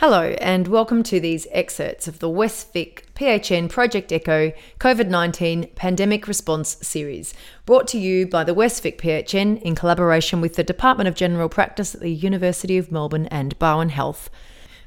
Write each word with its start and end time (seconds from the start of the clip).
Hello, 0.00 0.22
and 0.40 0.68
welcome 0.68 1.02
to 1.02 1.18
these 1.18 1.48
excerpts 1.50 2.06
of 2.06 2.20
the 2.20 2.28
West 2.28 2.72
Vic 2.72 3.08
PHN 3.16 3.68
Project 3.68 4.12
Echo 4.12 4.52
COVID 4.78 5.08
19 5.08 5.70
Pandemic 5.74 6.28
Response 6.28 6.76
Series, 6.80 7.34
brought 7.66 7.88
to 7.88 7.98
you 7.98 8.24
by 8.24 8.44
the 8.44 8.54
West 8.54 8.80
Vic 8.84 8.96
PHN 9.02 9.60
in 9.60 9.74
collaboration 9.74 10.40
with 10.40 10.54
the 10.54 10.62
Department 10.62 11.08
of 11.08 11.16
General 11.16 11.48
Practice 11.48 11.96
at 11.96 12.00
the 12.00 12.12
University 12.12 12.78
of 12.78 12.92
Melbourne 12.92 13.26
and 13.26 13.58
Barwon 13.58 13.88
Health. 13.88 14.30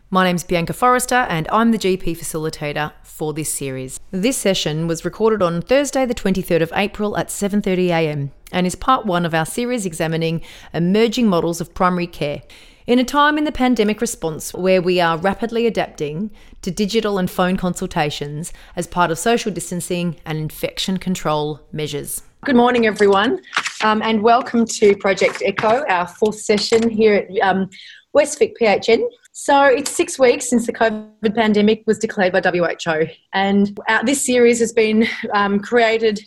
My 0.10 0.24
name's 0.24 0.46
Bianca 0.46 0.72
Forrester, 0.72 1.28
and 1.28 1.46
I'm 1.52 1.72
the 1.72 1.78
GP 1.78 2.18
facilitator 2.18 2.94
for 3.04 3.34
this 3.34 3.54
series. 3.54 4.00
This 4.12 4.38
session 4.38 4.88
was 4.88 5.04
recorded 5.04 5.42
on 5.42 5.62
Thursday, 5.62 6.06
the 6.06 6.16
23rd 6.16 6.62
of 6.62 6.72
April 6.74 7.18
at 7.18 7.28
7:30am, 7.28 8.32
and 8.54 8.66
is 8.66 8.76
part 8.76 9.06
one 9.06 9.26
of 9.26 9.34
our 9.34 9.46
series 9.46 9.86
examining 9.86 10.42
emerging 10.74 11.28
models 11.28 11.60
of 11.60 11.74
primary 11.74 12.08
care. 12.08 12.44
In 12.92 13.00
a 13.00 13.06
time 13.06 13.38
in 13.38 13.46
the 13.46 13.54
pandemic 13.54 14.02
response 14.02 14.54
where 14.54 14.82
we 14.82 15.00
are 15.00 15.18
rapidly 15.18 15.66
adapting 15.66 16.30
to 16.62 16.70
digital 16.72 17.18
and 17.18 17.32
phone 17.32 17.56
consultations 17.56 18.52
as 18.76 18.86
part 18.86 19.12
of 19.12 19.18
social 19.18 19.50
distancing 19.50 20.18
and 20.26 20.38
infection 20.38 20.98
control 20.98 21.62
measures. 21.72 22.22
Good 22.44 22.58
morning, 22.58 22.86
everyone, 22.86 23.40
um, 23.82 24.02
and 24.02 24.22
welcome 24.22 24.66
to 24.66 24.94
Project 24.98 25.42
Echo, 25.46 25.86
our 25.88 26.06
fourth 26.06 26.42
session 26.42 26.90
here 26.90 27.14
at 27.14 27.30
um, 27.42 27.70
West 28.12 28.38
Vic 28.40 28.58
PHN. 28.60 29.08
So 29.32 29.64
it's 29.64 29.96
six 29.96 30.20
weeks 30.20 30.50
since 30.50 30.66
the 30.66 30.74
COVID 30.74 31.34
pandemic 31.34 31.84
was 31.88 31.98
declared 31.98 32.34
by 32.34 32.42
WHO, 32.42 33.10
and 33.32 33.80
uh, 33.88 34.04
this 34.04 34.26
series 34.26 34.60
has 34.60 34.74
been 34.74 35.08
um, 35.34 35.62
created 35.62 36.20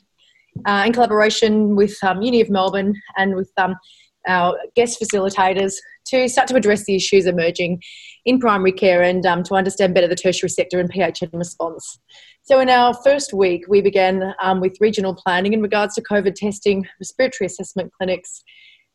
uh, 0.64 0.84
in 0.86 0.94
collaboration 0.94 1.76
with 1.76 2.02
um, 2.02 2.22
Uni 2.22 2.40
of 2.40 2.48
Melbourne 2.48 2.98
and 3.18 3.36
with 3.36 3.52
um, 3.58 3.76
our 4.26 4.58
guest 4.74 4.98
facilitators 4.98 5.74
to 6.06 6.28
start 6.28 6.48
to 6.48 6.56
address 6.56 6.84
the 6.84 6.94
issues 6.94 7.26
emerging 7.26 7.82
in 8.24 8.38
primary 8.38 8.72
care 8.72 9.02
and 9.02 9.24
um, 9.26 9.42
to 9.44 9.54
understand 9.54 9.94
better 9.94 10.08
the 10.08 10.16
tertiary 10.16 10.50
sector 10.50 10.78
and 10.78 10.92
PHN 10.92 11.30
response. 11.32 11.98
So, 12.42 12.60
in 12.60 12.68
our 12.68 12.94
first 13.02 13.32
week, 13.32 13.64
we 13.68 13.80
began 13.80 14.34
um, 14.42 14.60
with 14.60 14.76
regional 14.80 15.14
planning 15.14 15.52
in 15.52 15.62
regards 15.62 15.94
to 15.94 16.02
COVID 16.02 16.34
testing, 16.34 16.86
respiratory 17.00 17.46
assessment 17.46 17.92
clinics, 17.96 18.42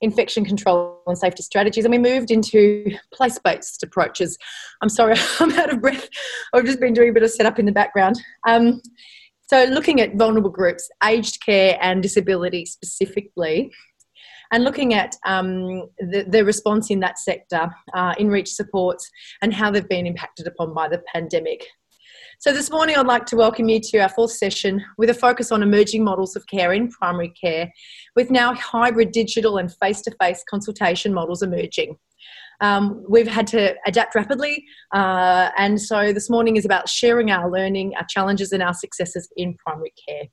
infection 0.02 0.46
control 0.46 1.02
and 1.08 1.18
safety 1.18 1.44
strategies, 1.44 1.86
and 1.86 1.92
we 1.92 1.98
moved 1.98 2.32
into 2.32 2.86
place 3.14 3.40
based 3.44 3.84
approaches. 3.84 4.38
I'm 4.82 4.90
sorry, 4.90 5.16
I'm 5.40 5.52
out 5.54 5.74
of 5.74 5.82
breath. 5.82 6.08
I've 6.54 6.66
just 6.66 6.80
been 6.80 6.94
doing 6.94 7.10
a 7.10 7.14
bit 7.14 7.24
of 7.24 7.32
setup 7.32 7.60
in 7.60 7.66
the 7.66 7.72
background. 7.72 8.20
Um, 8.48 8.82
so, 9.48 9.64
looking 9.64 10.00
at 10.00 10.16
vulnerable 10.16 10.52
groups, 10.52 10.90
aged 11.04 11.44
care 11.44 11.78
and 11.82 12.04
disability 12.04 12.66
specifically, 12.66 13.72
and 14.52 14.64
looking 14.64 14.94
at 14.94 15.16
um, 15.26 15.90
the, 16.00 16.26
the, 16.28 16.44
response 16.44 16.90
in 16.90 17.00
that 17.02 17.20
sector, 17.20 17.70
uh, 17.94 18.16
in 18.18 18.30
reach 18.30 18.52
supports, 18.52 19.10
and 19.42 19.54
how 19.54 19.70
they've 19.70 19.88
been 19.88 20.08
impacted 20.08 20.48
upon 20.48 20.74
by 20.74 20.88
the 20.88 21.02
pandemic. 21.14 21.66
So, 22.40 22.54
this 22.54 22.72
morning 22.72 22.96
I'd 22.96 23.06
like 23.06 23.26
to 23.28 23.36
welcome 23.36 23.68
you 23.68 23.80
to 23.82 23.98
our 24.00 24.10
fourth 24.10 24.32
session 24.32 24.84
with 24.98 25.10
a 25.10 25.14
focus 25.14 25.52
on 25.52 25.62
emerging 25.62 26.04
models 26.04 26.36
of 26.36 26.48
care 26.48 26.74
in 26.74 26.90
primary 26.90 27.30
care, 27.30 27.70
with 28.16 28.32
now 28.32 28.54
hybrid 28.54 29.12
digital 29.12 29.58
and 29.58 29.74
face 29.76 30.02
to 30.04 30.16
face 30.22 30.44
consultation 30.50 31.14
models 31.14 31.44
emerging. 31.44 31.98
Um, 32.62 33.04
we've 33.10 33.28
had 33.28 33.46
to 33.48 33.76
adapt 33.86 34.16
rapidly, 34.16 34.66
uh, 34.94 35.50
and 35.58 35.82
so 35.82 36.12
this 36.14 36.30
morning 36.30 36.58
is 36.58 36.66
about 36.66 36.90
sharing 36.90 37.30
our 37.30 37.52
learning, 37.52 37.94
our 37.96 38.06
challenges, 38.10 38.52
and 38.52 38.64
our 38.64 38.74
successes 38.74 39.30
in 39.36 39.56
primary 39.56 39.94
care. 40.08 40.24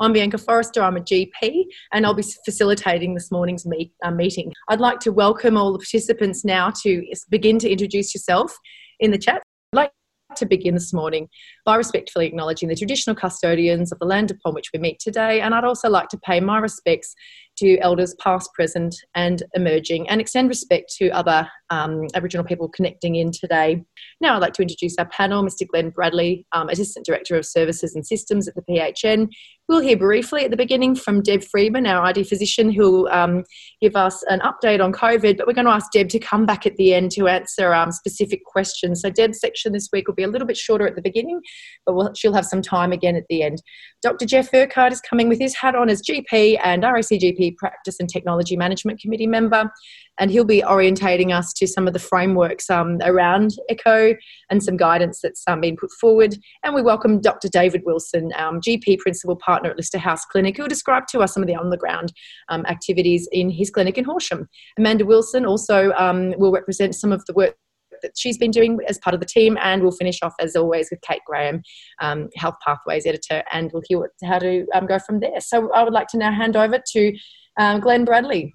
I'm 0.00 0.12
Bianca 0.12 0.38
Forrester, 0.38 0.80
I'm 0.80 0.96
a 0.96 1.00
GP, 1.00 1.64
and 1.92 2.06
I'll 2.06 2.14
be 2.14 2.22
facilitating 2.44 3.14
this 3.14 3.32
morning's 3.32 3.66
meet, 3.66 3.92
uh, 4.04 4.12
meeting. 4.12 4.52
I'd 4.68 4.78
like 4.78 5.00
to 5.00 5.10
welcome 5.10 5.56
all 5.56 5.72
the 5.72 5.78
participants 5.78 6.44
now 6.44 6.70
to 6.82 7.04
begin 7.30 7.58
to 7.58 7.68
introduce 7.68 8.14
yourself 8.14 8.56
in 9.00 9.10
the 9.10 9.18
chat. 9.18 9.42
I'd 9.72 9.76
like 9.76 9.90
to 10.36 10.46
begin 10.46 10.74
this 10.74 10.92
morning 10.92 11.28
by 11.64 11.74
respectfully 11.74 12.28
acknowledging 12.28 12.68
the 12.68 12.76
traditional 12.76 13.16
custodians 13.16 13.90
of 13.90 13.98
the 13.98 14.06
land 14.06 14.30
upon 14.30 14.54
which 14.54 14.70
we 14.72 14.78
meet 14.78 15.00
today, 15.00 15.40
and 15.40 15.52
I'd 15.52 15.64
also 15.64 15.88
like 15.88 16.08
to 16.10 16.18
pay 16.18 16.38
my 16.38 16.58
respects 16.58 17.12
to 17.58 17.78
elders 17.78 18.14
past, 18.20 18.52
present, 18.54 18.94
and 19.14 19.42
emerging, 19.54 20.08
and 20.08 20.20
extend 20.20 20.48
respect 20.48 20.92
to 20.98 21.10
other 21.10 21.48
um, 21.70 22.06
Aboriginal 22.14 22.44
people 22.44 22.68
connecting 22.68 23.16
in 23.16 23.30
today. 23.30 23.84
Now, 24.20 24.36
I'd 24.36 24.42
like 24.42 24.54
to 24.54 24.62
introduce 24.62 24.96
our 24.98 25.06
panel 25.06 25.42
Mr. 25.42 25.66
Glenn 25.66 25.90
Bradley, 25.90 26.46
um, 26.52 26.68
Assistant 26.68 27.06
Director 27.06 27.36
of 27.36 27.46
Services 27.46 27.94
and 27.94 28.06
Systems 28.06 28.48
at 28.48 28.54
the 28.54 28.62
PHN, 28.62 29.28
We'll 29.68 29.80
hear 29.80 29.98
briefly 29.98 30.46
at 30.46 30.50
the 30.50 30.56
beginning 30.56 30.94
from 30.94 31.20
Deb 31.20 31.44
Friedman, 31.44 31.86
our 31.86 32.02
ID 32.02 32.24
physician, 32.24 32.72
who'll 32.72 33.06
um, 33.08 33.44
give 33.82 33.96
us 33.96 34.24
an 34.30 34.40
update 34.40 34.82
on 34.82 34.94
COVID. 34.94 35.36
But 35.36 35.46
we're 35.46 35.52
going 35.52 35.66
to 35.66 35.72
ask 35.72 35.92
Deb 35.92 36.08
to 36.08 36.18
come 36.18 36.46
back 36.46 36.64
at 36.64 36.74
the 36.76 36.94
end 36.94 37.10
to 37.12 37.28
answer 37.28 37.74
um, 37.74 37.92
specific 37.92 38.46
questions. 38.46 39.02
So 39.02 39.10
Deb's 39.10 39.40
section 39.40 39.74
this 39.74 39.90
week 39.92 40.08
will 40.08 40.14
be 40.14 40.22
a 40.22 40.28
little 40.28 40.46
bit 40.46 40.56
shorter 40.56 40.86
at 40.86 40.96
the 40.96 41.02
beginning, 41.02 41.42
but 41.84 41.94
we'll, 41.94 42.14
she'll 42.14 42.32
have 42.32 42.46
some 42.46 42.62
time 42.62 42.92
again 42.92 43.14
at 43.14 43.24
the 43.28 43.42
end. 43.42 43.60
Dr. 44.00 44.24
Jeff 44.24 44.48
Urquhart 44.54 44.94
is 44.94 45.02
coming 45.02 45.28
with 45.28 45.38
his 45.38 45.54
hat 45.54 45.74
on 45.74 45.90
as 45.90 46.00
GP 46.00 46.58
and 46.64 46.82
RACGP 46.82 47.47
Practice 47.52 48.00
and 48.00 48.08
Technology 48.08 48.56
Management 48.56 49.00
Committee 49.00 49.26
member 49.26 49.70
and 50.18 50.30
he'll 50.30 50.44
be 50.44 50.62
orientating 50.62 51.34
us 51.34 51.52
to 51.54 51.66
some 51.66 51.86
of 51.86 51.92
the 51.92 51.98
frameworks 51.98 52.68
um, 52.70 52.98
around 53.02 53.56
ECHO 53.68 54.14
and 54.50 54.62
some 54.62 54.76
guidance 54.76 55.20
that's 55.22 55.42
um, 55.46 55.60
been 55.60 55.76
put 55.76 55.90
forward. 55.92 56.36
And 56.64 56.74
we 56.74 56.82
welcome 56.82 57.20
Dr. 57.20 57.48
David 57.48 57.82
Wilson, 57.84 58.32
um, 58.36 58.60
GP 58.60 58.98
Principal 58.98 59.36
Partner 59.36 59.70
at 59.70 59.76
Lister 59.76 59.98
House 59.98 60.24
Clinic, 60.24 60.56
who 60.56 60.64
will 60.64 60.68
describe 60.68 61.06
to 61.08 61.20
us 61.20 61.34
some 61.34 61.42
of 61.42 61.46
the 61.46 61.54
on 61.54 61.70
the 61.70 61.76
ground 61.76 62.12
um, 62.48 62.66
activities 62.66 63.28
in 63.32 63.50
his 63.50 63.70
clinic 63.70 63.96
in 63.98 64.04
Horsham. 64.04 64.48
Amanda 64.76 65.04
Wilson 65.04 65.46
also 65.46 65.92
um, 65.92 66.34
will 66.38 66.52
represent 66.52 66.94
some 66.94 67.12
of 67.12 67.24
the 67.26 67.32
work 67.32 67.56
that 68.02 68.12
she's 68.16 68.38
been 68.38 68.50
doing 68.50 68.78
as 68.88 68.98
part 68.98 69.14
of 69.14 69.20
the 69.20 69.26
team. 69.26 69.58
And 69.62 69.82
we'll 69.82 69.92
finish 69.92 70.22
off, 70.22 70.34
as 70.40 70.56
always, 70.56 70.88
with 70.90 71.00
Kate 71.02 71.22
Graham, 71.26 71.62
um, 72.00 72.28
Health 72.36 72.56
Pathways 72.64 73.06
Editor, 73.06 73.42
and 73.52 73.70
we'll 73.72 73.82
hear 73.86 74.00
what, 74.00 74.10
how 74.24 74.38
to 74.38 74.66
um, 74.74 74.86
go 74.86 74.98
from 74.98 75.20
there. 75.20 75.40
So 75.40 75.72
I 75.72 75.82
would 75.82 75.92
like 75.92 76.08
to 76.08 76.18
now 76.18 76.32
hand 76.32 76.56
over 76.56 76.78
to 76.92 77.18
um, 77.58 77.80
Glenn 77.80 78.04
Bradley 78.04 78.54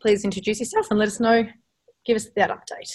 please 0.00 0.24
introduce 0.24 0.60
yourself 0.60 0.86
and 0.90 0.98
let 0.98 1.08
us 1.08 1.20
know, 1.20 1.44
give 2.06 2.16
us 2.16 2.28
that 2.36 2.50
update. 2.50 2.92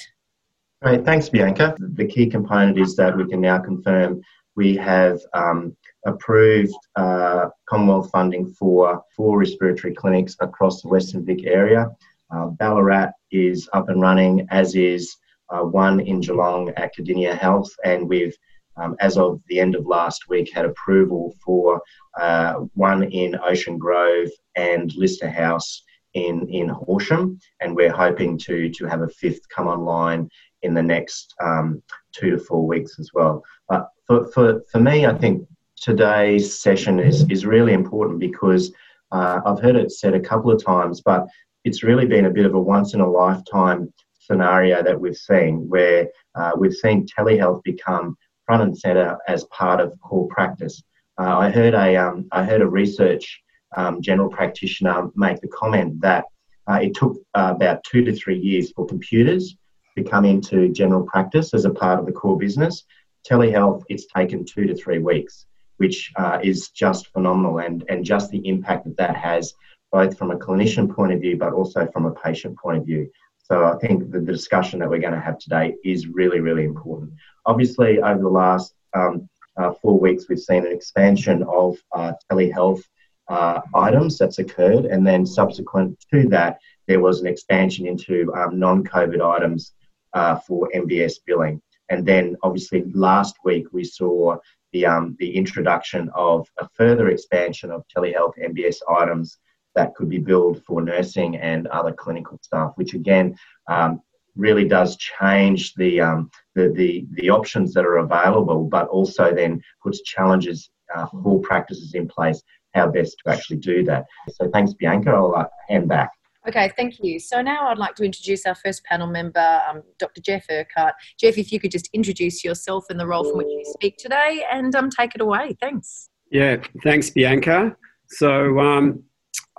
Great, 0.82 1.06
thanks, 1.06 1.30
Bianca. 1.30 1.76
The 1.80 2.06
key 2.06 2.28
component 2.28 2.78
is 2.78 2.96
that 2.96 3.16
we 3.16 3.28
can 3.28 3.42
now 3.42 3.60
confirm 3.60 4.22
we 4.56 4.76
have 4.78 5.20
um, 5.34 5.76
approved 6.06 6.74
uh, 6.96 7.50
Commonwealth 7.68 8.10
funding 8.12 8.54
for 8.54 9.02
four 9.16 9.38
respiratory 9.38 9.94
clinics 9.94 10.36
across 10.40 10.82
the 10.82 10.88
Western 10.88 11.26
Vic 11.26 11.46
area. 11.46 11.90
Uh, 12.34 12.48
Ballarat 12.48 13.12
is 13.32 13.68
up 13.74 13.90
and 13.90 14.02
running, 14.02 14.48
as 14.50 14.76
is 14.76 15.16
uh, 15.50 15.62
one 15.62 16.00
in 16.00 16.22
Geelong 16.22 16.70
at 16.78 16.96
Cardinia 16.96 17.36
Health, 17.36 17.72
and 17.84 18.08
we've, 18.08 18.36
um, 18.78 18.96
as 19.00 19.18
of 19.18 19.42
the 19.48 19.60
end 19.60 19.76
of 19.76 19.86
last 19.86 20.28
week, 20.30 20.52
had 20.54 20.66
approval 20.66 21.34
for 21.44 21.82
uh, 22.20 22.54
one 22.74 23.04
in 23.04 23.38
Ocean 23.44 23.78
Grove 23.78 24.30
and 24.56 24.94
Lister 24.96 25.30
House 25.30 25.84
in, 26.14 26.48
in 26.50 26.70
Horsham, 26.70 27.40
and 27.62 27.76
we're 27.76 27.92
hoping 27.92 28.38
to, 28.40 28.70
to 28.70 28.86
have 28.86 29.02
a 29.02 29.10
fifth 29.10 29.48
come 29.54 29.68
online 29.68 30.30
in 30.64 30.74
the 30.74 30.84
next 30.84 31.34
um, 31.42 31.82
two 32.14 32.32
to 32.32 32.40
four 32.40 32.66
weeks 32.66 32.98
as 33.00 33.12
well. 33.14 33.44
But 33.70 33.90
for, 34.08 34.28
for, 34.32 34.62
for 34.72 34.80
me, 34.80 35.06
I 35.06 35.14
think 35.14 35.48
today's 35.76 36.60
session 36.60 37.00
is, 37.00 37.30
is 37.30 37.46
really 37.46 37.74
important 37.74 38.20
because 38.20 38.74
uh, 39.12 39.42
I've 39.46 39.62
heard 39.62 39.76
it 39.76 39.92
said 39.92 40.14
a 40.14 40.20
couple 40.20 40.52
of 40.52 40.64
times, 40.64 41.02
but 41.02 41.28
it's 41.64 41.84
really 41.84 42.06
been 42.06 42.26
a 42.26 42.32
bit 42.32 42.46
of 42.46 42.54
a 42.54 42.60
once 42.60 42.94
in 42.94 43.02
a 43.02 43.10
lifetime 43.10 43.94
scenario 44.26 44.84
that 44.84 45.00
we've 45.00 45.16
seen 45.16 45.68
where 45.70 46.08
uh, 46.36 46.52
we've 46.58 46.74
seen 46.74 47.08
telehealth 47.08 47.64
become 47.64 48.18
front 48.46 48.64
and 48.64 48.78
center 48.78 49.18
as 49.28 49.44
part 49.46 49.80
of 49.80 50.00
core 50.02 50.28
practice. 50.28 50.84
Uh, 51.20 51.38
I 51.38 51.50
heard 51.50 51.74
a 51.74 51.96
um, 51.96 52.28
I 52.32 52.44
heard 52.44 52.62
a 52.62 52.68
research 52.68 53.42
um, 53.76 54.02
general 54.02 54.30
practitioner 54.30 55.10
make 55.16 55.40
the 55.42 55.48
comment 55.48 56.02
that 56.02 56.26
uh, 56.68 56.80
it 56.82 56.94
took 56.96 57.18
uh, 57.34 57.54
about 57.56 57.84
two 57.84 58.04
to 58.04 58.14
three 58.14 58.40
years 58.40 58.72
for 58.72 58.86
computers 58.86 59.56
to 59.98 60.04
come 60.04 60.26
into 60.26 60.70
general 60.70 61.04
practice 61.04 61.54
as 61.54 61.66
a 61.66 61.70
part 61.70 62.00
of 62.00 62.06
the 62.06 62.12
core 62.12 62.38
business. 62.38 62.84
Telehealth, 63.30 63.84
it's 63.90 64.06
taken 64.08 64.46
two 64.46 64.66
to 64.66 64.76
three 64.76 65.00
weeks, 65.00 65.46
which 65.78 66.12
uh, 66.18 66.40
is 66.44 66.70
just 66.70 67.08
phenomenal, 67.08 67.60
and, 67.60 67.84
and 67.90 68.04
just 68.04 68.30
the 68.30 68.46
impact 68.48 68.86
that 68.86 68.98
that 68.98 69.16
has, 69.16 69.54
both 69.92 70.18
from 70.18 70.32
a 70.32 70.38
clinician 70.38 70.94
point 70.94 71.14
of 71.14 71.22
view, 71.22 71.38
but 71.38 71.54
also 71.54 71.88
from 71.94 72.06
a 72.06 72.12
patient 72.12 72.58
point 72.58 72.78
of 72.78 72.86
view. 72.86 73.10
So 73.48 73.64
I 73.64 73.78
think 73.78 74.12
the, 74.12 74.20
discussion 74.20 74.80
that 74.80 74.90
we're 74.90 75.00
going 75.00 75.14
to 75.14 75.20
have 75.20 75.38
today 75.38 75.76
is 75.84 76.08
really, 76.08 76.40
really 76.40 76.66
important. 76.66 77.14
Obviously, 77.46 78.02
over 78.02 78.20
the 78.20 78.28
last 78.28 78.74
um, 78.96 79.30
uh, 79.58 79.72
four 79.82 80.00
weeks, 80.00 80.28
we've 80.28 80.40
seen 80.40 80.66
an 80.66 80.72
expansion 80.72 81.44
of 81.44 81.78
uh, 81.92 82.14
telehealth 82.32 82.82
uh, 83.28 83.62
items 83.76 84.18
that's 84.18 84.40
occurred, 84.40 84.86
and 84.86 85.06
then 85.06 85.28
subsequent 85.28 86.04
to 86.12 86.28
that, 86.30 86.58
there 86.88 87.00
was 87.00 87.22
an 87.22 87.28
expansion 87.28 87.86
into 87.86 88.34
um, 88.34 88.58
non-COVID 88.58 89.22
items 89.22 89.74
uh, 90.14 90.38
for 90.38 90.68
MBS 90.74 91.14
billing. 91.28 91.62
And 91.90 92.04
then, 92.04 92.36
obviously, 92.42 92.84
last 92.94 93.36
week 93.44 93.68
we 93.72 93.84
saw 93.84 94.38
the 94.74 94.88
um, 94.88 95.16
the 95.20 95.36
introduction 95.36 96.10
of 96.16 96.48
a 96.58 96.68
further 96.70 97.10
expansion 97.10 97.70
of 97.70 97.86
telehealth 97.96 98.34
MBS 98.44 98.78
items 98.90 99.38
that 99.76 99.96
could 99.96 100.10
be 100.10 100.20
billed 100.20 100.64
for 100.64 100.82
nursing 100.82 101.38
and 101.38 101.68
other 101.68 101.92
clinical 101.92 102.40
staff, 102.42 102.72
which 102.76 102.94
again 102.94 103.36
um, 103.68 104.02
really 104.36 104.68
does 104.68 104.98
change 104.98 105.74
the, 105.76 106.02
um, 106.02 106.30
the, 106.56 106.70
the, 106.70 107.06
the, 107.14 107.30
options 107.30 107.74
that 107.74 107.86
are 107.86 107.98
available, 107.98 108.66
but 108.66 108.88
also 108.88 109.34
then 109.34 109.62
puts 109.82 110.02
challenges 110.02 110.70
uh, 110.94 111.06
for 111.08 111.40
practices 111.40 111.94
in 111.94 112.08
place 112.08 112.42
how 112.74 112.88
best 112.88 113.16
to 113.24 113.32
actually 113.32 113.58
do 113.58 113.84
that. 113.86 114.06
So 114.30 114.50
thanks, 114.52 114.74
Bianca. 114.74 115.10
I'll 115.12 115.34
uh, 115.34 115.46
hand 115.70 115.88
back. 115.88 116.12
Okay, 116.48 116.72
thank 116.78 117.00
you. 117.02 117.20
So 117.20 117.42
now 117.42 117.70
I'd 117.70 117.80
like 117.80 117.96
to 117.96 118.04
introduce 118.04 118.46
our 118.46 118.54
first 118.54 118.84
panel 118.84 119.08
member, 119.08 119.62
um, 119.68 119.82
Dr. 119.98 120.22
Jeff 120.22 120.46
Urquhart. 120.52 120.94
Jeff, 121.20 121.38
if 121.40 121.52
you 121.52 121.60
could 121.60 121.72
just 121.72 121.90
introduce 121.92 122.44
yourself 122.44 122.86
and 122.90 123.00
the 123.00 123.08
role 123.08 123.24
from 123.24 123.38
which 123.38 123.48
you 123.48 123.64
speak 123.66 123.98
today 123.98 124.46
and 124.52 124.76
um, 124.76 124.90
take 124.90 125.16
it 125.16 125.22
away. 125.22 125.56
Thanks. 125.60 126.10
Yeah, 126.30 126.58
thanks, 126.84 127.10
Bianca. 127.10 127.76
So, 128.10 128.60
um, 128.60 129.04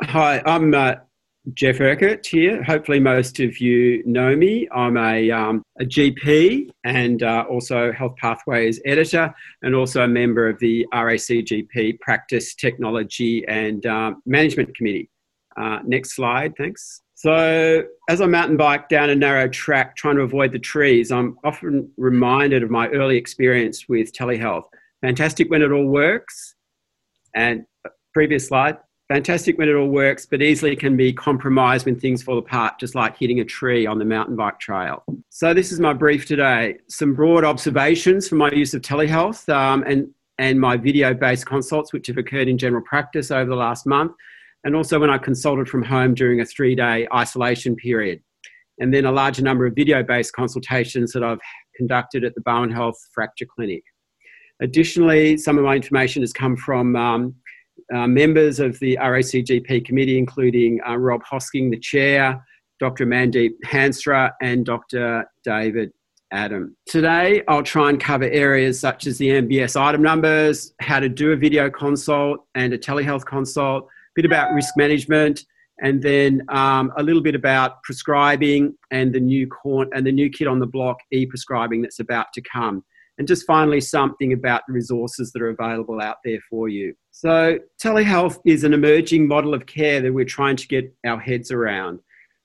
hi, 0.03 0.43
I'm 0.45 0.75
uh, 0.75 0.97
Jeff 1.55 1.81
Urquhart 1.81 2.27
here. 2.27 2.63
Hopefully, 2.63 3.01
most 3.01 3.41
of 3.41 3.61
you 3.61 4.03
know 4.05 4.37
me. 4.37 4.69
I'm 4.75 4.97
a, 4.97 5.31
um, 5.31 5.63
a 5.81 5.85
GP 5.85 6.71
and 6.85 7.23
uh, 7.23 7.45
also 7.49 7.93
Health 7.93 8.17
Pathways 8.17 8.81
editor, 8.85 9.35
and 9.63 9.75
also 9.75 10.03
a 10.03 10.09
member 10.09 10.49
of 10.49 10.59
the 10.59 10.87
RACGP 10.93 12.01
Practice 12.01 12.55
Technology 12.55 13.45
and 13.49 13.87
uh, 13.87 14.15
Management 14.27 14.77
Committee. 14.77 15.09
Uh, 15.57 15.79
next 15.85 16.15
slide, 16.15 16.55
thanks. 16.59 17.03
So, 17.15 17.83
as 18.11 18.21
I 18.21 18.27
mountain 18.27 18.59
bike 18.59 18.91
down 18.91 19.09
a 19.09 19.15
narrow 19.15 19.49
track 19.49 19.97
trying 19.97 20.17
to 20.17 20.23
avoid 20.23 20.53
the 20.53 20.59
trees, 20.59 21.11
I'm 21.11 21.39
often 21.45 21.91
reminded 21.97 22.63
of 22.63 22.71
my 22.71 22.89
early 22.89 23.17
experience 23.17 23.89
with 23.89 24.13
telehealth. 24.13 24.65
Fantastic 25.01 25.51
when 25.51 25.63
it 25.63 25.73
all 25.73 25.87
works. 25.87 26.55
And 27.35 27.65
uh, 27.87 27.91
previous 28.13 28.49
slide, 28.49 28.77
fantastic 29.09 29.59
when 29.59 29.69
it 29.69 29.75
all 29.75 29.89
works, 29.89 30.27
but 30.27 30.43
easily 30.43 30.75
can 30.77 30.97
be 30.97 31.13
compromised 31.13 31.87
when 31.87 31.99
things 31.99 32.23
fall 32.23 32.39
apart, 32.39 32.79
just 32.79 32.95
like 32.95 33.17
hitting 33.17 33.41
a 33.41 33.45
tree 33.45 33.87
on 33.87 33.99
the 33.99 34.05
mountain 34.05 34.37
bike 34.37 34.59
trail. 34.59 35.05
So, 35.31 35.55
this 35.55 35.73
is 35.73 35.81
my 35.81 35.93
brief 35.93 36.27
today. 36.27 36.79
Some 36.89 37.15
broad 37.15 37.45
observations 37.45 38.29
from 38.29 38.39
my 38.39 38.51
use 38.51 38.75
of 38.75 38.83
telehealth 38.83 39.49
um, 39.49 39.85
and, 39.87 40.09
and 40.39 40.61
my 40.61 40.77
video 40.77 41.15
based 41.15 41.47
consults, 41.47 41.93
which 41.93 42.09
have 42.09 42.19
occurred 42.19 42.49
in 42.49 42.59
general 42.59 42.83
practice 42.83 43.31
over 43.31 43.49
the 43.49 43.57
last 43.57 43.87
month, 43.87 44.13
and 44.65 44.75
also 44.75 44.99
when 44.99 45.11
I 45.11 45.19
consulted 45.19 45.69
from 45.69 45.83
home 45.83 46.15
during 46.15 46.41
a 46.41 46.45
three 46.45 46.75
day 46.75 47.07
isolation 47.15 47.77
period. 47.77 48.21
And 48.79 48.93
then 48.93 49.07
a 49.07 49.13
larger 49.13 49.43
number 49.43 49.65
of 49.65 49.75
video 49.75 50.03
based 50.03 50.35
consultations 50.35 51.13
that 51.13 51.25
I've 51.25 51.41
conducted 51.77 52.25
at 52.25 52.35
the 52.35 52.43
Barwon 52.43 52.71
Health 52.71 52.99
Fracture 53.15 53.47
Clinic. 53.47 53.83
Additionally, 54.61 55.37
some 55.37 55.59
of 55.59 55.65
my 55.65 55.75
information 55.77 56.23
has 56.23 56.33
come 56.33 56.57
from 56.57 56.97
um, 56.97 57.35
uh, 57.95 58.07
members 58.07 58.61
of 58.61 58.79
the 58.81 58.99
RACGP 59.01 59.85
committee, 59.85 60.19
including 60.19 60.81
uh, 60.87 60.97
Rob 60.97 61.23
Hosking, 61.25 61.71
the 61.71 61.79
chair, 61.79 62.45
Dr. 62.81 63.07
Mandeep 63.07 63.53
Hansra, 63.65 64.33
and 64.43 64.65
Dr. 64.65 65.25
David 65.45 65.93
Adam. 66.33 66.77
Today, 66.87 67.43
I'll 67.49 67.63
try 67.63 67.89
and 67.89 68.01
cover 68.01 68.25
areas 68.25 68.81
such 68.81 69.07
as 69.07 69.19
the 69.19 69.29
MBS 69.29 69.81
item 69.81 70.03
numbers, 70.03 70.75
how 70.81 71.01
to 71.01 71.09
do 71.09 71.33
a 71.33 71.37
video 71.37 71.71
consult 71.71 72.45
and 72.55 72.73
a 72.73 72.79
telehealth 72.79 73.25
consult, 73.25 73.85
a 73.85 73.89
bit 74.17 74.25
about 74.25 74.53
risk 74.53 74.77
management, 74.77 75.45
and 75.83 76.03
then 76.03 76.43
um, 76.49 76.93
a 76.97 77.03
little 77.03 77.23
bit 77.23 77.35
about 77.35 77.83
prescribing 77.83 78.75
and 78.91 79.15
the 79.15 79.21
new 79.21 79.47
corn 79.47 79.89
and 79.95 80.07
the 80.07 80.13
new 80.13 80.31
kid 80.31 80.47
on 80.47 80.59
the 80.59 80.67
block 80.67 80.97
e-prescribing 81.13 81.83
that's 81.83 82.01
about 82.01 82.27
to 82.35 82.43
come. 82.43 82.83
And 83.19 83.27
just 83.27 83.47
finally, 83.47 83.81
something 83.81 84.33
about 84.33 84.63
the 84.67 84.75
resources 84.75 85.33
that 85.33 85.41
are 85.41 85.49
available 85.49 86.01
out 86.01 86.17
there 86.25 86.39
for 86.51 86.69
you. 86.69 86.95
So, 87.13 87.59
telehealth 87.83 88.39
is 88.45 88.63
an 88.63 88.75
emerging 88.75 89.27
model 89.27 89.55
of 89.55 89.65
care 89.65 90.03
that 90.03 90.13
we're 90.13 90.27
trying 90.27 90.57
to 90.57 90.69
get 90.69 90.95
our 91.07 91.19
heads 91.19 91.51
around. 91.51 92.01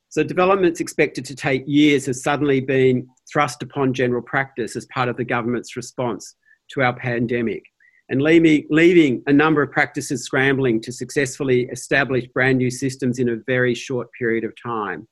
So, 0.08 0.24
developments 0.24 0.80
expected 0.80 1.26
to 1.26 1.36
take 1.36 1.64
years 1.68 2.06
has 2.06 2.24
suddenly 2.24 2.62
been 2.62 3.08
thrust 3.32 3.64
upon 3.64 3.94
general 3.94 4.22
practice 4.22 4.76
as 4.76 4.86
part 4.88 5.10
of 5.10 5.18
the 5.18 5.26
government's 5.26 5.76
response 5.76 6.36
to 6.72 6.82
our 6.82 6.94
pandemic, 6.94 7.64
and 8.08 8.22
leaving 8.22 9.24
a 9.28 9.34
number 9.34 9.62
of 9.62 9.72
practices 9.72 10.24
scrambling 10.24 10.82
to 10.82 10.92
successfully 10.94 11.64
establish 11.72 12.26
brand 12.34 12.58
new 12.58 12.72
systems 12.72 13.20
in 13.20 13.28
a 13.28 13.38
very 13.46 13.76
short 13.76 14.08
period 14.18 14.46
of 14.46 14.54
time. 14.62 15.06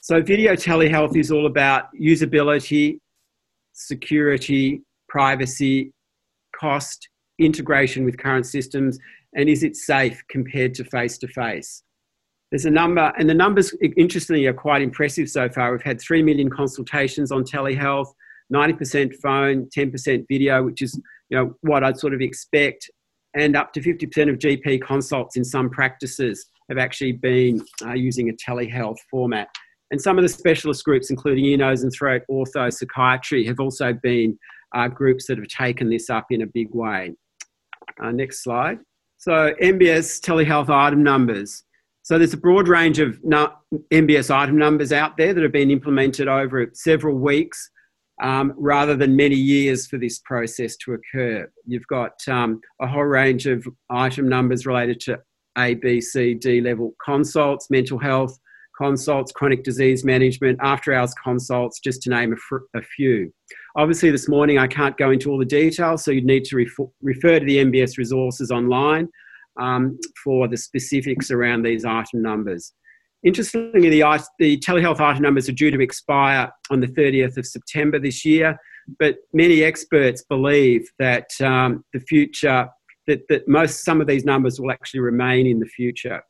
So, 0.00 0.22
video 0.22 0.54
telehealth 0.54 1.16
is 1.16 1.30
all 1.30 1.44
about 1.44 1.88
usability, 2.00 3.00
security, 3.86 4.82
privacy, 5.08 5.92
cost, 6.58 7.08
integration 7.38 8.04
with 8.04 8.18
current 8.18 8.46
systems, 8.46 8.98
and 9.34 9.48
is 9.48 9.62
it 9.62 9.76
safe 9.76 10.22
compared 10.28 10.74
to 10.74 10.84
face 10.84 11.18
to 11.18 11.28
face? 11.28 11.82
There's 12.50 12.64
a 12.64 12.70
number, 12.70 13.12
and 13.16 13.30
the 13.30 13.34
numbers, 13.34 13.74
interestingly, 13.96 14.46
are 14.46 14.52
quite 14.52 14.82
impressive 14.82 15.28
so 15.28 15.48
far. 15.48 15.70
We've 15.70 15.82
had 15.82 16.00
3 16.00 16.22
million 16.22 16.50
consultations 16.50 17.30
on 17.30 17.44
telehealth, 17.44 18.08
90% 18.52 19.14
phone, 19.22 19.68
10% 19.76 20.24
video, 20.28 20.64
which 20.64 20.82
is 20.82 21.00
you 21.28 21.38
know, 21.38 21.54
what 21.60 21.84
I'd 21.84 21.98
sort 21.98 22.12
of 22.12 22.20
expect, 22.20 22.90
and 23.34 23.56
up 23.56 23.72
to 23.74 23.80
50% 23.80 24.28
of 24.28 24.38
GP 24.38 24.82
consults 24.82 25.36
in 25.36 25.44
some 25.44 25.70
practices 25.70 26.46
have 26.68 26.78
actually 26.78 27.12
been 27.12 27.64
uh, 27.84 27.92
using 27.92 28.28
a 28.28 28.32
telehealth 28.32 28.98
format. 29.10 29.48
And 29.90 30.00
some 30.00 30.18
of 30.18 30.22
the 30.22 30.28
specialist 30.28 30.84
groups, 30.84 31.10
including 31.10 31.44
ear, 31.44 31.56
nose, 31.56 31.82
and 31.82 31.92
throat, 31.92 32.22
ortho, 32.30 32.72
psychiatry, 32.72 33.44
have 33.46 33.58
also 33.58 33.92
been 33.92 34.38
uh, 34.74 34.88
groups 34.88 35.26
that 35.26 35.38
have 35.38 35.48
taken 35.48 35.90
this 35.90 36.08
up 36.10 36.26
in 36.30 36.42
a 36.42 36.46
big 36.46 36.68
way. 36.72 37.12
Uh, 38.02 38.12
next 38.12 38.44
slide. 38.44 38.78
So, 39.18 39.52
MBS 39.60 40.20
telehealth 40.20 40.70
item 40.70 41.02
numbers. 41.02 41.64
So, 42.02 42.18
there's 42.18 42.32
a 42.32 42.38
broad 42.38 42.68
range 42.68 43.00
of 43.00 43.20
MBS 43.20 44.30
item 44.30 44.56
numbers 44.56 44.92
out 44.92 45.16
there 45.16 45.34
that 45.34 45.42
have 45.42 45.52
been 45.52 45.70
implemented 45.70 46.28
over 46.28 46.70
several 46.72 47.16
weeks 47.16 47.70
um, 48.22 48.54
rather 48.56 48.96
than 48.96 49.16
many 49.16 49.34
years 49.34 49.86
for 49.86 49.98
this 49.98 50.20
process 50.20 50.76
to 50.78 50.94
occur. 50.94 51.50
You've 51.66 51.86
got 51.88 52.12
um, 52.28 52.60
a 52.80 52.86
whole 52.86 53.04
range 53.04 53.46
of 53.46 53.66
item 53.88 54.28
numbers 54.28 54.66
related 54.66 55.00
to 55.00 55.18
A, 55.58 55.74
B, 55.74 56.00
C, 56.00 56.34
D 56.34 56.60
level 56.60 56.94
consults, 57.04 57.70
mental 57.70 57.98
health, 57.98 58.38
consults, 58.80 59.30
chronic 59.30 59.62
disease 59.62 60.04
management, 60.04 60.58
after 60.62 60.94
hours 60.94 61.12
consults, 61.14 61.80
just 61.80 62.00
to 62.02 62.10
name 62.10 62.32
a, 62.32 62.36
fr- 62.36 62.64
a, 62.74 62.80
few. 62.80 63.32
Obviously, 63.76 64.10
this 64.10 64.28
morning 64.28 64.58
I 64.58 64.66
can't 64.66 64.96
go 64.96 65.10
into 65.10 65.30
all 65.30 65.38
the 65.38 65.44
details, 65.44 66.02
so 66.02 66.10
you'd 66.10 66.24
need 66.24 66.44
to 66.46 66.56
refer, 66.56 66.84
refer 67.02 67.38
to 67.38 67.44
the 67.44 67.58
MBS 67.58 67.98
resources 67.98 68.50
online 68.50 69.08
um, 69.60 69.98
for 70.24 70.48
the 70.48 70.56
specifics 70.56 71.30
around 71.30 71.62
these 71.62 71.84
item 71.84 72.22
numbers. 72.22 72.72
Interestingly, 73.22 73.90
the, 73.90 74.26
the 74.38 74.56
telehealth 74.58 75.00
item 75.00 75.22
numbers 75.22 75.48
are 75.48 75.52
due 75.52 75.70
to 75.70 75.80
expire 75.80 76.50
on 76.70 76.80
the 76.80 76.86
30th 76.86 77.36
of 77.36 77.46
September 77.46 77.98
this 77.98 78.24
year, 78.24 78.58
but 78.98 79.16
many 79.34 79.62
experts 79.62 80.24
believe 80.26 80.88
that 80.98 81.28
um, 81.42 81.84
the 81.92 82.00
future, 82.00 82.66
that, 83.06 83.20
that 83.28 83.46
most, 83.46 83.84
some 83.84 84.00
of 84.00 84.06
these 84.06 84.24
numbers 84.24 84.58
will 84.58 84.70
actually 84.70 85.00
remain 85.00 85.46
in 85.46 85.58
the 85.58 85.66
future. 85.66 86.22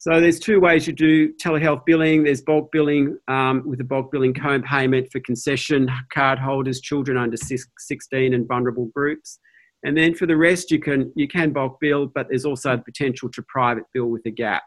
So 0.00 0.20
there's 0.20 0.38
two 0.38 0.60
ways 0.60 0.86
you 0.86 0.92
do 0.92 1.32
telehealth 1.34 1.84
billing. 1.84 2.22
There's 2.22 2.40
bulk 2.40 2.70
billing 2.70 3.18
um, 3.26 3.64
with 3.66 3.80
a 3.80 3.84
bulk 3.84 4.12
billing 4.12 4.32
co-payment 4.32 5.10
for 5.10 5.18
concession 5.20 5.90
card 6.12 6.38
holders, 6.38 6.80
children 6.80 7.18
under 7.18 7.36
16 7.36 8.32
and 8.32 8.46
vulnerable 8.46 8.86
groups. 8.94 9.40
And 9.82 9.96
then 9.96 10.14
for 10.14 10.26
the 10.26 10.36
rest, 10.36 10.70
you 10.70 10.78
can, 10.78 11.12
you 11.16 11.26
can 11.26 11.52
bulk 11.52 11.78
bill, 11.80 12.06
but 12.06 12.28
there's 12.28 12.44
also 12.44 12.76
the 12.76 12.82
potential 12.82 13.28
to 13.30 13.42
private 13.48 13.84
bill 13.92 14.06
with 14.06 14.24
a 14.26 14.30
gap. 14.30 14.62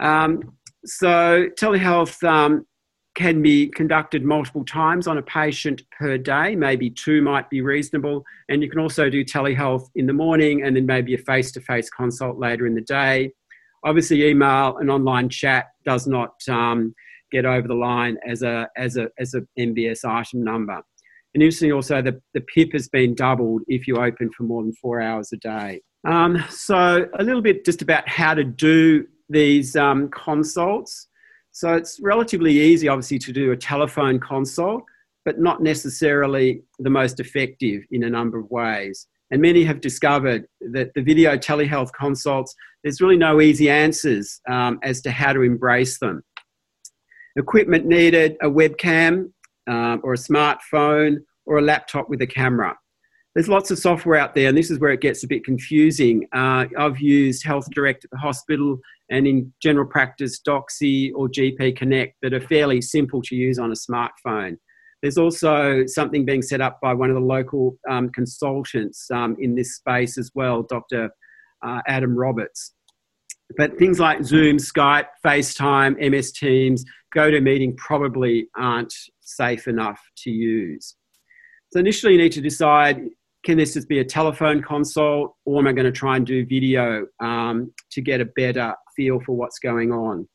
Um, 0.00 0.58
so 0.84 1.46
telehealth 1.58 2.22
um, 2.22 2.66
can 3.16 3.42
be 3.42 3.68
conducted 3.68 4.24
multiple 4.24 4.64
times 4.64 5.08
on 5.08 5.18
a 5.18 5.22
patient 5.22 5.82
per 5.98 6.18
day. 6.18 6.54
Maybe 6.54 6.88
two 6.88 7.20
might 7.20 7.50
be 7.50 7.62
reasonable. 7.62 8.24
And 8.48 8.62
you 8.62 8.70
can 8.70 8.80
also 8.80 9.10
do 9.10 9.24
telehealth 9.24 9.88
in 9.96 10.06
the 10.06 10.12
morning 10.12 10.62
and 10.62 10.76
then 10.76 10.86
maybe 10.86 11.14
a 11.14 11.18
face 11.18 11.50
to 11.52 11.60
face 11.60 11.90
consult 11.90 12.38
later 12.38 12.66
in 12.66 12.74
the 12.76 12.80
day. 12.80 13.32
Obviously, 13.84 14.24
email 14.24 14.78
and 14.78 14.90
online 14.90 15.28
chat 15.28 15.66
does 15.84 16.06
not 16.06 16.34
um, 16.48 16.94
get 17.30 17.44
over 17.44 17.68
the 17.68 17.74
line 17.74 18.16
as 18.26 18.42
a 18.42 18.68
as 18.76 18.96
a 18.96 19.08
as 19.18 19.34
a 19.34 19.42
MBS 19.58 20.04
item 20.04 20.42
number. 20.42 20.80
And 21.34 21.42
interestingly, 21.42 21.72
also 21.72 22.00
the, 22.00 22.20
the 22.32 22.40
PIP 22.40 22.72
has 22.72 22.88
been 22.88 23.14
doubled 23.14 23.62
if 23.66 23.88
you 23.88 23.96
open 23.96 24.30
for 24.30 24.44
more 24.44 24.62
than 24.62 24.72
four 24.74 25.00
hours 25.00 25.32
a 25.32 25.36
day. 25.36 25.82
Um, 26.06 26.42
so 26.48 27.08
a 27.18 27.24
little 27.24 27.42
bit 27.42 27.64
just 27.64 27.82
about 27.82 28.08
how 28.08 28.34
to 28.34 28.44
do 28.44 29.06
these 29.28 29.74
um, 29.74 30.08
consults. 30.10 31.08
So 31.50 31.74
it's 31.74 31.98
relatively 32.02 32.52
easy, 32.52 32.88
obviously, 32.88 33.18
to 33.20 33.32
do 33.32 33.52
a 33.52 33.56
telephone 33.56 34.20
consult, 34.20 34.84
but 35.24 35.40
not 35.40 35.62
necessarily 35.62 36.62
the 36.78 36.90
most 36.90 37.20
effective 37.20 37.82
in 37.90 38.04
a 38.04 38.10
number 38.10 38.38
of 38.38 38.50
ways. 38.50 39.06
And 39.30 39.40
many 39.40 39.64
have 39.64 39.80
discovered 39.80 40.46
that 40.72 40.92
the 40.94 41.02
video 41.02 41.36
telehealth 41.36 41.92
consults, 41.92 42.54
there's 42.82 43.00
really 43.00 43.16
no 43.16 43.40
easy 43.40 43.70
answers 43.70 44.40
um, 44.48 44.78
as 44.82 45.00
to 45.02 45.10
how 45.10 45.32
to 45.32 45.42
embrace 45.42 45.98
them. 45.98 46.22
Equipment 47.36 47.86
needed 47.86 48.36
a 48.42 48.48
webcam 48.48 49.32
um, 49.68 50.00
or 50.04 50.12
a 50.12 50.18
smartphone 50.18 51.16
or 51.46 51.58
a 51.58 51.62
laptop 51.62 52.08
with 52.08 52.22
a 52.22 52.26
camera. 52.26 52.76
there's 53.34 53.48
lots 53.48 53.70
of 53.70 53.78
software 53.78 54.16
out 54.16 54.34
there, 54.34 54.48
and 54.48 54.56
this 54.56 54.70
is 54.70 54.78
where 54.78 54.92
it 54.92 55.00
gets 55.00 55.24
a 55.24 55.26
bit 55.26 55.44
confusing. 55.44 56.26
Uh, 56.32 56.66
I've 56.78 57.00
used 57.00 57.44
Health 57.44 57.66
Direct 57.74 58.04
at 58.04 58.10
the 58.10 58.18
hospital 58.18 58.78
and 59.10 59.26
in 59.26 59.52
general 59.60 59.86
practice, 59.86 60.40
Doxy 60.40 61.10
or 61.14 61.28
GP 61.28 61.76
Connect 61.76 62.14
that 62.22 62.32
are 62.32 62.40
fairly 62.40 62.80
simple 62.80 63.20
to 63.22 63.34
use 63.34 63.58
on 63.58 63.70
a 63.70 63.74
smartphone. 63.74 64.56
There's 65.04 65.18
also 65.18 65.84
something 65.84 66.24
being 66.24 66.40
set 66.40 66.62
up 66.62 66.80
by 66.80 66.94
one 66.94 67.10
of 67.10 67.14
the 67.14 67.20
local 67.20 67.76
um, 67.90 68.08
consultants 68.08 69.10
um, 69.10 69.36
in 69.38 69.54
this 69.54 69.76
space 69.76 70.16
as 70.16 70.30
well, 70.34 70.62
Dr. 70.62 71.10
Uh, 71.62 71.82
Adam 71.86 72.16
Roberts. 72.16 72.72
But 73.58 73.76
things 73.76 74.00
like 74.00 74.24
Zoom, 74.24 74.56
Skype, 74.56 75.08
FaceTime, 75.22 76.00
MS 76.10 76.32
Teams, 76.32 76.86
GoToMeeting 77.14 77.76
probably 77.76 78.48
aren't 78.56 78.94
safe 79.20 79.68
enough 79.68 80.00
to 80.22 80.30
use. 80.30 80.94
So 81.70 81.80
initially, 81.80 82.14
you 82.14 82.18
need 82.22 82.32
to 82.32 82.40
decide 82.40 83.02
can 83.44 83.58
this 83.58 83.74
just 83.74 83.90
be 83.90 83.98
a 83.98 84.04
telephone 84.06 84.62
consult 84.62 85.36
or 85.44 85.58
am 85.58 85.66
I 85.66 85.72
going 85.74 85.84
to 85.84 85.92
try 85.92 86.16
and 86.16 86.26
do 86.26 86.46
video 86.46 87.04
um, 87.20 87.74
to 87.90 88.00
get 88.00 88.22
a 88.22 88.24
better 88.24 88.74
feel 88.96 89.20
for 89.20 89.36
what's 89.36 89.58
going 89.58 89.92
on? 89.92 90.26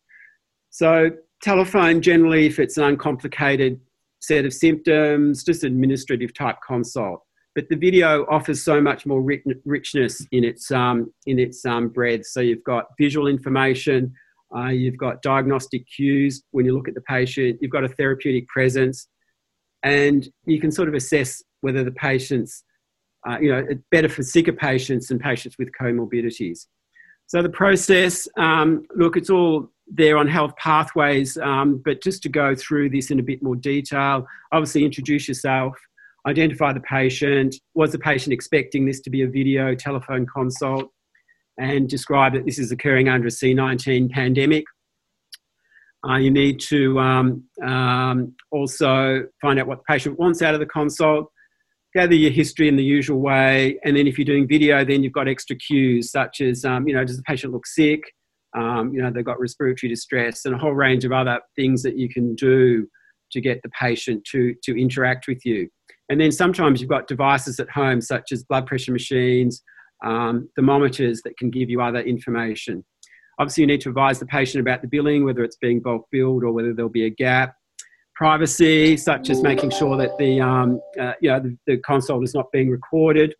So, 0.69 1.09
telephone 1.41 2.03
generally, 2.03 2.45
if 2.45 2.59
it's 2.59 2.77
an 2.77 2.83
uncomplicated 2.83 3.81
set 4.19 4.45
of 4.45 4.53
symptoms, 4.53 5.43
just 5.43 5.63
administrative 5.63 6.33
type 6.33 6.57
consult. 6.65 7.21
But 7.55 7.67
the 7.69 7.75
video 7.75 8.25
offers 8.29 8.63
so 8.63 8.79
much 8.79 9.05
more 9.05 9.21
richness 9.65 10.25
in 10.31 10.43
its, 10.43 10.71
um, 10.71 11.11
in 11.25 11.39
its 11.39 11.65
um, 11.65 11.89
breadth. 11.89 12.25
So, 12.27 12.41
you've 12.41 12.63
got 12.63 12.85
visual 12.99 13.27
information, 13.27 14.13
uh, 14.55 14.67
you've 14.67 14.97
got 14.97 15.21
diagnostic 15.21 15.83
cues 15.87 16.43
when 16.51 16.65
you 16.65 16.75
look 16.75 16.87
at 16.87 16.95
the 16.95 17.01
patient, 17.01 17.59
you've 17.61 17.71
got 17.71 17.83
a 17.83 17.89
therapeutic 17.89 18.47
presence, 18.47 19.07
and 19.83 20.27
you 20.45 20.59
can 20.59 20.71
sort 20.71 20.87
of 20.87 20.93
assess 20.93 21.43
whether 21.61 21.83
the 21.83 21.91
patient's 21.91 22.63
uh, 23.27 23.37
you 23.39 23.51
know, 23.51 23.65
it's 23.69 23.83
better 23.91 24.09
for 24.09 24.23
sicker 24.23 24.53
patients 24.53 25.11
and 25.11 25.19
patients 25.19 25.55
with 25.59 25.69
comorbidities. 25.79 26.67
So 27.27 27.41
the 27.41 27.49
process, 27.49 28.27
um, 28.37 28.85
look, 28.95 29.17
it's 29.17 29.29
all 29.29 29.69
there 29.91 30.17
on 30.17 30.27
health 30.27 30.55
pathways, 30.57 31.37
um, 31.37 31.81
but 31.83 32.01
just 32.01 32.21
to 32.23 32.29
go 32.29 32.55
through 32.55 32.89
this 32.89 33.11
in 33.11 33.19
a 33.19 33.23
bit 33.23 33.41
more 33.41 33.55
detail, 33.55 34.25
obviously 34.51 34.85
introduce 34.85 35.27
yourself, 35.27 35.75
identify 36.27 36.71
the 36.71 36.81
patient, 36.81 37.55
was 37.73 37.91
the 37.91 37.99
patient 37.99 38.33
expecting 38.33 38.85
this 38.85 38.99
to 39.01 39.09
be 39.09 39.23
a 39.23 39.27
video 39.27 39.73
telephone 39.73 40.25
consult, 40.25 40.91
and 41.59 41.89
describe 41.89 42.33
that 42.33 42.45
this 42.45 42.59
is 42.59 42.71
occurring 42.71 43.09
under 43.09 43.27
a 43.27 43.31
C19 43.31 44.11
pandemic. 44.11 44.63
Uh, 46.07 46.15
you 46.15 46.31
need 46.31 46.61
to 46.61 46.97
um, 46.97 47.43
um 47.61 48.33
also 48.51 49.23
find 49.41 49.59
out 49.59 49.67
what 49.67 49.79
the 49.79 49.83
patient 49.83 50.17
wants 50.17 50.41
out 50.41 50.53
of 50.53 50.61
the 50.61 50.65
consult, 50.65 51.29
gather 51.93 52.15
your 52.15 52.31
history 52.31 52.67
in 52.67 52.77
the 52.77 52.83
usual 52.83 53.19
way. 53.19 53.79
And 53.83 53.97
then 53.97 54.07
if 54.07 54.17
you're 54.17 54.25
doing 54.25 54.47
video, 54.47 54.85
then 54.85 55.03
you've 55.03 55.13
got 55.13 55.27
extra 55.27 55.55
cues 55.55 56.11
such 56.11 56.39
as, 56.39 56.63
um, 56.63 56.87
you 56.87 56.93
know, 56.93 57.03
does 57.03 57.17
the 57.17 57.23
patient 57.23 57.51
look 57.51 57.65
sick? 57.65 58.01
Um, 58.55 58.93
you 58.93 59.01
know, 59.01 59.11
they've 59.11 59.25
got 59.25 59.39
respiratory 59.39 59.89
distress 59.89 60.45
and 60.45 60.55
a 60.55 60.57
whole 60.57 60.73
range 60.73 61.05
of 61.05 61.11
other 61.11 61.39
things 61.55 61.83
that 61.83 61.97
you 61.97 62.09
can 62.09 62.35
do 62.35 62.87
to 63.31 63.41
get 63.41 63.61
the 63.61 63.69
patient 63.69 64.23
to, 64.31 64.55
to 64.63 64.79
interact 64.79 65.27
with 65.27 65.45
you. 65.45 65.69
And 66.09 66.19
then 66.19 66.31
sometimes 66.31 66.81
you've 66.81 66.89
got 66.89 67.07
devices 67.07 67.59
at 67.59 67.69
home 67.69 68.01
such 68.01 68.31
as 68.31 68.43
blood 68.43 68.65
pressure 68.65 68.91
machines, 68.91 69.61
um, 70.03 70.49
thermometers 70.55 71.21
that 71.23 71.37
can 71.37 71.51
give 71.51 71.69
you 71.69 71.81
other 71.81 71.99
information. 71.99 72.83
Obviously, 73.37 73.61
you 73.61 73.67
need 73.67 73.81
to 73.81 73.89
advise 73.89 74.19
the 74.19 74.25
patient 74.25 74.61
about 74.61 74.81
the 74.81 74.87
billing, 74.87 75.23
whether 75.23 75.43
it's 75.43 75.57
being 75.57 75.79
bulk 75.79 76.07
billed 76.11 76.43
or 76.43 76.51
whether 76.51 76.73
there'll 76.73 76.89
be 76.89 77.05
a 77.05 77.09
gap 77.09 77.55
privacy, 78.15 78.97
such 78.97 79.29
as 79.29 79.41
making 79.41 79.69
sure 79.69 79.95
that 79.95 80.17
the, 80.17 80.41
um, 80.41 80.81
uh, 80.99 81.13
you 81.21 81.29
know, 81.29 81.39
the, 81.39 81.57
the 81.67 81.77
consult 81.77 82.21
is 82.23 82.33
not 82.33 82.51
being 82.51 82.69
recorded. 82.69 83.33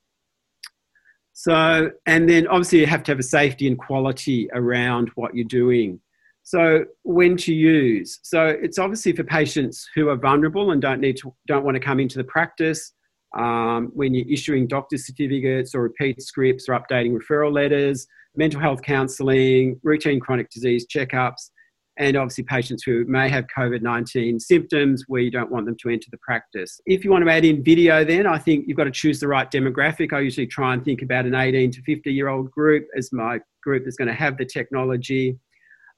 So, 1.39 1.89
and 2.05 2.27
then 2.27 2.47
obviously 2.47 2.81
you 2.81 2.85
have 2.87 3.01
to 3.03 3.13
have 3.13 3.19
a 3.19 3.23
safety 3.23 3.65
and 3.65 3.79
quality 3.79 4.49
around 4.51 5.09
what 5.15 5.33
you're 5.33 5.45
doing. 5.45 6.01
So, 6.43 6.83
when 7.03 7.37
to 7.37 7.53
use? 7.53 8.19
So, 8.23 8.47
it's 8.47 8.77
obviously 8.77 9.13
for 9.13 9.23
patients 9.23 9.87
who 9.95 10.09
are 10.09 10.17
vulnerable 10.17 10.71
and 10.71 10.81
don't 10.81 10.99
need 10.99 11.15
to, 11.19 11.33
don't 11.47 11.63
want 11.63 11.75
to 11.75 11.79
come 11.79 12.01
into 12.01 12.17
the 12.17 12.25
practice. 12.25 12.91
Um, 13.37 13.89
when 13.93 14.13
you're 14.13 14.27
issuing 14.29 14.67
doctor 14.67 14.97
certificates 14.97 15.73
or 15.73 15.83
repeat 15.83 16.21
scripts 16.21 16.67
or 16.67 16.77
updating 16.77 17.17
referral 17.17 17.53
letters, 17.53 18.05
mental 18.35 18.59
health 18.59 18.81
counselling, 18.81 19.79
routine 19.81 20.19
chronic 20.19 20.49
disease 20.49 20.87
checkups, 20.93 21.51
and 21.99 22.15
obviously 22.15 22.45
patients 22.45 22.81
who 22.83 23.03
may 23.05 23.29
have 23.29 23.45
COVID 23.55 23.81
19 23.81 24.39
symptoms 24.39 25.03
we 25.09 25.29
don't 25.29 25.51
want 25.51 25.65
them 25.65 25.75
to 25.81 25.89
enter 25.89 26.07
the 26.09 26.17
practice. 26.17 26.79
If 26.85 27.03
you 27.03 27.11
want 27.11 27.25
to 27.25 27.31
add 27.31 27.45
in 27.45 27.63
video, 27.63 28.03
then 28.05 28.25
I 28.25 28.37
think 28.37 28.65
you've 28.67 28.77
got 28.77 28.85
to 28.85 28.91
choose 28.91 29.19
the 29.19 29.27
right 29.27 29.51
demographic. 29.51 30.13
I 30.13 30.21
usually 30.21 30.47
try 30.47 30.73
and 30.73 30.83
think 30.83 31.01
about 31.01 31.25
an 31.25 31.35
18 31.35 31.71
to 31.71 31.81
50 31.83 32.11
year 32.11 32.29
old 32.29 32.49
group 32.51 32.87
as 32.97 33.11
my 33.11 33.39
group 33.61 33.83
that's 33.83 33.97
going 33.97 34.07
to 34.07 34.13
have 34.13 34.37
the 34.37 34.45
technology. 34.45 35.37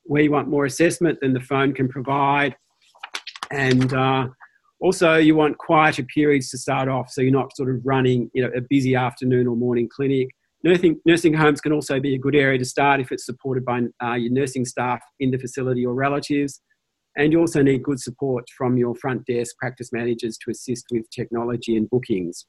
Where 0.03 0.23
you 0.23 0.31
want 0.31 0.47
more 0.47 0.65
assessment 0.65 1.19
than 1.21 1.31
the 1.31 1.39
phone 1.39 1.73
can 1.73 1.87
provide. 1.87 2.55
And 3.51 3.93
uh, 3.93 4.29
also, 4.79 5.17
you 5.17 5.35
want 5.35 5.59
quieter 5.59 6.01
periods 6.03 6.49
to 6.49 6.57
start 6.57 6.89
off 6.89 7.11
so 7.11 7.21
you're 7.21 7.31
not 7.31 7.55
sort 7.55 7.69
of 7.69 7.81
running 7.85 8.31
you 8.33 8.41
know, 8.41 8.49
a 8.55 8.61
busy 8.61 8.95
afternoon 8.95 9.45
or 9.45 9.55
morning 9.55 9.87
clinic 9.87 10.29
Nursing, 10.63 10.99
nursing 11.05 11.33
homes 11.33 11.59
can 11.59 11.71
also 11.71 11.99
be 11.99 12.13
a 12.13 12.19
good 12.19 12.35
area 12.35 12.59
to 12.59 12.65
start 12.65 13.01
if 13.01 13.11
it's 13.11 13.25
supported 13.25 13.65
by 13.65 13.81
uh, 14.03 14.13
your 14.13 14.31
nursing 14.31 14.63
staff 14.63 15.01
in 15.19 15.31
the 15.31 15.39
facility 15.39 15.85
or 15.85 15.95
relatives. 15.95 16.61
And 17.17 17.31
you 17.31 17.39
also 17.39 17.61
need 17.61 17.83
good 17.83 17.99
support 17.99 18.45
from 18.55 18.77
your 18.77 18.95
front 18.95 19.25
desk 19.25 19.57
practice 19.57 19.91
managers 19.91 20.37
to 20.45 20.51
assist 20.51 20.85
with 20.91 21.09
technology 21.09 21.75
and 21.75 21.89
bookings. 21.89 22.45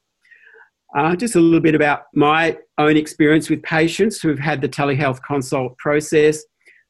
Uh, 0.95 1.16
just 1.16 1.37
a 1.37 1.40
little 1.40 1.61
bit 1.61 1.75
about 1.75 2.02
my 2.14 2.59
own 2.76 2.99
experience 2.99 3.49
with 3.49 3.62
patients 3.62 4.21
who've 4.21 4.38
had 4.38 4.61
the 4.61 4.69
telehealth 4.69 5.21
consult 5.23 5.76
process. 5.78 6.45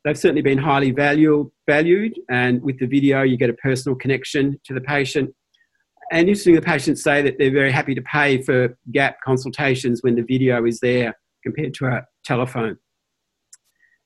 They've 0.05 0.19
certainly 0.19 0.43
been 0.43 0.59
highly 0.59 0.91
value, 0.91 1.50
valued, 1.69 2.19
and 2.29 2.61
with 2.62 2.81
the 2.81 2.87
video, 2.87 3.23
you 3.23 3.37
get 3.37 3.49
a 3.49 3.55
personal 3.55 3.95
connection 3.97 4.61
to 4.64 4.75
the 4.75 4.81
patient 4.81 5.33
and 6.12 6.28
interestingly, 6.28 6.61
the 6.61 6.64
patients 6.64 7.02
say 7.02 7.23
that 7.23 7.38
they're 7.38 7.50
very 7.50 7.73
happy 7.73 7.95
to 7.95 8.02
pay 8.02 8.42
for 8.42 8.76
gap 8.92 9.16
consultations 9.25 10.02
when 10.02 10.14
the 10.14 10.23
video 10.23 10.66
is 10.66 10.78
there 10.81 11.16
compared 11.42 11.73
to 11.75 11.87
a 11.87 12.02
telephone. 12.23 12.76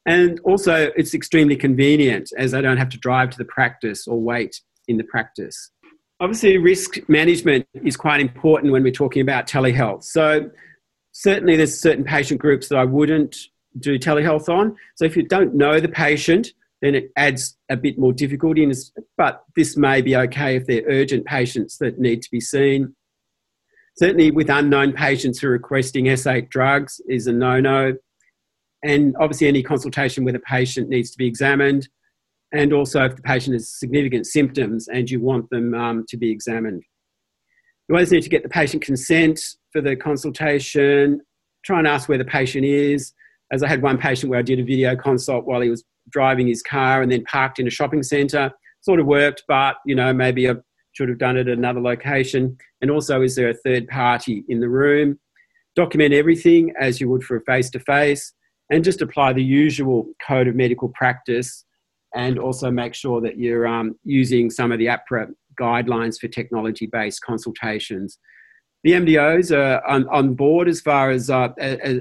And 0.06 0.38
also, 0.44 0.92
it's 0.96 1.14
extremely 1.14 1.56
convenient 1.56 2.30
as 2.38 2.52
they 2.52 2.62
don't 2.62 2.76
have 2.76 2.90
to 2.90 2.98
drive 2.98 3.30
to 3.30 3.38
the 3.38 3.44
practice 3.44 4.06
or 4.06 4.20
wait 4.20 4.60
in 4.86 4.98
the 4.98 5.04
practice. 5.04 5.72
Obviously, 6.20 6.58
risk 6.58 6.96
management 7.08 7.66
is 7.74 7.96
quite 7.96 8.20
important 8.20 8.72
when 8.72 8.84
we're 8.84 8.92
talking 8.92 9.20
about 9.20 9.48
telehealth. 9.48 10.04
So, 10.04 10.48
certainly, 11.10 11.56
there's 11.56 11.78
certain 11.78 12.04
patient 12.04 12.40
groups 12.40 12.68
that 12.68 12.78
I 12.78 12.84
wouldn't 12.84 13.36
do 13.80 13.98
telehealth 13.98 14.48
on. 14.48 14.76
So, 14.94 15.04
if 15.04 15.16
you 15.16 15.24
don't 15.24 15.56
know 15.56 15.80
the 15.80 15.88
patient, 15.88 16.52
then 16.82 16.94
it 16.94 17.10
adds 17.16 17.56
a 17.70 17.76
bit 17.76 17.98
more 17.98 18.12
difficulty. 18.12 18.70
But 19.16 19.42
this 19.54 19.76
may 19.76 20.02
be 20.02 20.16
okay 20.16 20.56
if 20.56 20.66
they're 20.66 20.84
urgent 20.86 21.26
patients 21.26 21.78
that 21.78 21.98
need 21.98 22.22
to 22.22 22.30
be 22.30 22.40
seen. 22.40 22.94
Certainly, 23.96 24.32
with 24.32 24.50
unknown 24.50 24.92
patients 24.92 25.38
who 25.38 25.48
are 25.48 25.52
requesting 25.52 26.04
S8 26.04 26.50
drugs 26.50 27.00
is 27.08 27.26
a 27.26 27.32
no 27.32 27.60
no. 27.60 27.94
And 28.84 29.16
obviously, 29.18 29.48
any 29.48 29.62
consultation 29.62 30.24
with 30.24 30.34
a 30.34 30.40
patient 30.40 30.90
needs 30.90 31.10
to 31.12 31.18
be 31.18 31.26
examined. 31.26 31.88
And 32.52 32.72
also, 32.72 33.04
if 33.04 33.16
the 33.16 33.22
patient 33.22 33.54
has 33.54 33.72
significant 33.78 34.26
symptoms 34.26 34.86
and 34.88 35.10
you 35.10 35.20
want 35.20 35.48
them 35.50 35.74
um, 35.74 36.04
to 36.08 36.16
be 36.16 36.30
examined. 36.30 36.82
You 37.88 37.94
always 37.94 38.12
need 38.12 38.22
to 38.22 38.28
get 38.28 38.42
the 38.42 38.48
patient 38.48 38.82
consent 38.82 39.40
for 39.72 39.80
the 39.80 39.96
consultation, 39.96 41.22
try 41.64 41.78
and 41.78 41.88
ask 41.88 42.08
where 42.08 42.18
the 42.18 42.24
patient 42.24 42.64
is. 42.64 43.12
As 43.52 43.62
I 43.62 43.68
had 43.68 43.80
one 43.80 43.96
patient 43.96 44.28
where 44.28 44.40
I 44.40 44.42
did 44.42 44.58
a 44.58 44.64
video 44.64 44.96
consult 44.96 45.46
while 45.46 45.60
he 45.60 45.70
was 45.70 45.84
driving 46.10 46.46
his 46.46 46.62
car 46.62 47.02
and 47.02 47.10
then 47.10 47.24
parked 47.24 47.58
in 47.58 47.66
a 47.66 47.70
shopping 47.70 48.02
centre. 48.02 48.50
Sort 48.82 49.00
of 49.00 49.06
worked, 49.06 49.42
but 49.48 49.76
you 49.84 49.94
know 49.94 50.12
maybe 50.12 50.48
I 50.48 50.54
should 50.92 51.08
have 51.08 51.18
done 51.18 51.36
it 51.36 51.48
at 51.48 51.58
another 51.58 51.80
location. 51.80 52.56
And 52.80 52.90
also, 52.90 53.22
is 53.22 53.34
there 53.34 53.50
a 53.50 53.54
third 53.54 53.88
party 53.88 54.44
in 54.48 54.60
the 54.60 54.68
room? 54.68 55.18
Document 55.74 56.14
everything 56.14 56.72
as 56.80 57.00
you 57.00 57.08
would 57.10 57.24
for 57.24 57.36
a 57.36 57.42
face 57.42 57.68
to 57.70 57.80
face, 57.80 58.32
and 58.70 58.84
just 58.84 59.02
apply 59.02 59.32
the 59.32 59.42
usual 59.42 60.06
code 60.26 60.48
of 60.48 60.54
medical 60.54 60.88
practice. 60.90 61.64
And 62.14 62.38
also 62.38 62.70
make 62.70 62.94
sure 62.94 63.20
that 63.20 63.38
you're 63.38 63.66
um, 63.66 63.98
using 64.04 64.48
some 64.48 64.72
of 64.72 64.78
the 64.78 64.86
AHPRA 64.86 65.28
guidelines 65.60 66.18
for 66.18 66.28
technology 66.28 66.86
based 66.86 67.20
consultations 67.22 68.18
the 68.86 68.92
MDOs 68.92 69.50
are 69.50 69.84
on, 69.84 70.08
on 70.10 70.34
board 70.34 70.68
as 70.68 70.80
far 70.80 71.10
as, 71.10 71.28
uh, 71.28 71.48
as, 71.58 71.98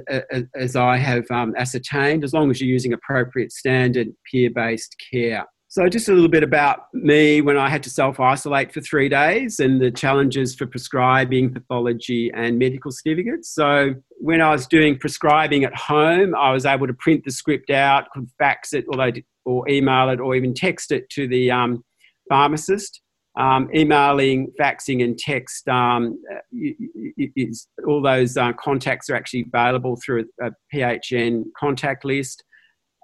as, 0.53 0.75
I 0.75 0.97
have 0.97 1.25
um, 1.31 1.55
ascertained, 1.57 2.23
as 2.23 2.31
long 2.31 2.51
as 2.51 2.61
you're 2.61 2.69
using 2.69 2.93
appropriate 2.93 3.51
standard 3.51 4.09
peer 4.31 4.51
based 4.51 4.95
care. 5.11 5.47
So, 5.67 5.89
just 5.89 6.09
a 6.09 6.13
little 6.13 6.29
bit 6.29 6.43
about 6.43 6.93
me 6.93 7.41
when 7.41 7.57
I 7.57 7.69
had 7.69 7.81
to 7.83 7.89
self 7.89 8.19
isolate 8.19 8.71
for 8.71 8.81
three 8.81 9.09
days 9.09 9.59
and 9.59 9.81
the 9.81 9.89
challenges 9.89 10.53
for 10.53 10.67
prescribing 10.67 11.51
pathology 11.51 12.31
and 12.35 12.59
medical 12.59 12.91
certificates. 12.91 13.49
So, 13.49 13.95
when 14.19 14.39
I 14.39 14.51
was 14.51 14.67
doing 14.67 14.95
prescribing 14.99 15.63
at 15.63 15.75
home, 15.75 16.35
I 16.35 16.51
was 16.51 16.67
able 16.67 16.85
to 16.85 16.93
print 16.93 17.23
the 17.25 17.31
script 17.31 17.71
out, 17.71 18.11
could 18.11 18.29
fax 18.37 18.73
it, 18.73 18.85
or, 18.89 19.11
or 19.45 19.67
email 19.67 20.09
it, 20.09 20.19
or 20.19 20.35
even 20.35 20.53
text 20.53 20.91
it 20.91 21.09
to 21.13 21.27
the 21.27 21.49
um, 21.49 21.83
pharmacist 22.29 23.01
Um, 23.37 23.69
emailing, 23.75 24.53
faxing, 24.59 25.03
and 25.03 25.17
text 25.17 25.67
um, 25.67 26.17
is 26.53 27.67
all 27.85 28.01
those 28.01 28.37
uh, 28.37 28.53
contacts 28.53 29.09
are 29.09 29.15
actually 29.15 29.45
available 29.53 29.99
through 30.03 30.25
a, 30.41 30.51
PHN 30.73 31.43
contact 31.57 32.05
list. 32.05 32.43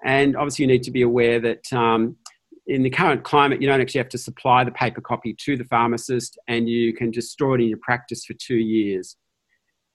And 0.04 0.34
obviously, 0.34 0.64
you 0.64 0.68
need 0.68 0.84
to 0.84 0.90
be 0.90 1.02
aware 1.02 1.38
that 1.40 1.70
um, 1.72 2.16
in 2.66 2.82
the 2.82 2.88
current 2.88 3.24
climate, 3.24 3.60
you 3.60 3.68
don't 3.68 3.80
actually 3.80 3.98
have 3.98 4.08
to 4.10 4.18
supply 4.18 4.64
the 4.64 4.70
paper 4.70 5.02
copy 5.02 5.36
to 5.44 5.56
the 5.56 5.64
pharmacist, 5.64 6.38
and 6.48 6.66
you 6.66 6.94
can 6.94 7.12
just 7.12 7.30
store 7.30 7.56
it 7.56 7.62
in 7.62 7.68
your 7.68 7.78
practice 7.82 8.24
for 8.24 8.34
two 8.34 8.56
years. 8.56 9.16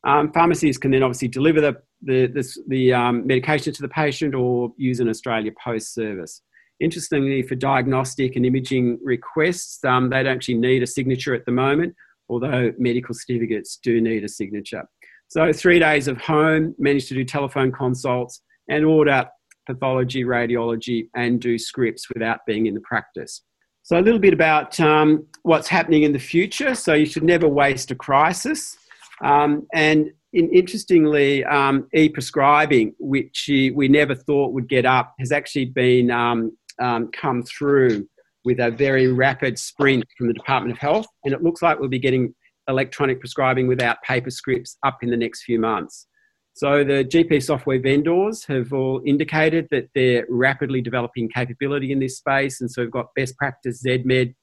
Um, 0.06 0.32
pharmacies 0.32 0.78
can 0.78 0.92
then 0.92 1.04
obviously 1.04 1.28
deliver 1.28 1.62
the, 1.62 1.78
the, 2.04 2.28
the, 2.28 2.58
the 2.68 2.94
um, 2.94 3.26
medication 3.26 3.74
to 3.74 3.82
the 3.82 3.90
patient 3.90 4.36
or 4.36 4.72
use 4.78 5.00
an 5.00 5.10
Australia 5.10 5.52
Post 5.64 5.94
service. 5.94 6.42
Interestingly, 6.80 7.42
for 7.42 7.56
diagnostic 7.56 8.36
and 8.36 8.46
imaging 8.46 9.00
requests, 9.04 9.84
um, 9.84 10.10
they 10.10 10.24
don't 10.24 10.36
actually 10.36 10.56
need 10.56 10.84
a 10.84 10.88
signature 10.88 11.34
at 11.34 11.46
the 11.46 11.52
moment, 11.52 11.96
although 12.30 12.72
medical 12.78 13.16
certificates 13.16 13.80
do 13.82 14.00
need 14.00 14.24
a 14.24 14.30
signature. 14.30 14.84
So, 15.28 15.52
three 15.52 15.80
days 15.80 16.08
of 16.08 16.18
home, 16.18 16.76
managed 16.78 17.08
to 17.10 17.16
do 17.16 17.26
telephone 17.26 17.72
consults 17.72 18.42
and 18.70 18.86
order 18.86 19.28
pathology, 19.66 20.24
radiology, 20.24 21.10
and 21.16 21.42
do 21.42 21.58
scripts 21.58 22.08
without 22.14 22.40
being 22.48 22.68
in 22.68 22.74
the 22.74 22.82
practice. 22.82 23.42
So, 23.84 24.00
a 24.00 24.02
little 24.02 24.20
bit 24.20 24.34
about 24.34 24.80
um, 24.80 25.26
what's 25.44 25.68
happening 25.68 26.04
in 26.04 26.14
the 26.14 26.20
future. 26.20 26.76
So, 26.76 26.94
you 26.94 27.06
should 27.06 27.24
never 27.24 27.48
waste 27.48 27.90
a 27.92 27.96
crisis. 27.96 28.78
Um, 29.24 29.66
and 29.74 30.12
in, 30.34 30.50
interestingly, 30.52 31.44
um, 31.46 31.88
e 31.94 32.08
prescribing, 32.08 32.94
which 33.00 33.46
we 33.50 33.88
never 33.88 34.14
thought 34.14 34.54
would 34.54 34.70
get 34.70 34.86
up, 34.86 35.16
has 35.20 35.32
actually 35.32 35.66
been 35.66 36.12
um, 36.12 36.56
um, 36.82 37.10
come 37.12 37.44
through 37.44 38.08
with 38.46 38.60
a 38.60 38.72
very 38.72 39.08
rapid 39.08 39.60
sprint 39.60 40.06
from 40.18 40.28
the 40.28 40.34
Department 40.34 40.72
of 40.72 40.80
Health. 40.80 41.08
And 41.24 41.34
it 41.34 41.44
looks 41.44 41.62
like 41.62 41.80
we'll 41.80 41.90
be 41.90 42.00
getting 42.00 42.34
electronic 42.68 43.20
prescribing 43.20 43.68
without 43.68 44.02
paper 44.04 44.30
scripts 44.30 44.78
up 44.86 45.00
in 45.02 45.10
the 45.10 45.18
next 45.18 45.44
few 45.44 45.60
months. 45.60 46.08
So 46.54 46.84
the 46.84 47.04
GP 47.04 47.44
software 47.44 47.80
vendors 47.80 48.44
have 48.46 48.74
all 48.74 49.02
indicated 49.06 49.68
that 49.70 49.90
they're 49.94 50.26
rapidly 50.28 50.82
developing 50.82 51.30
capability 51.30 51.92
in 51.92 52.00
this 52.00 52.18
space. 52.18 52.62
And 52.62 52.72
so 52.72 52.82
we've 52.82 52.92
got 52.92 53.14
best 53.16 53.38
practice 53.38 53.84
Zedmed 53.86 54.34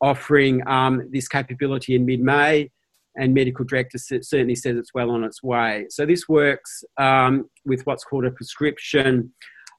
offering 0.00 0.66
um, 0.68 1.08
this 1.10 1.26
capability 1.26 1.94
in 1.94 2.04
mid-May 2.04 2.70
and 3.16 3.32
medical 3.32 3.64
director 3.64 3.96
certainly 3.98 4.56
says 4.56 4.76
it's 4.76 4.92
well 4.92 5.10
on 5.10 5.24
its 5.24 5.42
way. 5.42 5.86
So 5.88 6.04
this 6.04 6.28
works 6.28 6.82
um, 6.98 7.48
with 7.64 7.82
what's 7.86 8.04
called 8.04 8.24
a 8.24 8.30
prescription 8.30 9.32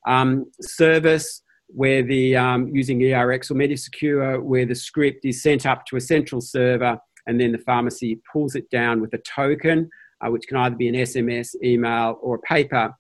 um, 0.08 0.46
service 0.62 1.42
where 1.68 2.04
the 2.04 2.36
um, 2.36 2.68
using 2.74 3.00
ERX 3.00 3.52
or 3.52 3.56
Medisecure, 3.56 4.42
where 4.42 4.66
the 4.66 4.76
script 4.76 5.26
is 5.26 5.42
sent 5.42 5.66
up 5.66 5.86
to 5.88 5.96
a 5.96 6.02
central 6.02 6.42
server 6.42 6.98
and 7.28 7.40
then 7.40 7.52
the 7.52 7.58
pharmacy 7.60 8.22
pulls 8.32 8.56
it 8.56 8.70
down 8.70 9.02
with 9.02 9.14
a 9.14 9.18
token 9.20 9.90
uh, 10.26 10.30
which 10.30 10.48
can 10.48 10.58
either 10.58 10.76
be 10.76 10.88
an 10.88 10.96
SMS, 10.96 11.56
email, 11.64 12.18
or 12.22 12.36
a 12.36 12.40
paper 12.40 12.94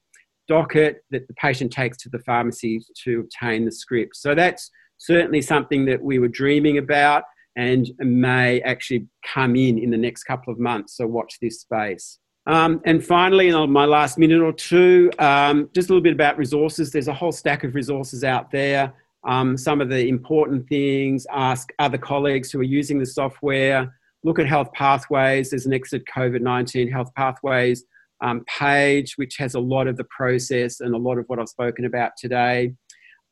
docket 0.47 0.97
that 1.11 1.27
the 1.27 1.33
patient 1.35 1.71
takes 1.71 1.97
to 1.97 2.09
the 2.09 2.19
pharmacy 2.19 2.79
to 3.03 3.21
obtain 3.21 3.65
the 3.65 3.71
script. 3.71 4.15
So 4.15 4.35
that's 4.35 4.69
certainly 4.97 5.41
something 5.41 5.85
that 5.85 6.01
we 6.01 6.19
were 6.19 6.27
dreaming 6.27 6.77
about 6.77 7.23
and 7.55 7.89
may 7.99 8.61
actually 8.61 9.07
come 9.33 9.55
in 9.55 9.79
in 9.79 9.89
the 9.89 9.97
next 9.97 10.23
couple 10.25 10.51
of 10.51 10.59
months. 10.59 10.97
So 10.97 11.07
watch 11.07 11.37
this 11.41 11.61
space. 11.61 12.19
Um, 12.47 12.81
and 12.85 13.03
finally, 13.03 13.47
in 13.47 13.71
my 13.71 13.85
last 13.85 14.17
minute 14.17 14.41
or 14.41 14.53
two, 14.53 15.11
um, 15.19 15.69
just 15.73 15.89
a 15.89 15.93
little 15.93 16.03
bit 16.03 16.13
about 16.13 16.37
resources. 16.37 16.91
There's 16.91 17.07
a 17.07 17.13
whole 17.13 17.31
stack 17.31 17.63
of 17.63 17.73
resources 17.73 18.23
out 18.23 18.51
there. 18.51 18.93
Um, 19.23 19.57
some 19.57 19.81
of 19.81 19.89
the 19.89 20.07
important 20.07 20.67
things, 20.69 21.25
ask 21.31 21.73
other 21.79 21.97
colleagues 21.97 22.51
who 22.51 22.59
are 22.59 22.63
using 22.63 22.99
the 22.99 23.05
software 23.05 23.91
look 24.25 24.39
at 24.39 24.47
health 24.47 24.73
pathways. 24.73 25.51
There's 25.51 25.67
an 25.67 25.73
Exit 25.73 26.03
COVID 26.13 26.41
19 26.41 26.91
health 26.91 27.13
pathways 27.15 27.85
um, 28.21 28.43
page, 28.45 29.13
which 29.17 29.37
has 29.37 29.53
a 29.53 29.59
lot 29.59 29.87
of 29.87 29.97
the 29.97 30.03
process 30.05 30.81
and 30.81 30.93
a 30.93 30.97
lot 30.97 31.17
of 31.17 31.25
what 31.27 31.39
I've 31.39 31.47
spoken 31.47 31.85
about 31.85 32.13
today. 32.17 32.73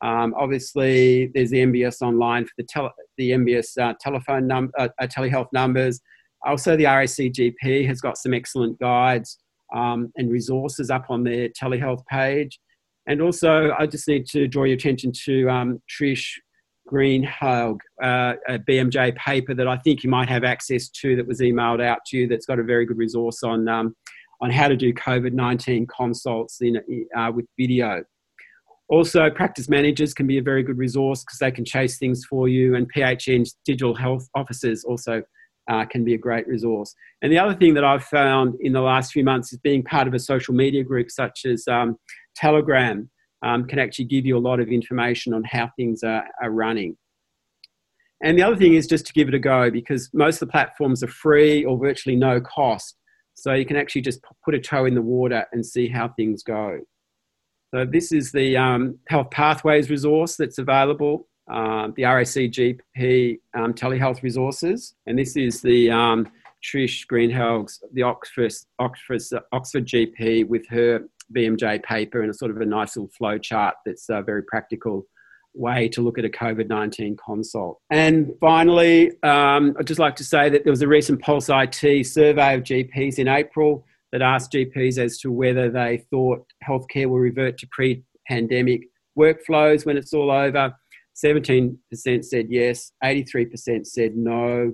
Um, 0.02 0.34
obviously, 0.38 1.30
there's 1.34 1.50
the 1.50 1.58
MBS 1.58 2.00
online 2.00 2.44
for 2.44 2.52
the, 2.58 2.64
tele, 2.64 2.90
the 3.18 3.32
MBS 3.32 3.78
uh, 3.78 3.94
telephone 4.00 4.46
num- 4.46 4.70
uh, 4.78 4.88
uh, 5.00 5.06
telehealth 5.06 5.48
numbers. 5.52 6.00
Also, 6.46 6.76
the 6.76 6.84
RACGP 6.84 7.86
has 7.86 8.00
got 8.00 8.18
some 8.18 8.34
excellent 8.34 8.78
guides 8.78 9.38
um, 9.74 10.12
and 10.16 10.30
resources 10.30 10.90
up 10.90 11.06
on 11.08 11.24
their 11.24 11.48
telehealth 11.48 12.04
page. 12.06 12.58
And 13.06 13.20
also, 13.20 13.74
I 13.78 13.86
just 13.86 14.08
need 14.08 14.26
to 14.26 14.46
draw 14.48 14.64
your 14.64 14.76
attention 14.76 15.12
to 15.24 15.48
um, 15.48 15.82
Trish 15.90 16.26
Greenhalgh, 16.90 17.78
uh, 18.02 18.34
a 18.48 18.58
BMJ 18.58 19.16
paper 19.16 19.54
that 19.54 19.66
I 19.66 19.76
think 19.78 20.04
you 20.04 20.10
might 20.10 20.28
have 20.28 20.44
access 20.44 20.88
to 20.90 21.16
that 21.16 21.26
was 21.26 21.40
emailed 21.40 21.82
out 21.82 21.98
to 22.06 22.18
you 22.18 22.28
that's 22.28 22.46
got 22.46 22.58
a 22.58 22.62
very 22.62 22.86
good 22.86 22.98
resource 22.98 23.42
on, 23.42 23.68
um, 23.68 23.96
on 24.40 24.50
how 24.50 24.68
to 24.68 24.76
do 24.76 24.92
COVID 24.92 25.32
19 25.32 25.86
consults 25.86 26.60
in, 26.60 26.80
uh, 27.16 27.32
with 27.34 27.46
video. 27.58 28.04
Also, 28.88 29.30
practice 29.30 29.68
managers 29.68 30.12
can 30.12 30.26
be 30.26 30.36
a 30.36 30.42
very 30.42 30.62
good 30.62 30.76
resource 30.76 31.24
because 31.24 31.38
they 31.38 31.50
can 31.50 31.64
chase 31.64 31.98
things 31.98 32.24
for 32.26 32.48
you, 32.48 32.74
and 32.74 32.92
PHN's 32.92 33.56
digital 33.64 33.94
health 33.94 34.28
officers 34.34 34.84
also 34.84 35.22
uh, 35.70 35.84
can 35.84 36.04
be 36.04 36.14
a 36.14 36.18
great 36.18 36.46
resource. 36.46 36.94
And 37.22 37.32
the 37.32 37.38
other 37.38 37.54
thing 37.54 37.74
that 37.74 37.84
I've 37.84 38.04
found 38.04 38.54
in 38.60 38.72
the 38.72 38.80
last 38.80 39.12
few 39.12 39.24
months 39.24 39.52
is 39.52 39.58
being 39.58 39.82
part 39.82 40.06
of 40.06 40.14
a 40.14 40.18
social 40.18 40.54
media 40.54 40.84
group 40.84 41.10
such 41.10 41.44
as 41.44 41.66
um, 41.68 41.96
Telegram 42.36 43.10
um, 43.44 43.66
can 43.66 43.78
actually 43.78 44.06
give 44.06 44.26
you 44.26 44.36
a 44.36 44.38
lot 44.38 44.60
of 44.60 44.68
information 44.68 45.34
on 45.34 45.44
how 45.44 45.70
things 45.76 46.02
are, 46.02 46.24
are 46.42 46.50
running. 46.50 46.96
And 48.22 48.38
the 48.38 48.42
other 48.42 48.56
thing 48.56 48.74
is 48.74 48.86
just 48.86 49.06
to 49.06 49.12
give 49.12 49.28
it 49.28 49.34
a 49.34 49.38
go 49.38 49.70
because 49.70 50.08
most 50.14 50.40
of 50.40 50.48
the 50.48 50.52
platforms 50.52 51.02
are 51.02 51.08
free 51.08 51.64
or 51.64 51.78
virtually 51.78 52.16
no 52.16 52.40
cost. 52.40 52.96
So 53.34 53.52
you 53.52 53.66
can 53.66 53.76
actually 53.76 54.02
just 54.02 54.20
put 54.44 54.54
a 54.54 54.60
toe 54.60 54.86
in 54.86 54.94
the 54.94 55.02
water 55.02 55.44
and 55.52 55.64
see 55.64 55.88
how 55.88 56.08
things 56.08 56.42
go. 56.42 56.78
So 57.74 57.84
this 57.84 58.12
is 58.12 58.30
the 58.30 58.56
um, 58.56 58.98
Health 59.08 59.30
Pathways 59.30 59.90
resource 59.90 60.36
that's 60.36 60.58
available, 60.58 61.26
uh, 61.50 61.88
the 61.96 62.02
RACGP 62.02 63.38
um, 63.54 63.74
telehealth 63.74 64.22
resources. 64.22 64.94
And 65.06 65.18
this 65.18 65.36
is 65.36 65.60
the 65.60 65.90
um, 65.90 66.28
Trish 66.62 67.06
Greenhalgh's, 67.06 67.82
the 67.92 68.02
Oxford, 68.02 68.52
Oxford, 68.78 69.22
Oxford 69.52 69.86
GP 69.86 70.48
with 70.48 70.66
her 70.68 71.04
BMJ 71.34 71.82
paper 71.82 72.22
and 72.22 72.30
a 72.30 72.34
sort 72.34 72.50
of 72.50 72.60
a 72.60 72.66
nice 72.66 72.96
little 72.96 73.10
flow 73.10 73.38
chart 73.38 73.74
that's 73.84 74.08
a 74.08 74.22
very 74.22 74.42
practical 74.42 75.06
way 75.54 75.88
to 75.88 76.02
look 76.02 76.18
at 76.18 76.24
a 76.24 76.28
COVID 76.28 76.68
19 76.68 77.16
consult. 77.16 77.78
And 77.90 78.32
finally, 78.40 79.12
um, 79.22 79.76
I'd 79.78 79.86
just 79.86 80.00
like 80.00 80.16
to 80.16 80.24
say 80.24 80.48
that 80.50 80.64
there 80.64 80.72
was 80.72 80.82
a 80.82 80.88
recent 80.88 81.22
Pulse 81.22 81.48
IT 81.48 82.06
survey 82.06 82.54
of 82.54 82.62
GPs 82.62 83.18
in 83.18 83.28
April 83.28 83.84
that 84.12 84.22
asked 84.22 84.52
GPs 84.52 84.98
as 84.98 85.18
to 85.18 85.30
whether 85.30 85.70
they 85.70 86.04
thought 86.10 86.44
healthcare 86.66 87.06
will 87.06 87.18
revert 87.18 87.58
to 87.58 87.68
pre 87.70 88.02
pandemic 88.26 88.82
workflows 89.18 89.86
when 89.86 89.96
it's 89.96 90.12
all 90.12 90.30
over. 90.30 90.74
17% 91.14 91.76
said 92.24 92.46
yes, 92.50 92.92
83% 93.02 93.86
said 93.86 94.16
no. 94.16 94.72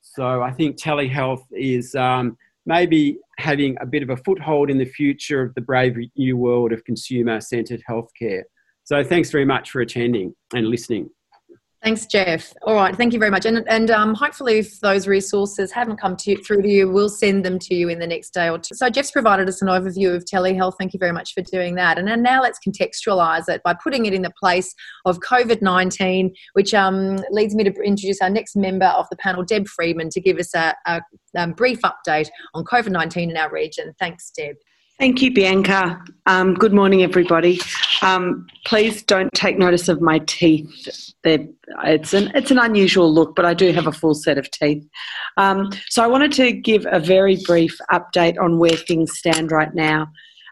So 0.00 0.42
I 0.42 0.52
think 0.52 0.76
telehealth 0.76 1.44
is 1.52 1.94
um, 1.94 2.36
maybe 2.66 3.18
having 3.38 3.76
a 3.80 3.86
bit 3.86 4.02
of 4.02 4.10
a 4.10 4.16
foothold 4.16 4.70
in 4.70 4.78
the 4.78 4.84
future 4.84 5.42
of 5.42 5.54
the 5.54 5.60
brave 5.60 5.96
new 6.16 6.36
world 6.36 6.72
of 6.72 6.84
consumer 6.84 7.40
centered 7.40 7.82
healthcare. 7.88 8.42
So, 8.84 9.04
thanks 9.04 9.30
very 9.30 9.44
much 9.44 9.70
for 9.70 9.80
attending 9.80 10.34
and 10.54 10.66
listening. 10.66 11.08
Thanks, 11.82 12.06
Jeff. 12.06 12.52
All 12.62 12.76
right, 12.76 12.94
thank 12.94 13.12
you 13.12 13.18
very 13.18 13.32
much. 13.32 13.44
And, 13.44 13.64
and 13.68 13.90
um, 13.90 14.14
hopefully, 14.14 14.60
if 14.60 14.78
those 14.78 15.08
resources 15.08 15.72
haven't 15.72 15.96
come 15.96 16.16
to 16.18 16.30
you, 16.30 16.36
through 16.36 16.62
to 16.62 16.68
you, 16.68 16.88
we'll 16.88 17.08
send 17.08 17.44
them 17.44 17.58
to 17.58 17.74
you 17.74 17.88
in 17.88 17.98
the 17.98 18.06
next 18.06 18.30
day 18.30 18.48
or 18.48 18.58
two. 18.58 18.76
So, 18.76 18.88
Jeff's 18.88 19.10
provided 19.10 19.48
us 19.48 19.62
an 19.62 19.68
overview 19.68 20.14
of 20.14 20.24
telehealth. 20.24 20.74
Thank 20.78 20.92
you 20.92 21.00
very 21.00 21.10
much 21.10 21.34
for 21.34 21.42
doing 21.42 21.74
that. 21.74 21.98
And 21.98 22.06
then 22.06 22.22
now 22.22 22.40
let's 22.40 22.60
contextualize 22.64 23.48
it 23.48 23.62
by 23.64 23.74
putting 23.74 24.06
it 24.06 24.14
in 24.14 24.22
the 24.22 24.32
place 24.38 24.72
of 25.06 25.18
COVID 25.18 25.60
19, 25.60 26.32
which 26.52 26.72
um, 26.72 27.18
leads 27.30 27.56
me 27.56 27.64
to 27.64 27.72
introduce 27.82 28.22
our 28.22 28.30
next 28.30 28.54
member 28.54 28.86
of 28.86 29.08
the 29.10 29.16
panel, 29.16 29.42
Deb 29.42 29.66
Friedman, 29.66 30.10
to 30.10 30.20
give 30.20 30.38
us 30.38 30.54
a, 30.54 30.76
a, 30.86 31.00
a 31.34 31.48
brief 31.48 31.80
update 31.80 32.28
on 32.54 32.62
COVID 32.62 32.90
19 32.90 33.28
in 33.28 33.36
our 33.36 33.50
region. 33.50 33.92
Thanks, 33.98 34.30
Deb. 34.30 34.54
Thank 35.02 35.20
you, 35.20 35.32
Bianca. 35.32 36.00
Um, 36.26 36.54
good 36.54 36.72
morning, 36.72 37.02
everybody. 37.02 37.58
Um, 38.02 38.46
please 38.64 39.02
don't 39.02 39.32
take 39.34 39.58
notice 39.58 39.88
of 39.88 40.00
my 40.00 40.20
teeth. 40.20 41.12
They're, 41.24 41.44
it's 41.82 42.14
an 42.14 42.30
it's 42.36 42.52
an 42.52 42.58
unusual 42.60 43.12
look, 43.12 43.34
but 43.34 43.44
I 43.44 43.52
do 43.52 43.72
have 43.72 43.88
a 43.88 43.92
full 43.92 44.14
set 44.14 44.38
of 44.38 44.48
teeth. 44.52 44.88
Um, 45.38 45.70
so 45.88 46.04
I 46.04 46.06
wanted 46.06 46.30
to 46.34 46.52
give 46.52 46.86
a 46.88 47.00
very 47.00 47.36
brief 47.44 47.76
update 47.90 48.40
on 48.40 48.60
where 48.60 48.76
things 48.76 49.18
stand 49.18 49.50
right 49.50 49.74
now. 49.74 50.06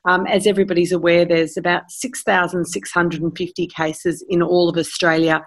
Um, 0.04 0.26
as 0.26 0.48
everybody's 0.48 0.90
aware, 0.90 1.24
there's 1.24 1.56
about 1.56 1.88
6,650 1.88 3.66
cases 3.68 4.24
in 4.28 4.42
all 4.42 4.68
of 4.68 4.76
Australia, 4.76 5.46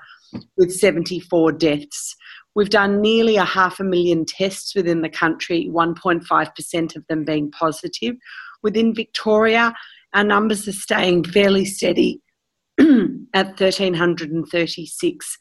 with 0.56 0.72
74 0.72 1.52
deaths. 1.52 2.16
We've 2.56 2.70
done 2.70 3.02
nearly 3.02 3.36
a 3.36 3.44
half 3.44 3.82
a 3.82 3.84
million 3.84 4.24
tests 4.24 4.74
within 4.74 5.02
the 5.02 5.10
country, 5.10 5.70
1.5% 5.70 6.96
of 6.96 7.08
them 7.08 7.26
being 7.26 7.52
positive 7.52 8.16
Within 8.64 8.96
Victoria, 8.96 9.74
our 10.14 10.24
numbers 10.24 10.68
are 10.68 10.74
staying 10.74 11.26
fairly 11.26 11.66
steady 11.66 12.22
at 12.80 13.60
1,336 13.60 15.38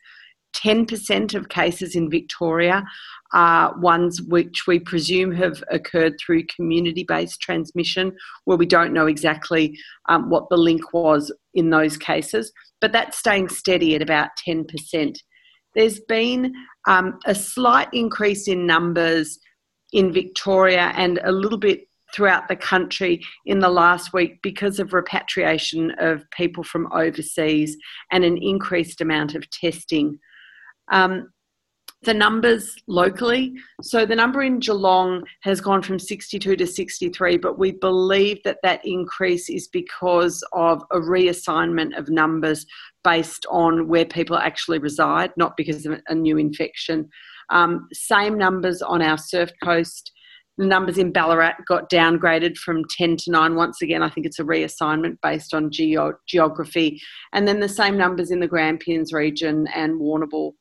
10% 0.55 1.35
of 1.35 1.49
cases 1.49 1.95
in 1.95 2.11
Victoria 2.11 2.85
are 3.33 3.79
ones 3.81 4.21
which 4.23 4.67
we 4.67 4.79
presume 4.79 5.33
have 5.33 5.63
occurred 5.71 6.15
through 6.19 6.45
community 6.55 7.05
based 7.05 7.41
transmission, 7.41 8.13
where 8.45 8.59
we 8.59 8.67
don't 8.67 8.93
know 8.93 9.07
exactly 9.07 9.77
um, 10.09 10.29
what 10.29 10.49
the 10.51 10.57
link 10.57 10.93
was 10.93 11.33
in 11.55 11.71
those 11.71 11.97
cases, 11.97 12.53
but 12.81 12.93
that's 12.93 13.19
staying 13.19 13.49
steady 13.49 13.95
at 13.95 14.03
about 14.03 14.29
10%. 14.47 15.17
There's 15.75 16.01
been 16.01 16.53
um, 16.87 17.19
a 17.25 17.35
slight 17.35 17.89
increase 17.95 18.47
in 18.47 18.67
numbers 18.67 19.39
in 19.93 20.13
Victoria 20.13 20.93
and 20.97 21.19
a 21.25 21.33
little 21.33 21.59
bit 21.59 21.81
throughout 22.15 22.49
the 22.49 22.57
country 22.57 23.21
in 23.47 23.59
the 23.59 23.69
last 23.69 24.13
week 24.13 24.41
because 24.43 24.79
of 24.79 24.93
repatriation 24.93 25.93
of 25.99 26.23
people 26.31 26.63
from 26.63 26.91
overseas 26.93 27.77
and 28.11 28.25
an 28.25 28.37
increased 28.37 29.01
amount 29.01 29.35
of 29.35 29.49
testing. 29.51 30.19
Um, 30.91 31.29
the 32.03 32.15
numbers 32.15 32.75
locally. 32.89 33.55
So 33.81 34.05
the 34.05 34.17
number 34.17 34.43
in 34.43 34.59
Geelong 34.59 35.23
has 35.43 35.61
gone 35.61 35.83
from 35.83 35.99
62 35.99 36.57
to 36.57 36.67
63, 36.67 37.37
but 37.37 37.59
we 37.59 37.73
believe 37.73 38.43
that 38.45 38.59
that 38.63 38.85
increase 38.85 39.49
is 39.49 39.69
because 39.69 40.43
of 40.53 40.83
a 40.91 40.99
reassignment 40.99 41.97
of 41.97 42.09
numbers 42.09 42.67
based 43.05 43.47
on 43.51 43.89
where 43.89 44.05
people 44.05 44.37
actually 44.37 44.79
reside, 44.79 45.31
not 45.37 45.57
because 45.57 45.87
of 45.87 46.01
a 46.09 46.15
new 46.15 46.39
infection. 46.39 47.09
Um, 47.51 47.89
same 47.93 48.37
numbers 48.37 48.83
on 48.83 49.01
our 49.01 49.19
surf 49.19 49.51
coast. 49.63 50.11
The 50.59 50.67
numbers 50.67 50.99
in 50.99 51.13
Ballarat 51.13 51.55
got 51.67 51.91
downgraded 51.91 52.57
from 52.59 52.85
10 52.91 53.17
to 53.19 53.31
9. 53.31 53.55
Once 53.55 53.81
again, 53.81 54.03
I 54.03 54.11
think 54.11 54.27
it's 54.27 54.39
a 54.39 54.45
reassignment 54.45 55.17
based 55.23 55.55
on 55.55 55.71
geo- 55.71 56.19
geography. 56.29 57.01
And 57.33 57.49
then 57.49 57.61
the 57.61 57.69
same 57.69 57.97
numbers 57.97 58.31
in 58.31 58.41
the 58.41 58.49
Grampians 58.49 59.13
region 59.13 59.67
and 59.75 59.99
Warrnambool. 59.99 60.53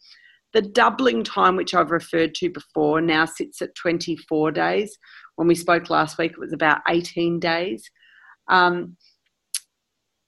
The 0.54 0.62
doubling 0.62 1.24
time, 1.24 1.56
which 1.56 1.74
I've 1.74 1.92
referred 1.92 2.36
to 2.36 2.50
before, 2.50 3.02
now 3.02 3.26
sits 3.26 3.62
at 3.62 3.76
24 3.76 4.52
days. 4.52 4.98
When 5.36 5.48
we 5.48 5.56
spoke 5.56 5.90
last 5.90 6.18
week, 6.18 6.32
it 6.32 6.40
was 6.40 6.54
about 6.54 6.82
18 6.90 7.40
days. 7.40 7.90
Um, 8.50 8.98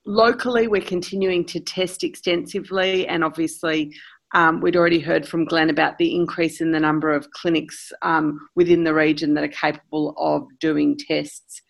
locally, 0.06 0.68
we're 0.68 0.82
continuing 0.82 1.46
to 1.46 1.60
test 1.60 2.04
extensively, 2.04 3.08
and 3.08 3.24
obviously, 3.24 3.94
um, 4.34 4.62
we'd 4.62 4.76
already 4.76 5.00
heard 5.00 5.28
from 5.28 5.46
Glenn 5.46 5.70
about 5.70 5.98
the 5.98 6.16
increase 6.16 6.60
in 6.60 6.72
the 6.72 6.80
number 6.80 7.12
of 7.12 7.30
clinics 7.32 7.92
um, 8.02 8.40
within 8.56 8.84
the 8.84 8.94
region 8.94 9.34
that 9.36 9.44
are 9.44 9.48
capable 9.48 10.16
of 10.18 10.48
doing 10.60 10.98
tests. 10.98 11.62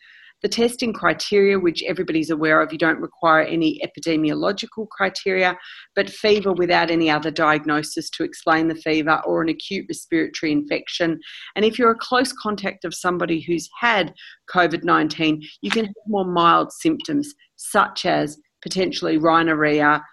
The 0.43 0.49
testing 0.49 0.91
criteria, 0.91 1.57
which 1.57 1.83
everybody's 1.83 2.29
aware 2.29 2.61
of, 2.61 2.73
you 2.73 2.77
don't 2.77 2.99
require 2.99 3.43
any 3.43 3.81
epidemiological 3.81 4.89
criteria, 4.89 5.57
but 5.95 6.09
fever 6.09 6.51
without 6.51 6.91
any 6.91 7.09
other 7.09 7.31
diagnosis 7.31 8.09
to 8.09 8.25
explain 8.25 8.67
the 8.67 8.75
fever 8.75 9.21
or 9.25 9.41
an 9.41 9.47
acute 9.47 9.85
respiratory 9.87 10.51
infection. 10.51 11.17
And 11.55 11.63
if 11.63 11.79
you're 11.79 11.91
a 11.91 11.97
close 11.97 12.33
contact 12.33 12.83
of 12.83 12.93
somebody 12.93 13.39
who's 13.39 13.69
had 13.79 14.13
COVID 14.53 14.83
19, 14.83 15.41
you 15.61 15.71
can 15.71 15.85
have 15.85 15.95
more 16.07 16.25
mild 16.25 16.73
symptoms, 16.73 17.33
such 17.55 18.05
as 18.05 18.37
potentially 18.61 19.17
rhinorrhea, 19.17 20.03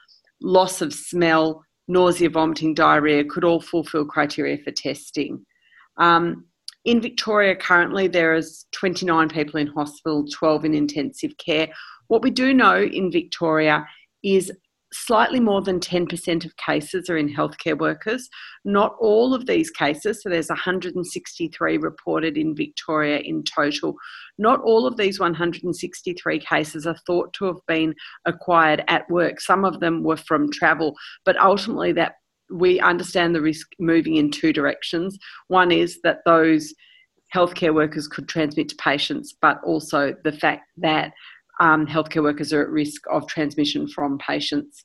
loss 0.41 0.81
of 0.81 0.95
smell, 0.95 1.65
nausea, 1.91 2.31
vomiting, 2.31 2.75
diarrhea, 2.75 3.25
could 3.25 3.45
all 3.45 3.61
fulfill 3.61 4.05
criteria 4.05 4.59
for 4.59 4.71
testing. 4.71 5.45
Um, 5.97 6.47
in 6.85 7.01
Victoria, 7.01 7.55
currently, 7.55 8.09
there 8.09 8.35
is 8.35 8.65
29 8.73 9.29
people 9.29 9.61
in 9.61 9.67
hospital, 9.67 10.25
12 10.33 10.65
in 10.65 10.75
intensive 10.75 11.37
care. 11.37 11.69
What 12.09 12.23
we 12.23 12.31
do 12.31 12.55
know 12.55 12.81
in 12.81 13.13
Victoria 13.13 13.87
is 14.23 14.51
slightly 14.93 15.41
more 15.41 15.63
than 15.63 15.79
10% 15.79 16.45
of 16.45 16.57
cases 16.57 17.09
are 17.09 17.17
in 17.17 17.33
healthcare 17.33 17.79
workers. 17.79 18.29
Not 18.65 18.97
all 19.01 19.35
of 19.35 19.47
these 19.47 19.71
cases, 19.71 20.23
so 20.23 20.29
there's 20.29 20.49
163 20.49 21.79
reported 21.79 22.37
in 22.37 22.57
Victoria 22.57 23.19
in 23.19 23.45
total. 23.45 23.95
Not 24.39 24.61
all 24.63 24.87
of 24.87 24.97
these 24.97 25.21
163 25.21 26.41
cases 26.41 26.87
are 26.87 26.97
thought 27.07 27.33
to 27.35 27.45
have 27.47 27.61
been 27.69 27.95
acquired 28.27 28.83
at 28.89 29.09
work. 29.11 29.41
Some 29.41 29.65
of 29.65 29.81
them 29.81 30.03
were 30.03 30.17
from 30.17 30.51
travel, 30.51 30.95
but 31.25 31.41
ultimately 31.41 31.93
that 31.93 32.15
we 32.53 32.81
understand 32.81 33.35
the 33.35 33.41
risk 33.41 33.69
moving 33.79 34.17
in 34.17 34.31
two 34.31 34.53
directions. 34.53 35.17
One 35.47 35.71
is 35.71 36.01
that 36.03 36.19
those 36.27 36.75
healthcare 37.35 37.73
workers 37.73 38.09
could 38.09 38.29
transmit 38.29 38.71
to 38.71 38.77
patients, 38.77 39.35
but 39.41 39.61
also 39.65 40.15
the 40.25 40.33
fact 40.33 40.63
that 40.79 41.13
um, 41.61 41.87
healthcare 41.87 42.23
workers 42.23 42.53
are 42.53 42.63
at 42.63 42.71
risk 42.71 43.03
of 43.11 43.27
transmission 43.27 43.87
from 43.87 44.19
patients. 44.19 44.83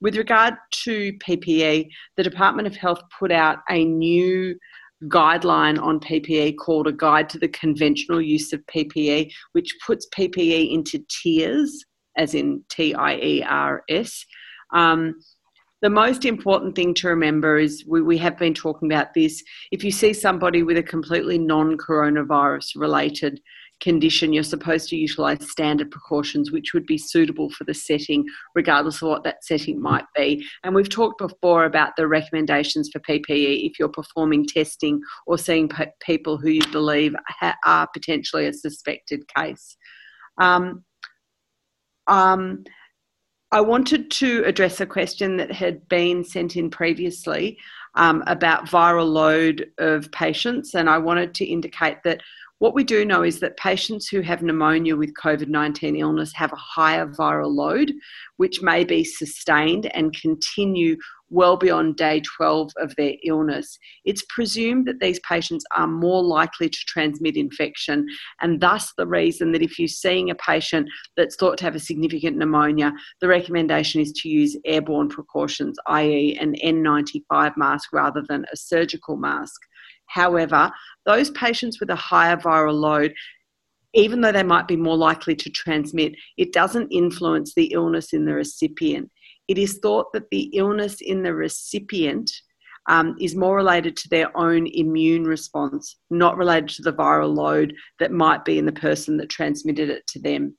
With 0.00 0.16
regard 0.16 0.54
to 0.84 1.12
PPE, 1.26 1.88
the 2.16 2.22
Department 2.22 2.66
of 2.66 2.76
Health 2.76 3.00
put 3.18 3.32
out 3.32 3.58
a 3.70 3.84
new 3.84 4.56
guideline 5.04 5.80
on 5.80 6.00
PPE 6.00 6.56
called 6.56 6.86
a 6.86 6.92
Guide 6.92 7.28
to 7.30 7.38
the 7.38 7.48
Conventional 7.48 8.20
Use 8.20 8.52
of 8.52 8.60
PPE, 8.66 9.30
which 9.52 9.74
puts 9.86 10.08
PPE 10.14 10.72
into 10.72 11.04
tiers, 11.08 11.84
as 12.16 12.34
in 12.34 12.62
T 12.70 12.94
I 12.94 13.16
E 13.16 13.42
R 13.42 13.82
S. 13.88 14.24
Um, 14.74 15.14
the 15.82 15.90
most 15.90 16.24
important 16.24 16.74
thing 16.74 16.94
to 16.94 17.08
remember 17.08 17.58
is 17.58 17.84
we, 17.86 18.00
we 18.00 18.18
have 18.18 18.38
been 18.38 18.54
talking 18.54 18.90
about 18.90 19.12
this. 19.14 19.42
If 19.70 19.84
you 19.84 19.90
see 19.90 20.12
somebody 20.12 20.62
with 20.62 20.78
a 20.78 20.82
completely 20.82 21.38
non 21.38 21.76
coronavirus 21.76 22.72
related 22.76 23.40
condition, 23.80 24.32
you're 24.32 24.42
supposed 24.42 24.88
to 24.88 24.96
utilize 24.96 25.50
standard 25.50 25.90
precautions 25.90 26.50
which 26.50 26.72
would 26.72 26.86
be 26.86 26.98
suitable 26.98 27.50
for 27.50 27.64
the 27.64 27.74
setting, 27.74 28.24
regardless 28.54 29.02
of 29.02 29.08
what 29.08 29.24
that 29.24 29.44
setting 29.44 29.80
might 29.80 30.06
be. 30.14 30.44
And 30.64 30.74
we've 30.74 30.88
talked 30.88 31.18
before 31.18 31.64
about 31.64 31.96
the 31.96 32.08
recommendations 32.08 32.90
for 32.92 33.00
PPE 33.00 33.68
if 33.68 33.78
you're 33.78 33.88
performing 33.88 34.46
testing 34.46 35.00
or 35.26 35.38
seeing 35.38 35.70
people 36.00 36.38
who 36.38 36.50
you 36.50 36.66
believe 36.72 37.14
ha- 37.28 37.56
are 37.64 37.88
potentially 37.92 38.46
a 38.46 38.52
suspected 38.52 39.22
case. 39.34 39.76
Um, 40.38 40.84
um, 42.06 42.64
I 43.52 43.60
wanted 43.60 44.10
to 44.12 44.42
address 44.44 44.80
a 44.80 44.86
question 44.86 45.36
that 45.36 45.52
had 45.52 45.88
been 45.88 46.24
sent 46.24 46.56
in 46.56 46.68
previously 46.68 47.58
um, 47.94 48.22
about 48.26 48.66
viral 48.66 49.08
load 49.08 49.70
of 49.78 50.10
patients, 50.12 50.74
and 50.74 50.90
I 50.90 50.98
wanted 50.98 51.34
to 51.34 51.44
indicate 51.44 51.98
that 52.04 52.20
what 52.58 52.74
we 52.74 52.84
do 52.84 53.04
know 53.04 53.22
is 53.22 53.38
that 53.40 53.58
patients 53.58 54.08
who 54.08 54.22
have 54.22 54.42
pneumonia 54.42 54.96
with 54.96 55.12
COVID 55.14 55.48
19 55.48 55.96
illness 55.96 56.32
have 56.34 56.52
a 56.52 56.56
higher 56.56 57.06
viral 57.06 57.54
load, 57.54 57.92
which 58.38 58.62
may 58.62 58.82
be 58.82 59.04
sustained 59.04 59.90
and 59.94 60.18
continue 60.18 60.96
well 61.28 61.56
beyond 61.56 61.96
day 61.96 62.22
12 62.36 62.70
of 62.78 62.94
their 62.96 63.14
illness. 63.24 63.78
It's 64.04 64.24
presumed 64.30 64.86
that 64.86 65.00
these 65.00 65.18
patients 65.20 65.64
are 65.76 65.86
more 65.86 66.22
likely 66.22 66.68
to 66.68 66.78
transmit 66.86 67.36
infection, 67.36 68.06
and 68.40 68.60
thus 68.60 68.92
the 68.96 69.06
reason 69.06 69.52
that 69.52 69.62
if 69.62 69.78
you're 69.78 69.88
seeing 69.88 70.30
a 70.30 70.34
patient 70.36 70.88
that's 71.16 71.36
thought 71.36 71.58
to 71.58 71.64
have 71.64 71.74
a 71.74 71.80
significant 71.80 72.38
pneumonia, 72.38 72.92
the 73.20 73.28
recommendation 73.28 74.00
is 74.00 74.12
to 74.12 74.28
use 74.28 74.56
airborne 74.64 75.08
precautions, 75.08 75.76
i.e., 75.88 76.38
an 76.40 76.54
N95 76.64 77.56
mask 77.56 77.92
rather 77.92 78.22
than 78.28 78.46
a 78.52 78.56
surgical 78.56 79.16
mask. 79.16 79.60
However, 80.08 80.70
those 81.04 81.30
patients 81.30 81.80
with 81.80 81.90
a 81.90 81.96
higher 81.96 82.36
viral 82.36 82.74
load 82.74 83.14
even 83.94 84.20
though 84.20 84.32
they 84.32 84.42
might 84.42 84.68
be 84.68 84.76
more 84.76 84.96
likely 84.96 85.34
to 85.34 85.48
transmit, 85.48 86.12
it 86.36 86.52
doesn't 86.52 86.90
influence 86.90 87.54
the 87.54 87.72
illness 87.72 88.12
in 88.12 88.26
the 88.26 88.34
recipient 88.34 89.10
it 89.48 89.58
is 89.58 89.78
thought 89.78 90.12
that 90.12 90.28
the 90.30 90.50
illness 90.54 91.00
in 91.00 91.22
the 91.22 91.34
recipient 91.34 92.30
um, 92.88 93.16
is 93.20 93.34
more 93.34 93.56
related 93.56 93.96
to 93.96 94.08
their 94.08 94.36
own 94.36 94.66
immune 94.68 95.24
response, 95.24 95.96
not 96.10 96.36
related 96.36 96.68
to 96.70 96.82
the 96.82 96.92
viral 96.92 97.34
load 97.34 97.74
that 97.98 98.12
might 98.12 98.44
be 98.44 98.58
in 98.58 98.66
the 98.66 98.72
person 98.72 99.16
that 99.16 99.28
transmitted 99.28 99.90
it 99.90 100.06
to 100.08 100.20
them. 100.20 100.56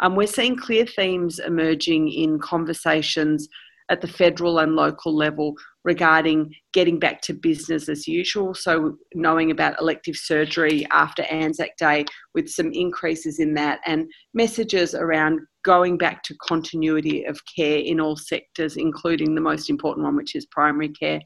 Um, 0.00 0.14
we're 0.14 0.26
seeing 0.26 0.56
clear 0.56 0.86
themes 0.86 1.38
emerging 1.38 2.10
in 2.10 2.38
conversations 2.38 3.48
at 3.90 4.00
the 4.00 4.08
federal 4.08 4.58
and 4.58 4.74
local 4.74 5.14
level 5.14 5.54
regarding 5.86 6.52
getting 6.74 6.98
back 6.98 7.22
to 7.22 7.32
business 7.32 7.88
as 7.88 8.06
usual. 8.06 8.54
So, 8.54 8.98
knowing 9.14 9.50
about 9.50 9.80
elective 9.80 10.16
surgery 10.16 10.86
after 10.90 11.22
Anzac 11.30 11.76
Day 11.78 12.04
with 12.34 12.50
some 12.50 12.72
increases 12.72 13.38
in 13.38 13.54
that, 13.54 13.80
and 13.86 14.10
messages 14.34 14.94
around 14.94 15.40
going 15.64 15.96
back 15.96 16.22
to 16.24 16.34
continuity 16.46 17.24
of 17.24 17.40
care 17.56 17.78
in 17.78 18.00
all 18.00 18.16
sectors, 18.16 18.76
including 18.76 19.34
the 19.34 19.40
most 19.40 19.70
important 19.70 20.04
one, 20.04 20.16
which 20.16 20.34
is 20.34 20.44
primary 20.46 20.90
care. 20.90 21.20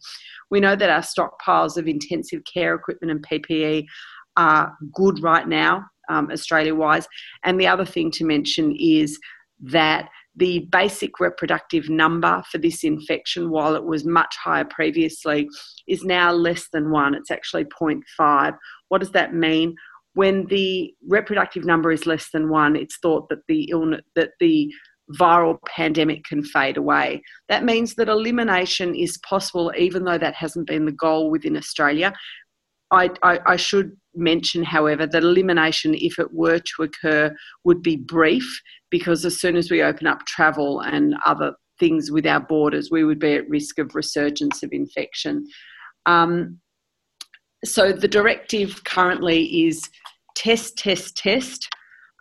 We 0.51 0.61
know 0.61 0.77
that 0.77 0.91
our 0.91 1.03
stockpiles 1.03 1.77
of 1.77 1.89
intensive 1.89 2.43
care 2.53 2.75
equipment 2.75 3.11
and 3.11 3.27
PPE 3.27 3.87
are 4.37 4.77
good 4.95 5.23
right 5.23 5.49
now, 5.49 5.85
um, 6.11 6.31
Australia 6.31 6.75
wise. 6.75 7.09
And 7.45 7.59
the 7.59 7.67
other 7.67 7.85
thing 7.85 8.11
to 8.13 8.25
mention 8.25 8.77
is 8.79 9.19
that 9.63 10.09
the 10.37 10.61
basic 10.71 11.19
reproductive 11.21 11.89
number 11.89 12.43
for 12.51 12.59
this 12.59 12.85
infection, 12.85 13.51
while 13.51 13.75
it 13.75 13.85
was 13.85 14.05
much 14.05 14.35
higher 14.43 14.65
previously, 14.65 15.49
is 15.89 16.05
now 16.05 16.33
less 16.33 16.69
than 16.73 16.91
one. 16.91 17.15
It's 17.15 17.31
actually 17.31 17.65
0.5. 17.65 18.57
What 18.89 18.99
does 19.01 19.13
that 19.13 19.35
mean? 19.35 19.75
When 20.15 20.47
the 20.47 20.93
reproductive 21.09 21.65
number 21.65 21.93
is 21.93 22.07
less 22.07 22.31
than 22.33 22.49
one, 22.49 22.77
it's 22.77 22.99
thought 22.99 23.29
that 23.29 23.47
the 23.49 23.69
illness, 23.71 24.03
that 24.17 24.31
the 24.41 24.73
viral 25.19 25.59
pandemic 25.67 26.25
can 26.25 26.43
fade 26.45 26.77
away. 26.77 27.23
That 27.49 27.65
means 27.65 27.95
that 27.97 28.09
elimination 28.09 28.95
is 28.95 29.19
possible, 29.19 29.73
even 29.77 30.05
though 30.05 30.19
that 30.19 30.35
hasn't 30.35 30.69
been 30.69 30.85
the 30.85 30.93
goal 30.93 31.31
within 31.31 31.57
Australia. 31.57 32.13
I, 32.93 33.11
I, 33.23 33.39
I 33.47 33.57
should 33.57 33.97
mention, 34.15 34.65
however, 34.65 35.07
that 35.07 35.23
elimination, 35.23 35.95
if 35.95 36.19
it 36.19 36.33
were 36.33 36.59
to 36.59 36.83
occur, 36.83 37.35
would 37.65 37.83
be 37.83 37.97
brief 37.97 38.61
because 38.91 39.25
as 39.25 39.41
soon 39.41 39.57
as 39.57 39.71
we 39.71 39.83
open 39.83 40.07
up 40.07 40.27
travel 40.27 40.81
and 40.81 41.15
other 41.27 41.55
things 41.79 42.11
with 42.11 42.27
our 42.27 42.41
borders, 42.41 42.91
we 42.91 43.05
would 43.05 43.19
be 43.19 43.35
at 43.35 43.49
risk 43.49 43.79
of 43.79 43.95
resurgence 43.95 44.63
of 44.63 44.71
infection. 44.73 45.47
Um, 46.07 46.59
so 47.65 47.93
the 47.93 48.09
directive 48.09 48.85
currently 48.85 49.67
is 49.67 49.89
test, 50.35 50.77
test, 50.79 51.17
test, 51.17 51.69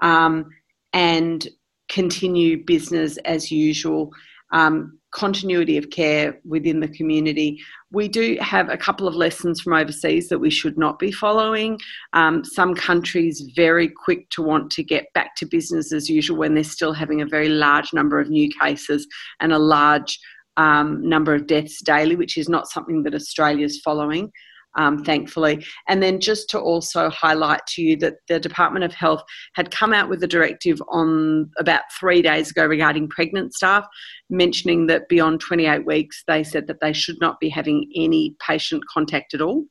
um, 0.01 0.45
and 0.93 1.47
continue 1.89 2.63
business 2.63 3.17
as 3.25 3.51
usual. 3.51 4.11
Um, 4.51 4.99
continuity 5.11 5.77
of 5.77 5.89
care 5.89 6.39
within 6.45 6.79
the 6.79 6.87
community. 6.87 7.59
We 7.91 8.07
do 8.07 8.37
have 8.41 8.69
a 8.69 8.77
couple 8.77 9.07
of 9.07 9.15
lessons 9.15 9.61
from 9.61 9.73
overseas 9.73 10.29
that 10.29 10.39
we 10.39 10.49
should 10.49 10.77
not 10.77 10.99
be 10.99 11.11
following. 11.11 11.79
Um, 12.13 12.43
some 12.43 12.75
countries 12.75 13.51
very 13.55 13.89
quick 13.89 14.29
to 14.31 14.43
want 14.43 14.71
to 14.71 14.83
get 14.83 15.11
back 15.13 15.35
to 15.37 15.45
business 15.45 15.91
as 15.91 16.09
usual 16.09 16.37
when 16.37 16.53
they're 16.53 16.63
still 16.63 16.93
having 16.93 17.21
a 17.21 17.25
very 17.25 17.49
large 17.49 17.91
number 17.91 18.19
of 18.19 18.29
new 18.29 18.49
cases 18.61 19.07
and 19.39 19.51
a 19.51 19.59
large 19.59 20.19
um, 20.57 21.07
number 21.07 21.33
of 21.33 21.47
deaths 21.47 21.81
daily, 21.81 22.15
which 22.15 22.37
is 22.37 22.49
not 22.49 22.67
something 22.67 23.03
that 23.03 23.15
Australia 23.15 23.65
is 23.65 23.81
following 23.81 24.31
um, 24.77 25.03
thankfully. 25.03 25.65
And 25.87 26.01
then 26.01 26.19
just 26.19 26.49
to 26.51 26.59
also 26.59 27.09
highlight 27.09 27.65
to 27.67 27.81
you 27.81 27.97
that 27.97 28.15
the 28.27 28.39
Department 28.39 28.85
of 28.85 28.93
Health 28.93 29.23
had 29.55 29.71
come 29.71 29.93
out 29.93 30.09
with 30.09 30.23
a 30.23 30.27
directive 30.27 30.81
on 30.89 31.49
about 31.57 31.83
three 31.99 32.21
days 32.21 32.51
ago 32.51 32.65
regarding 32.65 33.09
pregnant 33.09 33.53
staff, 33.53 33.85
mentioning 34.29 34.87
that 34.87 35.09
beyond 35.09 35.41
28 35.41 35.85
weeks, 35.85 36.23
they 36.27 36.43
said 36.43 36.67
that 36.67 36.81
they 36.81 36.93
should 36.93 37.19
not 37.19 37.39
be 37.39 37.49
having 37.49 37.89
any 37.95 38.35
patient 38.45 38.83
contact 38.91 39.33
at 39.33 39.41
all. 39.41 39.65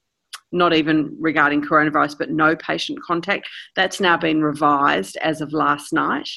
Not 0.51 0.73
even 0.73 1.15
regarding 1.21 1.63
coronavirus, 1.63 2.17
but 2.19 2.31
no 2.31 2.57
patient 2.57 3.01
contact. 3.03 3.47
That's 3.77 4.01
now 4.01 4.17
been 4.17 4.43
revised 4.43 5.19
as 5.19 5.43
of 5.43 5.53
last 5.53 5.93
night 5.93 6.29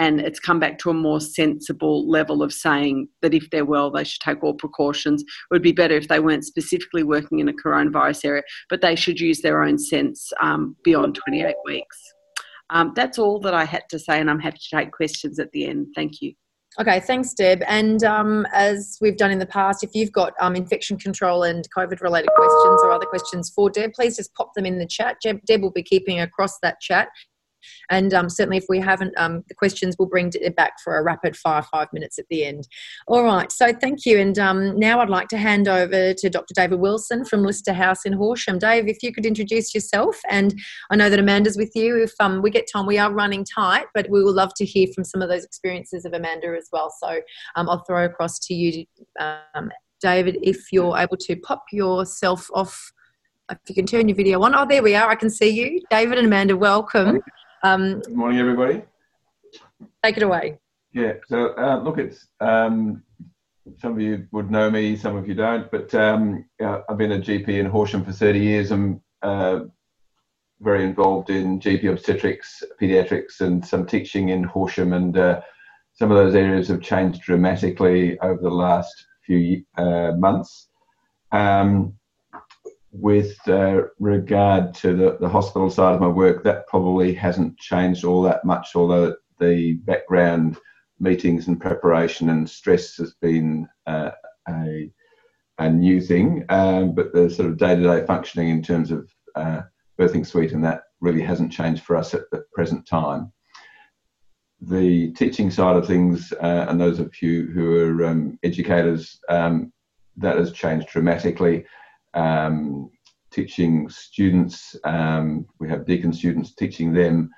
and 0.00 0.18
it's 0.18 0.40
come 0.40 0.58
back 0.58 0.78
to 0.78 0.88
a 0.88 0.94
more 0.94 1.20
sensible 1.20 2.08
level 2.08 2.42
of 2.42 2.54
saying 2.54 3.06
that 3.20 3.34
if 3.34 3.50
they're 3.50 3.66
well, 3.66 3.90
they 3.90 4.02
should 4.02 4.22
take 4.22 4.42
all 4.42 4.54
precautions. 4.54 5.20
It 5.20 5.28
would 5.50 5.62
be 5.62 5.72
better 5.72 5.94
if 5.94 6.08
they 6.08 6.20
weren't 6.20 6.46
specifically 6.46 7.02
working 7.02 7.38
in 7.38 7.50
a 7.50 7.52
coronavirus 7.52 8.24
area, 8.24 8.42
but 8.70 8.80
they 8.80 8.96
should 8.96 9.20
use 9.20 9.42
their 9.42 9.62
own 9.62 9.76
sense 9.76 10.32
um, 10.40 10.74
beyond 10.84 11.16
28 11.16 11.54
weeks. 11.66 11.98
Um, 12.70 12.92
that's 12.96 13.18
all 13.18 13.40
that 13.40 13.52
I 13.52 13.66
had 13.66 13.82
to 13.90 13.98
say, 13.98 14.18
and 14.18 14.30
I'm 14.30 14.40
happy 14.40 14.56
to 14.70 14.76
take 14.76 14.90
questions 14.90 15.38
at 15.38 15.52
the 15.52 15.66
end. 15.66 15.88
Thank 15.94 16.22
you. 16.22 16.32
Okay, 16.80 17.00
thanks, 17.00 17.34
Deb. 17.34 17.62
And 17.66 18.02
um, 18.04 18.46
as 18.54 18.96
we've 19.02 19.16
done 19.18 19.32
in 19.32 19.38
the 19.38 19.44
past, 19.44 19.84
if 19.84 19.90
you've 19.92 20.12
got 20.12 20.32
um, 20.40 20.56
infection 20.56 20.96
control 20.96 21.42
and 21.42 21.68
COVID 21.76 22.00
related 22.00 22.30
questions 22.36 22.80
or 22.82 22.92
other 22.92 23.06
questions 23.06 23.52
for 23.54 23.68
Deb, 23.68 23.92
please 23.92 24.16
just 24.16 24.32
pop 24.34 24.54
them 24.54 24.64
in 24.64 24.78
the 24.78 24.86
chat. 24.86 25.16
Deb, 25.22 25.44
Deb 25.44 25.60
will 25.60 25.72
be 25.72 25.82
keeping 25.82 26.20
across 26.20 26.58
that 26.60 26.80
chat. 26.80 27.08
And 27.90 28.12
um, 28.14 28.28
certainly, 28.28 28.58
if 28.58 28.66
we 28.68 28.78
haven't, 28.78 29.14
um, 29.16 29.44
the 29.48 29.54
questions 29.54 29.96
will 29.98 30.06
bring 30.06 30.30
it 30.34 30.56
back 30.56 30.74
for 30.82 30.96
a 30.96 31.02
rapid 31.02 31.36
fire 31.36 31.62
five 31.62 31.88
minutes 31.92 32.18
at 32.18 32.26
the 32.30 32.44
end. 32.44 32.68
All 33.06 33.24
right, 33.24 33.50
so 33.50 33.72
thank 33.72 34.06
you. 34.06 34.18
And 34.18 34.38
um, 34.38 34.78
now 34.78 35.00
I'd 35.00 35.10
like 35.10 35.28
to 35.28 35.38
hand 35.38 35.68
over 35.68 36.14
to 36.14 36.30
Dr. 36.30 36.54
David 36.54 36.80
Wilson 36.80 37.24
from 37.24 37.42
Lister 37.42 37.72
House 37.72 38.04
in 38.04 38.12
Horsham. 38.12 38.58
Dave, 38.58 38.88
if 38.88 39.02
you 39.02 39.12
could 39.12 39.26
introduce 39.26 39.74
yourself, 39.74 40.18
and 40.28 40.54
I 40.90 40.96
know 40.96 41.10
that 41.10 41.18
Amanda's 41.18 41.56
with 41.56 41.72
you. 41.74 42.02
If 42.02 42.12
um, 42.20 42.42
we 42.42 42.50
get 42.50 42.68
time, 42.70 42.86
we 42.86 42.98
are 42.98 43.12
running 43.12 43.44
tight, 43.44 43.86
but 43.94 44.08
we 44.10 44.22
will 44.22 44.34
love 44.34 44.52
to 44.56 44.64
hear 44.64 44.86
from 44.94 45.04
some 45.04 45.22
of 45.22 45.28
those 45.28 45.44
experiences 45.44 46.04
of 46.04 46.12
Amanda 46.12 46.54
as 46.56 46.68
well. 46.72 46.92
So 47.02 47.20
um, 47.56 47.68
I'll 47.68 47.84
throw 47.84 48.04
across 48.04 48.38
to 48.40 48.54
you, 48.54 48.84
um, 49.18 49.70
David, 50.00 50.38
if 50.42 50.72
you're 50.72 50.96
able 50.96 51.16
to 51.18 51.36
pop 51.36 51.64
yourself 51.72 52.48
off 52.54 52.92
if 53.50 53.58
you 53.68 53.74
can 53.74 53.86
turn 53.86 54.08
your 54.08 54.16
video 54.16 54.40
on. 54.42 54.54
Oh, 54.54 54.66
there 54.66 54.82
we 54.82 54.94
are. 54.94 55.10
I 55.10 55.16
can 55.16 55.30
see 55.30 55.48
you. 55.48 55.80
David 55.90 56.18
and 56.18 56.26
Amanda, 56.26 56.56
welcome. 56.56 57.20
Um, 57.62 58.00
Good 58.00 58.16
morning, 58.16 58.38
everybody. 58.38 58.82
Take 60.02 60.16
it 60.16 60.22
away. 60.22 60.58
Yeah, 60.92 61.14
so 61.28 61.54
uh, 61.56 61.80
look, 61.82 61.98
it's 61.98 62.26
um, 62.40 63.02
some 63.78 63.92
of 63.92 64.00
you 64.00 64.26
would 64.32 64.50
know 64.50 64.70
me, 64.70 64.96
some 64.96 65.14
of 65.16 65.28
you 65.28 65.34
don't, 65.34 65.70
but 65.70 65.94
um, 65.94 66.44
I've 66.60 66.96
been 66.96 67.12
a 67.12 67.18
GP 67.18 67.48
in 67.48 67.66
Horsham 67.66 68.04
for 68.04 68.12
30 68.12 68.38
years. 68.38 68.70
I'm 68.70 69.02
uh, 69.22 69.60
very 70.60 70.84
involved 70.84 71.28
in 71.28 71.60
GP 71.60 71.90
obstetrics, 71.90 72.62
pediatrics, 72.80 73.40
and 73.40 73.64
some 73.64 73.86
teaching 73.86 74.30
in 74.30 74.42
Horsham, 74.42 74.94
and 74.94 75.16
uh, 75.16 75.42
some 75.92 76.10
of 76.10 76.16
those 76.16 76.34
areas 76.34 76.68
have 76.68 76.80
changed 76.80 77.20
dramatically 77.22 78.18
over 78.20 78.40
the 78.40 78.50
last 78.50 79.06
few 79.26 79.62
uh, 79.76 80.12
months. 80.16 80.68
Um, 81.30 81.94
with 82.92 83.36
uh, 83.48 83.82
regard 83.98 84.74
to 84.74 84.94
the, 84.94 85.16
the 85.20 85.28
hospital 85.28 85.70
side 85.70 85.94
of 85.94 86.00
my 86.00 86.08
work, 86.08 86.42
that 86.44 86.66
probably 86.66 87.14
hasn't 87.14 87.56
changed 87.58 88.04
all 88.04 88.22
that 88.22 88.44
much, 88.44 88.68
although 88.74 89.14
the 89.38 89.74
background 89.84 90.58
meetings 90.98 91.48
and 91.48 91.60
preparation 91.60 92.28
and 92.28 92.48
stress 92.48 92.96
has 92.96 93.14
been 93.20 93.66
uh, 93.86 94.10
a, 94.48 94.90
a 95.58 95.70
new 95.70 96.00
thing. 96.00 96.44
Um, 96.48 96.94
but 96.94 97.12
the 97.12 97.30
sort 97.30 97.48
of 97.48 97.58
day 97.58 97.76
to 97.76 97.82
day 97.82 98.04
functioning 98.06 98.48
in 98.48 98.62
terms 98.62 98.90
of 98.90 99.10
uh, 99.34 99.62
birthing 99.98 100.26
suite 100.26 100.52
and 100.52 100.64
that 100.64 100.82
really 101.00 101.22
hasn't 101.22 101.52
changed 101.52 101.84
for 101.84 101.96
us 101.96 102.12
at 102.12 102.22
the 102.30 102.44
present 102.52 102.86
time. 102.86 103.32
The 104.60 105.12
teaching 105.12 105.50
side 105.50 105.76
of 105.76 105.86
things, 105.86 106.32
uh, 106.32 106.66
and 106.68 106.78
those 106.78 106.98
of 106.98 107.14
you 107.22 107.46
who 107.46 107.76
are 107.78 108.06
um, 108.06 108.38
educators, 108.42 109.18
um, 109.30 109.72
that 110.18 110.36
has 110.36 110.52
changed 110.52 110.88
dramatically 110.88 111.64
um, 112.14 112.90
teaching 113.30 113.88
students. 113.88 114.76
Um, 114.84 115.46
we 115.58 115.68
have 115.68 115.86
Deakin 115.86 116.12
students 116.12 116.54
teaching 116.54 116.92
them 116.92 117.30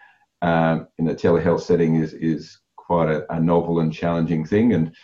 um, 0.42 0.88
in 0.98 1.08
a 1.08 1.14
telehealth 1.14 1.62
setting 1.62 1.96
is 1.96 2.14
is 2.14 2.58
quite 2.76 3.08
a, 3.08 3.32
a, 3.32 3.40
novel 3.40 3.80
and 3.80 3.92
challenging 3.92 4.44
thing, 4.44 4.72
and 4.72 4.94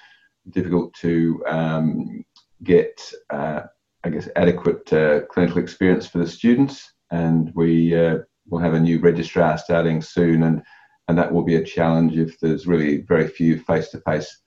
difficult 0.50 0.92
to 0.94 1.42
um, 1.46 2.24
get, 2.64 3.00
uh, 3.30 3.60
I 4.02 4.10
guess, 4.10 4.28
adequate 4.34 4.92
uh, 4.92 5.20
clinical 5.26 5.58
experience 5.58 6.06
for 6.06 6.18
the 6.18 6.26
students. 6.26 6.92
And 7.10 7.52
we 7.54 7.96
uh, 7.96 8.18
will 8.48 8.58
have 8.58 8.74
a 8.74 8.80
new 8.80 8.98
registrar 8.98 9.56
starting 9.58 10.02
soon, 10.02 10.42
and 10.42 10.62
and 11.06 11.16
that 11.16 11.32
will 11.32 11.44
be 11.44 11.56
a 11.56 11.64
challenge 11.64 12.16
if 12.16 12.38
there's 12.40 12.66
really 12.66 12.98
very 13.02 13.28
few 13.28 13.58
face-to-face 13.60 14.42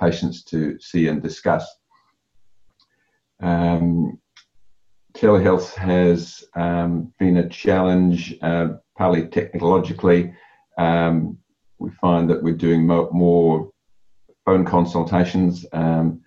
patients 0.00 0.44
to 0.44 0.78
see 0.80 1.08
and 1.08 1.22
discuss. 1.22 1.66
Um, 3.42 4.18
telehealth 5.16 5.74
has 5.74 6.44
um, 6.54 7.12
been 7.18 7.38
a 7.38 7.48
challenge, 7.48 8.36
uh, 8.42 8.68
partly 8.96 9.26
technologically. 9.28 10.34
Um, 10.78 11.38
we 11.78 11.90
find 11.90 12.28
that 12.28 12.42
we're 12.42 12.54
doing 12.54 12.86
mo- 12.86 13.10
more 13.12 13.70
phone 14.44 14.64
consultations. 14.64 15.64
Um, 15.72 16.20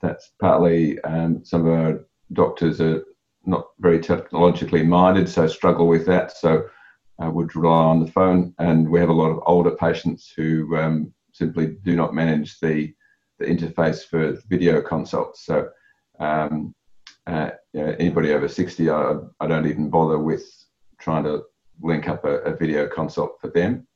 that's 0.00 0.32
partly 0.40 0.98
um, 1.02 1.44
some 1.44 1.66
of 1.66 1.72
our 1.72 2.06
doctors 2.32 2.80
are 2.80 3.04
not 3.44 3.66
very 3.80 4.00
technologically 4.00 4.82
minded, 4.82 5.28
so 5.28 5.46
struggle 5.46 5.86
with 5.86 6.06
that. 6.06 6.36
So 6.36 6.64
uh, 7.22 7.30
would 7.30 7.54
rely 7.54 7.84
on 7.84 8.00
the 8.00 8.10
phone, 8.10 8.54
and 8.58 8.88
we 8.88 8.98
have 8.98 9.10
a 9.10 9.12
lot 9.12 9.30
of 9.30 9.42
older 9.46 9.72
patients 9.72 10.32
who 10.34 10.76
um, 10.76 11.12
simply 11.32 11.76
do 11.84 11.94
not 11.94 12.14
manage 12.14 12.58
the 12.60 12.94
the 13.38 13.46
interface 13.46 14.04
for 14.04 14.38
video 14.48 14.80
consults. 14.80 15.44
So 15.44 15.68
um, 16.20 16.74
uh, 17.26 17.50
anybody 17.74 18.32
over 18.32 18.48
60, 18.48 18.90
I, 18.90 19.14
I, 19.40 19.46
don't 19.46 19.66
even 19.66 19.90
bother 19.90 20.18
with 20.18 20.44
trying 20.98 21.24
to 21.24 21.42
link 21.80 22.08
up 22.08 22.24
a, 22.24 22.38
a 22.40 22.56
video 22.56 22.88
consult 22.88 23.40
for 23.40 23.48
them. 23.48 23.86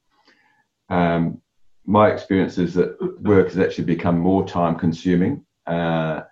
Um, 0.89 1.41
my 1.85 2.11
experience 2.11 2.59
is 2.59 2.75
that 2.75 3.23
work 3.23 3.49
has 3.49 3.59
actually 3.59 3.85
become 3.85 4.19
more 4.19 4.47
time 4.47 4.77
consuming. 4.77 5.45
Uh, 5.67 6.23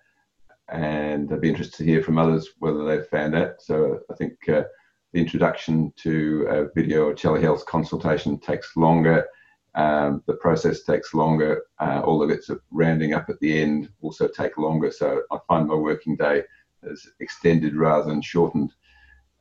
and 0.69 1.33
I'd 1.33 1.41
be 1.41 1.49
interested 1.49 1.79
to 1.79 1.85
hear 1.85 2.03
from 2.03 2.19
others 2.19 2.51
whether 2.59 2.85
they've 2.85 3.07
found 3.07 3.35
that. 3.35 3.61
So 3.61 4.01
I 4.11 4.15
think 4.15 4.49
uh, 4.49 4.65
the 5.13 5.21
introduction 5.21 5.93
to 5.97 6.47
a 6.49 6.69
video 6.75 7.09
or 7.09 7.15
telehealth 7.15 7.65
consultation 7.67 8.39
takes 8.39 8.77
longer. 8.77 9.27
Um, 9.75 10.23
the 10.27 10.35
process 10.35 10.85
takes 10.85 11.15
longer. 11.15 11.63
Uh, 11.81 12.01
all 12.05 12.19
the 12.19 12.27
bits 12.27 12.49
of 12.49 12.61
rounding 12.71 13.13
up 13.13 13.29
at 13.29 13.39
the 13.41 13.61
end 13.61 13.91
also 14.01 14.29
take 14.29 14.57
longer. 14.57 14.91
So 14.91 15.23
I 15.31 15.39
find 15.49 15.69
my 15.69 15.75
working 15.75 16.17
day 16.17 16.45
is 16.87 17.09
extended 17.20 17.77
rather 17.77 18.09
than 18.09 18.23
shortened. 18.23 18.73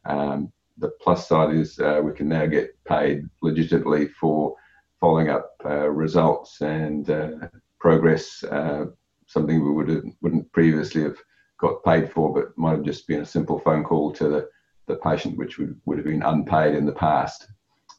Um, 0.06 0.52
the 0.78 0.90
plus 1.02 1.28
side 1.28 1.54
is 1.54 1.80
uh, 1.80 2.02
we 2.04 2.14
can 2.14 2.28
now 2.28 2.46
get 2.46 2.76
paid 2.86 3.26
legitimately 3.42 4.08
for 4.08 4.56
following 5.00 5.30
up 5.30 5.52
uh, 5.66 5.90
results 5.90 6.62
and 6.62 7.10
uh, 7.10 7.32
progress, 7.80 8.44
uh, 8.46 8.86
something 9.28 9.64
we 9.64 9.72
would 9.72 10.12
wouldn't 10.22 10.52
previously 10.52 11.04
have 11.04 11.18
got 11.60 11.84
paid 11.84 12.12
for, 12.12 12.34
but 12.34 12.58
might 12.58 12.72
have 12.72 12.84
just 12.84 13.08
been 13.08 13.22
a 13.22 13.26
simple 13.26 13.60
phone 13.60 13.84
call 13.84 14.12
to 14.14 14.28
the, 14.28 14.50
the 14.88 14.96
patient, 14.96 15.38
which 15.38 15.58
would, 15.58 15.80
would 15.86 15.98
have 15.98 16.06
been 16.06 16.24
unpaid 16.24 16.76
in 16.76 16.86
the 16.86 16.92
past. 16.92 17.48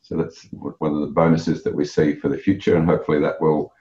So 0.02 0.16
that's 0.16 0.46
one 0.50 0.94
of 0.94 1.00
the 1.00 1.14
bonuses 1.14 1.62
that 1.62 1.74
we 1.74 1.85
see 1.85 2.14
for 2.14 2.28
the 2.28 2.37
future, 2.37 2.76
and 2.76 2.87
hopefully 2.87 3.20
that 3.20 3.40
will 3.40 3.72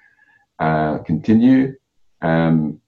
uh, 0.59 0.99
continue. 0.99 1.73
Um, 2.21 2.79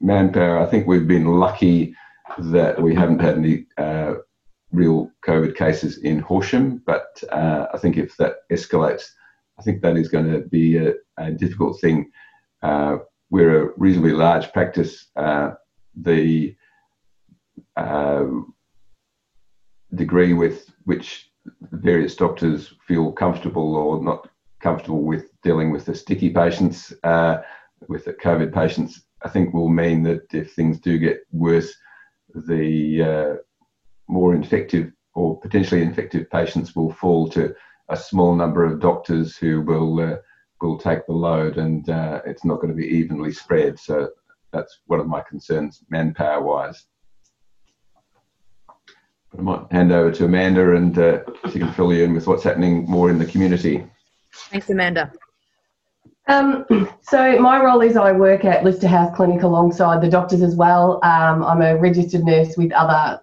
manpower, 0.00 0.58
I 0.58 0.66
think 0.66 0.86
we've 0.86 1.08
been 1.08 1.26
lucky 1.26 1.94
that 2.38 2.80
we 2.80 2.94
haven't 2.94 3.20
had 3.20 3.36
any 3.36 3.66
uh, 3.78 4.14
real 4.72 5.10
COVID 5.26 5.56
cases 5.56 5.98
in 5.98 6.18
Horsham, 6.18 6.82
but 6.86 7.22
uh, 7.30 7.66
I 7.72 7.78
think 7.78 7.96
if 7.96 8.16
that 8.16 8.48
escalates, 8.50 9.04
I 9.58 9.62
think 9.62 9.82
that 9.82 9.96
is 9.96 10.08
going 10.08 10.30
to 10.32 10.40
be 10.48 10.76
a, 10.78 10.94
a 11.18 11.30
difficult 11.30 11.80
thing. 11.80 12.10
Uh, 12.62 12.98
we're 13.30 13.64
a 13.64 13.72
reasonably 13.76 14.12
large 14.12 14.52
practice. 14.52 15.08
Uh, 15.16 15.52
the 15.94 16.56
uh, 17.76 18.24
degree 19.94 20.32
with 20.32 20.70
which 20.84 21.30
various 21.72 22.14
doctors 22.16 22.74
feel 22.86 23.12
comfortable 23.12 23.74
or 23.76 24.02
not 24.02 24.28
comfortable 24.60 25.02
with 25.02 25.26
dealing 25.42 25.70
with 25.70 25.84
the 25.84 25.94
sticky 25.94 26.30
patients, 26.30 26.92
uh, 27.04 27.38
with 27.88 28.04
the 28.04 28.12
COVID 28.12 28.54
patients, 28.54 29.02
I 29.24 29.28
think 29.28 29.52
will 29.52 29.68
mean 29.68 30.02
that 30.04 30.32
if 30.32 30.54
things 30.54 30.78
do 30.78 30.98
get 30.98 31.20
worse, 31.32 31.74
the 32.34 33.02
uh, 33.02 33.36
more 34.08 34.34
infective 34.34 34.92
or 35.14 35.38
potentially 35.40 35.82
infective 35.82 36.30
patients 36.30 36.74
will 36.74 36.92
fall 36.92 37.28
to 37.30 37.54
a 37.88 37.96
small 37.96 38.34
number 38.34 38.64
of 38.64 38.80
doctors 38.80 39.36
who 39.36 39.60
will 39.60 40.00
uh, 40.00 40.16
will 40.60 40.78
take 40.78 41.04
the 41.06 41.12
load, 41.12 41.58
and 41.58 41.88
uh, 41.90 42.20
it's 42.24 42.44
not 42.44 42.56
going 42.56 42.68
to 42.68 42.74
be 42.74 42.86
evenly 42.86 43.32
spread. 43.32 43.78
So 43.78 44.10
that's 44.52 44.80
one 44.86 45.00
of 45.00 45.06
my 45.06 45.22
concerns, 45.28 45.82
manpower 45.90 46.42
wise. 46.42 46.84
I 49.36 49.40
might 49.40 49.72
hand 49.72 49.92
over 49.92 50.12
to 50.12 50.24
Amanda, 50.26 50.76
and 50.76 50.96
uh, 50.98 51.20
she 51.50 51.58
can 51.58 51.72
fill 51.72 51.92
you 51.92 52.04
in 52.04 52.14
with 52.14 52.26
what's 52.26 52.44
happening 52.44 52.84
more 52.84 53.10
in 53.10 53.18
the 53.18 53.24
community. 53.24 53.84
Thanks, 54.50 54.70
Amanda. 54.70 55.12
Um, 56.28 56.64
so 57.02 57.38
my 57.40 57.62
role 57.62 57.80
is 57.80 57.96
I 57.96 58.12
work 58.12 58.44
at 58.44 58.64
Lister 58.64 58.88
House 58.88 59.14
Clinic 59.14 59.42
alongside 59.42 60.00
the 60.00 60.08
doctors 60.08 60.42
as 60.42 60.54
well. 60.54 61.00
Um, 61.02 61.42
I'm 61.42 61.62
a 61.62 61.76
registered 61.76 62.24
nurse 62.24 62.56
with 62.56 62.72
other 62.72 63.20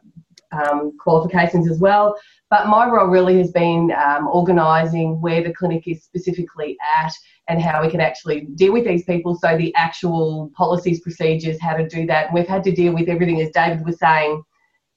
um, 0.51 0.97
qualifications 0.99 1.69
as 1.69 1.79
well. 1.79 2.15
But 2.49 2.67
my 2.67 2.89
role 2.89 3.07
really 3.07 3.37
has 3.37 3.51
been 3.51 3.91
um, 3.91 4.27
organising 4.27 5.21
where 5.21 5.43
the 5.43 5.53
clinic 5.53 5.87
is 5.87 6.03
specifically 6.03 6.75
at 6.97 7.11
and 7.47 7.61
how 7.61 7.81
we 7.83 7.89
can 7.89 8.01
actually 8.01 8.41
deal 8.55 8.73
with 8.73 8.85
these 8.85 9.03
people. 9.03 9.35
So 9.35 9.55
the 9.55 9.73
actual 9.75 10.51
policies, 10.55 11.01
procedures, 11.01 11.59
how 11.61 11.75
to 11.75 11.87
do 11.87 12.05
that. 12.07 12.27
And 12.27 12.35
we've 12.35 12.47
had 12.47 12.63
to 12.63 12.71
deal 12.71 12.93
with 12.93 13.09
everything, 13.09 13.41
as 13.41 13.51
David 13.51 13.85
was 13.85 13.99
saying, 13.99 14.41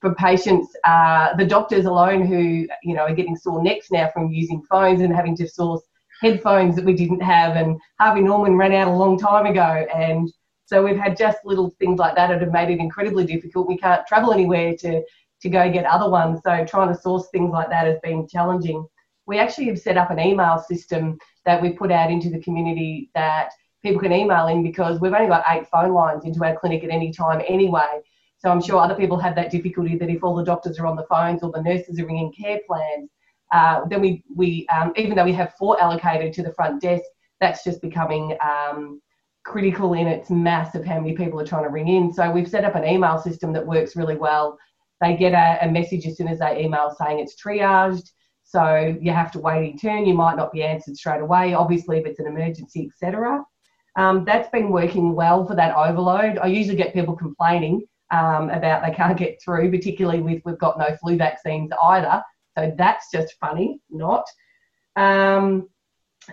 for 0.01 0.13
patients, 0.15 0.75
uh, 0.83 1.35
the 1.35 1.45
doctors 1.45 1.85
alone 1.85 2.25
who 2.25 2.67
you 2.83 2.93
know 2.93 3.03
are 3.03 3.15
getting 3.15 3.37
sore 3.37 3.63
necks 3.63 3.89
now 3.89 4.09
from 4.13 4.31
using 4.31 4.61
phones 4.69 5.01
and 5.01 5.15
having 5.15 5.35
to 5.37 5.47
source 5.47 5.81
headphones 6.23 6.75
that 6.75 6.85
we 6.85 6.93
didn't 6.93 7.19
have. 7.19 7.55
And 7.55 7.79
Harvey 7.99 8.21
Norman 8.21 8.55
ran 8.55 8.73
out 8.73 8.87
a 8.87 8.91
long 8.91 9.19
time 9.19 9.45
ago, 9.45 9.85
and 9.93 10.31
so 10.65 10.81
we've 10.81 10.97
had 10.97 11.17
just 11.17 11.39
little 11.43 11.69
things 11.77 11.99
like 11.99 12.15
that 12.15 12.27
that 12.29 12.41
have 12.41 12.51
made 12.51 12.69
it 12.69 12.79
incredibly 12.79 13.25
difficult. 13.25 13.67
We 13.67 13.77
can't 13.77 14.07
travel 14.07 14.33
anywhere 14.33 14.75
to 14.77 15.03
to 15.41 15.49
go 15.49 15.69
get 15.69 15.85
other 15.85 16.09
ones. 16.09 16.39
So 16.43 16.65
trying 16.65 16.87
to 16.87 16.99
source 16.99 17.27
things 17.31 17.51
like 17.51 17.69
that 17.69 17.85
has 17.85 17.99
been 18.01 18.27
challenging. 18.29 18.87
We 19.25 19.39
actually 19.39 19.65
have 19.65 19.79
set 19.79 19.97
up 19.97 20.09
an 20.09 20.19
email 20.19 20.57
system 20.57 21.17
that 21.45 21.61
we 21.61 21.71
put 21.71 21.91
out 21.91 22.09
into 22.09 22.29
the 22.29 22.39
community 22.39 23.11
that 23.13 23.49
people 23.81 24.01
can 24.01 24.13
email 24.13 24.47
in 24.47 24.63
because 24.63 25.01
we've 25.01 25.13
only 25.13 25.27
got 25.27 25.43
eight 25.49 25.67
phone 25.67 25.93
lines 25.93 26.23
into 26.23 26.43
our 26.45 26.55
clinic 26.55 26.85
at 26.85 26.89
any 26.89 27.11
time 27.11 27.41
anyway. 27.45 27.99
So 28.37 28.49
I'm 28.49 28.61
sure 28.61 28.79
other 28.79 28.95
people 28.95 29.17
have 29.17 29.35
that 29.35 29.51
difficulty 29.51 29.97
that 29.97 30.09
if 30.09 30.23
all 30.23 30.35
the 30.35 30.45
doctors 30.45 30.79
are 30.79 30.87
on 30.87 30.95
the 30.95 31.05
phones 31.09 31.43
or 31.43 31.51
the 31.51 31.61
nurses 31.61 31.99
are 31.99 32.05
ringing 32.05 32.31
care 32.31 32.59
plans, 32.65 33.09
uh, 33.53 33.85
then 33.85 34.01
we, 34.01 34.23
we 34.35 34.67
um, 34.67 34.91
even 34.97 35.15
though 35.15 35.23
we 35.23 35.33
have 35.33 35.53
four 35.57 35.81
allocated 35.81 36.33
to 36.33 36.43
the 36.43 36.53
front 36.53 36.81
desk, 36.81 37.03
that's 37.39 37.63
just 37.63 37.81
becoming 37.81 38.37
um, 38.41 39.01
critical 39.45 39.93
in 39.93 40.07
its 40.07 40.29
mass 40.29 40.75
of 40.75 40.83
how 40.83 40.99
many 40.99 41.15
people 41.15 41.39
are 41.39 41.45
trying 41.45 41.63
to 41.63 41.69
ring 41.69 41.87
in. 41.87 42.11
So 42.11 42.29
we've 42.31 42.49
set 42.49 42.65
up 42.65 42.75
an 42.75 42.85
email 42.85 43.17
system 43.17 43.53
that 43.53 43.65
works 43.65 43.95
really 43.95 44.17
well 44.17 44.57
they 45.03 45.15
get 45.17 45.33
a, 45.33 45.65
a 45.65 45.69
message 45.69 46.07
as 46.07 46.17
soon 46.17 46.29
as 46.29 46.39
they 46.39 46.63
email 46.63 46.95
saying 46.97 47.19
it's 47.19 47.35
triaged. 47.35 48.09
So 48.43 48.95
you 49.01 49.11
have 49.11 49.31
to 49.33 49.39
wait 49.39 49.71
in 49.71 49.77
turn. 49.77 50.05
You 50.05 50.13
might 50.13 50.37
not 50.37 50.51
be 50.51 50.63
answered 50.63 50.95
straight 50.95 51.21
away. 51.21 51.53
Obviously, 51.53 51.97
if 51.97 52.05
it's 52.05 52.19
an 52.19 52.27
emergency, 52.27 52.89
etc. 52.89 53.43
Um, 53.97 54.25
that's 54.25 54.49
been 54.49 54.69
working 54.69 55.13
well 55.13 55.45
for 55.45 55.55
that 55.55 55.75
overload. 55.75 56.37
I 56.37 56.47
usually 56.47 56.77
get 56.77 56.93
people 56.93 57.15
complaining 57.15 57.85
um, 58.11 58.49
about 58.49 58.83
they 58.83 58.93
can't 58.93 59.17
get 59.17 59.41
through, 59.43 59.71
particularly 59.71 60.21
with 60.21 60.41
we've 60.45 60.57
got 60.57 60.79
no 60.79 60.95
flu 61.01 61.17
vaccines 61.17 61.71
either. 61.83 62.23
So 62.57 62.73
that's 62.77 63.11
just 63.11 63.35
funny, 63.39 63.79
not. 63.89 64.25
Um, 64.95 65.69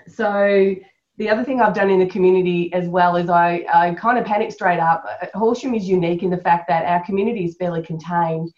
so 0.06 0.74
the 1.16 1.28
other 1.28 1.44
thing 1.44 1.60
I've 1.60 1.74
done 1.74 1.90
in 1.90 1.98
the 1.98 2.06
community 2.06 2.72
as 2.72 2.88
well 2.88 3.16
is 3.16 3.28
I, 3.28 3.64
I 3.72 3.94
kind 3.94 4.18
of 4.18 4.24
panicked 4.24 4.52
straight 4.52 4.80
up. 4.80 5.04
Horsham 5.34 5.74
is 5.74 5.88
unique 5.88 6.22
in 6.22 6.30
the 6.30 6.38
fact 6.38 6.68
that 6.68 6.84
our 6.86 7.04
community 7.04 7.44
is 7.44 7.56
fairly 7.56 7.82
contained. 7.82 8.52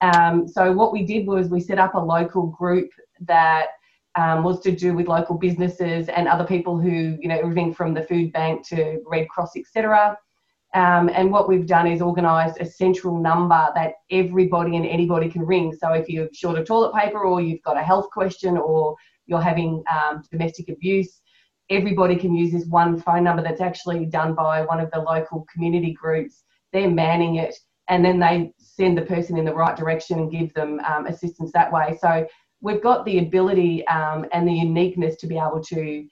Um, 0.00 0.46
so 0.46 0.72
what 0.72 0.92
we 0.92 1.04
did 1.04 1.26
was 1.26 1.48
we 1.48 1.60
set 1.60 1.78
up 1.78 1.94
a 1.94 1.98
local 1.98 2.46
group 2.46 2.90
that 3.20 3.68
um, 4.14 4.44
was 4.44 4.60
to 4.60 4.74
do 4.74 4.94
with 4.94 5.08
local 5.08 5.36
businesses 5.36 6.08
and 6.08 6.26
other 6.26 6.44
people 6.44 6.78
who, 6.80 7.18
you 7.20 7.28
know, 7.28 7.38
everything 7.38 7.74
from 7.74 7.92
the 7.92 8.02
food 8.02 8.32
bank 8.32 8.66
to 8.68 9.02
Red 9.06 9.28
Cross, 9.28 9.56
etc. 9.56 10.16
Um, 10.76 11.08
and 11.08 11.32
what 11.32 11.48
we've 11.48 11.66
done 11.66 11.86
is 11.86 12.02
organised 12.02 12.60
a 12.60 12.66
central 12.66 13.18
number 13.18 13.72
that 13.74 13.94
everybody 14.10 14.76
and 14.76 14.84
anybody 14.84 15.26
can 15.30 15.40
ring. 15.40 15.74
So 15.74 15.94
if 15.94 16.06
you're 16.06 16.28
short 16.34 16.58
of 16.58 16.66
toilet 16.66 16.94
paper 16.94 17.24
or 17.24 17.40
you've 17.40 17.62
got 17.62 17.78
a 17.78 17.82
health 17.82 18.10
question 18.10 18.58
or 18.58 18.94
you're 19.24 19.40
having 19.40 19.82
um, 19.90 20.22
domestic 20.30 20.68
abuse, 20.68 21.22
everybody 21.70 22.14
can 22.14 22.34
use 22.34 22.52
this 22.52 22.66
one 22.66 23.00
phone 23.00 23.24
number 23.24 23.42
that's 23.42 23.62
actually 23.62 24.04
done 24.04 24.34
by 24.34 24.66
one 24.66 24.78
of 24.78 24.90
the 24.90 25.00
local 25.00 25.46
community 25.50 25.94
groups. 25.94 26.44
They're 26.74 26.90
manning 26.90 27.36
it, 27.36 27.54
and 27.88 28.04
then 28.04 28.18
they 28.18 28.52
send 28.58 28.98
the 28.98 29.02
person 29.02 29.38
in 29.38 29.46
the 29.46 29.54
right 29.54 29.76
direction 29.76 30.18
and 30.18 30.30
give 30.30 30.52
them 30.52 30.80
um, 30.80 31.06
assistance 31.06 31.52
that 31.54 31.72
way. 31.72 31.96
So 32.02 32.26
we've 32.60 32.82
got 32.82 33.06
the 33.06 33.20
ability 33.20 33.86
um, 33.86 34.26
and 34.30 34.46
the 34.46 34.52
uniqueness 34.52 35.16
to 35.16 35.26
be 35.26 35.38
able 35.38 35.62
to 35.68 36.06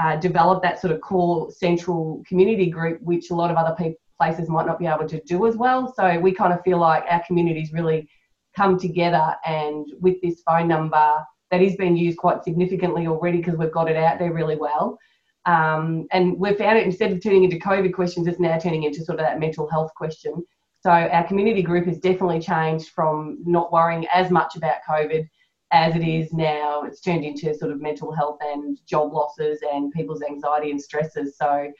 uh, 0.00 0.16
develop 0.16 0.62
that 0.62 0.80
sort 0.80 0.92
of 0.92 1.00
core 1.00 1.50
central 1.50 2.22
community 2.28 2.70
group, 2.70 3.00
which 3.02 3.30
a 3.30 3.34
lot 3.34 3.50
of 3.50 3.56
other 3.56 3.74
people, 3.76 3.98
places 4.20 4.48
might 4.48 4.66
not 4.66 4.78
be 4.78 4.86
able 4.86 5.08
to 5.08 5.20
do 5.22 5.46
as 5.46 5.56
well. 5.56 5.92
So 5.94 6.18
we 6.18 6.32
kind 6.32 6.52
of 6.52 6.62
feel 6.62 6.78
like 6.78 7.04
our 7.08 7.22
communities 7.26 7.72
really 7.72 8.08
come 8.56 8.78
together, 8.78 9.34
and 9.44 9.86
with 10.00 10.20
this 10.22 10.42
phone 10.46 10.68
number 10.68 11.14
that 11.50 11.60
is 11.60 11.76
being 11.76 11.96
used 11.96 12.18
quite 12.18 12.42
significantly 12.42 13.06
already 13.06 13.38
because 13.38 13.56
we've 13.56 13.72
got 13.72 13.90
it 13.90 13.96
out 13.96 14.18
there 14.18 14.32
really 14.32 14.56
well. 14.56 14.98
Um, 15.46 16.06
and 16.10 16.38
we've 16.38 16.56
found 16.56 16.78
it 16.78 16.86
instead 16.86 17.12
of 17.12 17.22
turning 17.22 17.44
into 17.44 17.58
COVID 17.58 17.92
questions, 17.92 18.26
it's 18.26 18.40
now 18.40 18.58
turning 18.58 18.84
into 18.84 19.04
sort 19.04 19.20
of 19.20 19.26
that 19.26 19.38
mental 19.38 19.68
health 19.68 19.92
question. 19.94 20.42
So 20.80 20.90
our 20.90 21.26
community 21.26 21.62
group 21.62 21.86
has 21.86 21.98
definitely 21.98 22.40
changed 22.40 22.88
from 22.90 23.38
not 23.44 23.72
worrying 23.72 24.06
as 24.12 24.30
much 24.30 24.56
about 24.56 24.76
COVID 24.88 25.28
as 25.72 25.96
it 25.96 26.04
is 26.04 26.32
now. 26.32 26.82
It's 26.84 27.00
turned 27.00 27.24
into 27.24 27.54
sort 27.54 27.72
of 27.72 27.80
mental 27.80 28.12
health 28.12 28.38
and 28.42 28.78
job 28.86 29.12
losses 29.12 29.60
and 29.70 29.92
people's 29.92 30.22
anxiety 30.22 30.70
and 30.70 30.80
stresses. 30.80 31.36
So 31.36 31.70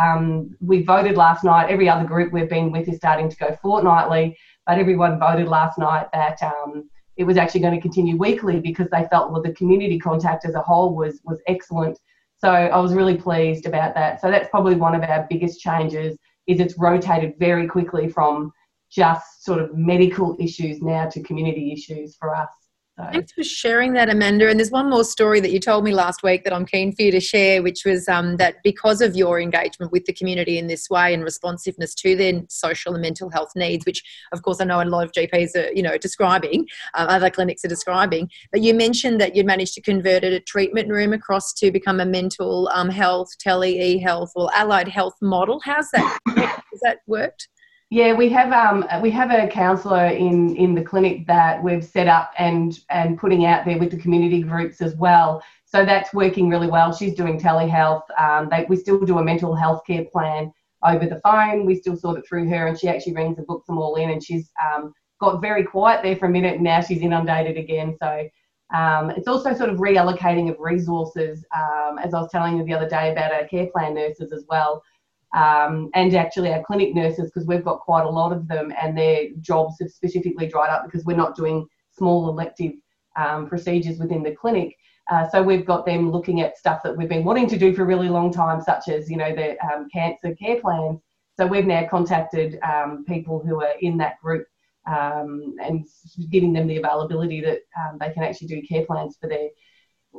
um, 0.00 0.56
we 0.60 0.82
voted 0.82 1.16
last 1.16 1.44
night. 1.44 1.70
Every 1.70 1.88
other 1.88 2.06
group 2.06 2.32
we've 2.32 2.48
been 2.48 2.70
with 2.70 2.88
is 2.88 2.96
starting 2.96 3.28
to 3.28 3.36
go 3.36 3.56
fortnightly, 3.60 4.36
but 4.66 4.78
everyone 4.78 5.18
voted 5.18 5.48
last 5.48 5.78
night 5.78 6.06
that 6.12 6.42
um, 6.42 6.88
it 7.16 7.24
was 7.24 7.36
actually 7.36 7.60
going 7.60 7.74
to 7.74 7.80
continue 7.80 8.16
weekly 8.16 8.60
because 8.60 8.88
they 8.90 9.06
felt 9.10 9.32
well 9.32 9.42
the 9.42 9.52
community 9.52 9.98
contact 9.98 10.44
as 10.44 10.54
a 10.54 10.62
whole 10.62 10.94
was 10.94 11.20
was 11.24 11.40
excellent. 11.48 11.98
So 12.38 12.48
I 12.48 12.78
was 12.78 12.94
really 12.94 13.16
pleased 13.16 13.66
about 13.66 13.94
that. 13.94 14.20
So 14.20 14.30
that's 14.30 14.48
probably 14.48 14.76
one 14.76 14.94
of 14.94 15.02
our 15.02 15.26
biggest 15.28 15.60
changes 15.60 16.16
is 16.46 16.60
it's 16.60 16.78
rotated 16.78 17.34
very 17.38 17.66
quickly 17.66 18.08
from 18.08 18.52
just 18.90 19.44
sort 19.44 19.60
of 19.60 19.76
medical 19.76 20.36
issues 20.38 20.80
now 20.80 21.08
to 21.08 21.22
community 21.22 21.72
issues 21.72 22.16
for 22.16 22.34
us. 22.34 22.48
So. 22.98 23.06
Thanks 23.12 23.30
for 23.30 23.44
sharing 23.44 23.92
that, 23.92 24.08
Amanda. 24.08 24.48
And 24.48 24.58
there's 24.58 24.72
one 24.72 24.90
more 24.90 25.04
story 25.04 25.38
that 25.38 25.52
you 25.52 25.60
told 25.60 25.84
me 25.84 25.92
last 25.92 26.24
week 26.24 26.42
that 26.42 26.52
I'm 26.52 26.66
keen 26.66 26.90
for 26.90 27.02
you 27.02 27.12
to 27.12 27.20
share, 27.20 27.62
which 27.62 27.84
was 27.84 28.08
um, 28.08 28.38
that 28.38 28.56
because 28.64 29.00
of 29.00 29.14
your 29.14 29.40
engagement 29.40 29.92
with 29.92 30.04
the 30.06 30.12
community 30.12 30.58
in 30.58 30.66
this 30.66 30.90
way 30.90 31.14
and 31.14 31.22
responsiveness 31.22 31.94
to 31.94 32.16
their 32.16 32.42
social 32.48 32.94
and 32.94 33.02
mental 33.02 33.30
health 33.30 33.52
needs, 33.54 33.86
which 33.86 34.02
of 34.32 34.42
course 34.42 34.60
I 34.60 34.64
know 34.64 34.82
a 34.82 34.84
lot 34.84 35.04
of 35.04 35.12
GPs 35.12 35.54
are, 35.54 35.70
you 35.72 35.82
know, 35.82 35.96
describing, 35.96 36.66
uh, 36.94 37.06
other 37.08 37.30
clinics 37.30 37.64
are 37.64 37.68
describing, 37.68 38.28
but 38.50 38.62
you 38.62 38.74
mentioned 38.74 39.20
that 39.20 39.36
you'd 39.36 39.46
managed 39.46 39.74
to 39.74 39.80
convert 39.80 40.24
a 40.24 40.40
treatment 40.40 40.88
room 40.88 41.12
across 41.12 41.52
to 41.52 41.70
become 41.70 42.00
a 42.00 42.06
mental 42.06 42.68
um, 42.74 42.88
health, 42.88 43.28
tele 43.38 43.80
e-health 43.80 44.32
or 44.34 44.50
allied 44.56 44.88
health 44.88 45.14
model. 45.22 45.60
How's 45.62 45.88
that? 45.92 46.18
Has 46.26 46.80
that 46.82 46.98
worked? 47.06 47.48
Yeah, 47.90 48.12
we 48.12 48.28
have 48.30 48.52
um, 48.52 48.86
we 49.02 49.10
have 49.12 49.30
a 49.30 49.48
counsellor 49.48 50.06
in 50.08 50.54
in 50.56 50.74
the 50.74 50.82
clinic 50.82 51.26
that 51.26 51.62
we've 51.62 51.84
set 51.84 52.06
up 52.06 52.32
and 52.38 52.78
and 52.90 53.18
putting 53.18 53.46
out 53.46 53.64
there 53.64 53.78
with 53.78 53.90
the 53.90 53.96
community 53.96 54.42
groups 54.42 54.82
as 54.82 54.94
well. 54.96 55.42
So 55.64 55.84
that's 55.84 56.12
working 56.12 56.48
really 56.50 56.68
well. 56.68 56.94
She's 56.94 57.14
doing 57.14 57.38
telehealth. 57.40 58.02
Um, 58.18 58.48
they, 58.50 58.66
we 58.68 58.76
still 58.76 59.00
do 59.00 59.18
a 59.18 59.24
mental 59.24 59.54
health 59.54 59.82
care 59.86 60.04
plan 60.04 60.52
over 60.82 61.06
the 61.06 61.20
phone. 61.20 61.64
We 61.66 61.76
still 61.76 61.96
sort 61.96 62.18
it 62.18 62.26
through 62.28 62.48
her, 62.50 62.66
and 62.66 62.78
she 62.78 62.88
actually 62.88 63.14
rings 63.14 63.38
and 63.38 63.46
books 63.46 63.66
them 63.66 63.78
all 63.78 63.94
in. 63.96 64.10
And 64.10 64.22
she's 64.22 64.50
um, 64.62 64.92
got 65.20 65.40
very 65.40 65.64
quiet 65.64 66.02
there 66.02 66.16
for 66.16 66.26
a 66.26 66.30
minute, 66.30 66.54
and 66.56 66.64
now 66.64 66.80
she's 66.82 67.00
inundated 67.00 67.56
again. 67.56 67.96
So 67.98 68.28
Um, 68.74 69.10
it's 69.10 69.28
also 69.28 69.54
sort 69.54 69.70
of 69.70 69.78
reallocating 69.78 70.50
of 70.50 70.56
resources, 70.60 71.44
um, 71.56 71.98
as 71.98 72.12
I 72.12 72.20
was 72.20 72.30
telling 72.30 72.58
you 72.58 72.64
the 72.64 72.74
other 72.74 72.88
day 72.88 73.10
about 73.12 73.32
our 73.32 73.46
care 73.48 73.68
plan 73.68 73.94
nurses 73.94 74.30
as 74.30 74.44
well, 74.48 74.82
um, 75.34 75.90
and 75.94 76.14
actually 76.14 76.52
our 76.52 76.62
clinic 76.62 76.94
nurses 76.94 77.30
because 77.30 77.46
we've 77.46 77.64
got 77.64 77.80
quite 77.80 78.04
a 78.04 78.10
lot 78.10 78.32
of 78.32 78.48
them, 78.48 78.72
and 78.80 78.96
their 78.96 79.28
jobs 79.40 79.76
have 79.80 79.90
specifically 79.90 80.46
dried 80.46 80.70
up 80.70 80.84
because 80.84 81.04
we're 81.04 81.16
not 81.16 81.36
doing 81.36 81.66
small 81.90 82.28
elective 82.28 82.72
um, 83.16 83.48
procedures 83.48 83.98
within 83.98 84.22
the 84.22 84.34
clinic. 84.34 84.74
Uh, 85.10 85.28
so 85.30 85.42
we've 85.42 85.64
got 85.64 85.86
them 85.86 86.10
looking 86.10 86.40
at 86.40 86.56
stuff 86.58 86.82
that 86.82 86.96
we've 86.96 87.08
been 87.08 87.24
wanting 87.24 87.48
to 87.48 87.58
do 87.58 87.74
for 87.74 87.82
a 87.82 87.86
really 87.86 88.08
long 88.08 88.32
time, 88.32 88.60
such 88.60 88.88
as 88.88 89.10
you 89.10 89.16
know 89.16 89.34
the 89.34 89.58
um, 89.66 89.88
cancer 89.92 90.34
care 90.34 90.60
plans. 90.60 91.00
So 91.36 91.46
we've 91.46 91.66
now 91.66 91.86
contacted 91.88 92.58
um, 92.62 93.04
people 93.06 93.42
who 93.44 93.62
are 93.62 93.74
in 93.80 93.96
that 93.98 94.20
group 94.20 94.44
um, 94.86 95.54
and 95.62 95.86
giving 96.30 96.52
them 96.52 96.66
the 96.66 96.78
availability 96.78 97.40
that 97.42 97.60
um, 97.78 97.98
they 98.00 98.10
can 98.10 98.22
actually 98.22 98.48
do 98.48 98.62
care 98.62 98.84
plans 98.84 99.16
for 99.20 99.28
their 99.28 99.48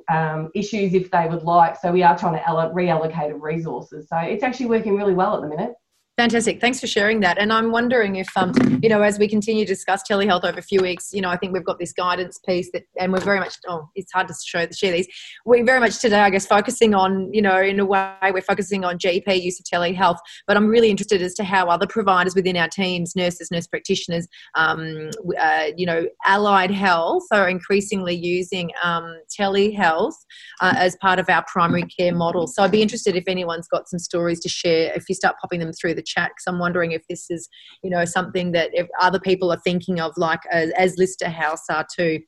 um, 0.09 0.49
issues 0.55 0.93
if 0.93 1.11
they 1.11 1.27
would 1.27 1.43
like. 1.43 1.77
So 1.77 1.91
we 1.91 2.03
are 2.03 2.17
trying 2.17 2.35
to 2.35 2.41
reallocate 2.41 3.39
resources. 3.39 4.07
So 4.09 4.17
it's 4.17 4.43
actually 4.43 4.67
working 4.67 4.95
really 4.95 5.13
well 5.13 5.35
at 5.35 5.41
the 5.41 5.47
minute. 5.47 5.73
Fantastic. 6.19 6.59
Thanks 6.59 6.81
for 6.81 6.87
sharing 6.87 7.21
that. 7.21 7.37
And 7.37 7.53
I'm 7.53 7.71
wondering 7.71 8.17
if, 8.17 8.27
um, 8.35 8.51
you 8.83 8.89
know, 8.89 9.01
as 9.01 9.17
we 9.17 9.25
continue 9.25 9.63
to 9.63 9.73
discuss 9.73 10.03
telehealth 10.03 10.43
over 10.43 10.59
a 10.59 10.61
few 10.61 10.81
weeks, 10.81 11.13
you 11.13 11.21
know, 11.21 11.29
I 11.29 11.37
think 11.37 11.53
we've 11.53 11.63
got 11.63 11.79
this 11.79 11.93
guidance 11.93 12.37
piece 12.45 12.69
that, 12.73 12.83
and 12.99 13.13
we're 13.13 13.21
very 13.21 13.39
much, 13.39 13.55
oh, 13.69 13.87
it's 13.95 14.11
hard 14.11 14.27
to 14.27 14.33
show, 14.45 14.67
share 14.69 14.91
these. 14.91 15.07
We're 15.45 15.63
very 15.63 15.79
much 15.79 15.99
today, 15.99 16.19
I 16.19 16.29
guess, 16.29 16.45
focusing 16.45 16.93
on, 16.93 17.33
you 17.33 17.41
know, 17.41 17.61
in 17.61 17.79
a 17.79 17.85
way, 17.85 18.17
we're 18.33 18.41
focusing 18.41 18.83
on 18.83 18.97
GP 18.97 19.41
use 19.41 19.61
of 19.61 19.65
telehealth. 19.65 20.17
But 20.45 20.57
I'm 20.57 20.67
really 20.67 20.89
interested 20.89 21.21
as 21.21 21.33
to 21.35 21.45
how 21.45 21.67
other 21.67 21.87
providers 21.87 22.35
within 22.35 22.57
our 22.57 22.67
teams, 22.67 23.15
nurses, 23.15 23.49
nurse 23.49 23.67
practitioners, 23.67 24.27
um, 24.55 25.11
uh, 25.39 25.67
you 25.77 25.85
know, 25.85 26.05
allied 26.25 26.71
health 26.71 27.27
are 27.31 27.47
increasingly 27.47 28.13
using 28.13 28.71
um, 28.83 29.21
telehealth 29.39 30.15
uh, 30.59 30.73
as 30.75 30.97
part 30.97 31.17
of 31.17 31.29
our 31.29 31.45
primary 31.47 31.83
care 31.83 32.13
model. 32.13 32.45
So 32.45 32.61
I'd 32.61 32.71
be 32.71 32.81
interested 32.81 33.15
if 33.15 33.23
anyone's 33.25 33.69
got 33.69 33.87
some 33.87 33.99
stories 33.99 34.41
to 34.41 34.49
share, 34.49 34.91
if 34.93 35.07
you 35.07 35.15
start 35.15 35.37
popping 35.39 35.61
them 35.61 35.71
through 35.71 35.93
the 35.93 36.08
chat 36.09 36.31
because 36.31 36.45
I'm 36.47 36.59
wondering 36.59 36.91
if 36.91 37.03
this 37.07 37.29
is, 37.29 37.47
you 37.83 37.89
know, 37.89 38.03
something 38.05 38.51
that 38.53 38.71
other 38.99 39.19
people 39.19 39.51
are 39.51 39.61
thinking 39.63 39.99
of, 39.99 40.11
like 40.17 40.41
as, 40.51 40.71
as 40.71 40.97
Lister 40.97 41.29
House 41.29 41.63
are 41.69 41.85
too. 41.95 42.19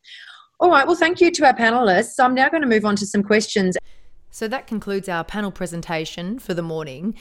All 0.59 0.69
right, 0.69 0.85
well, 0.85 0.95
thank 0.95 1.19
you 1.19 1.31
to 1.31 1.45
our 1.47 1.55
panelists. 1.55 2.23
I'm 2.23 2.35
now 2.35 2.47
going 2.47 2.61
to 2.61 2.67
move 2.67 2.85
on 2.85 2.95
to 2.97 3.05
some 3.05 3.23
questions. 3.23 3.77
So 4.29 4.47
that 4.47 4.67
concludes 4.67 5.09
our 5.09 5.23
panel 5.23 5.51
presentation 5.51 6.39
for 6.39 6.53
the 6.53 6.61
morning. 6.61 7.15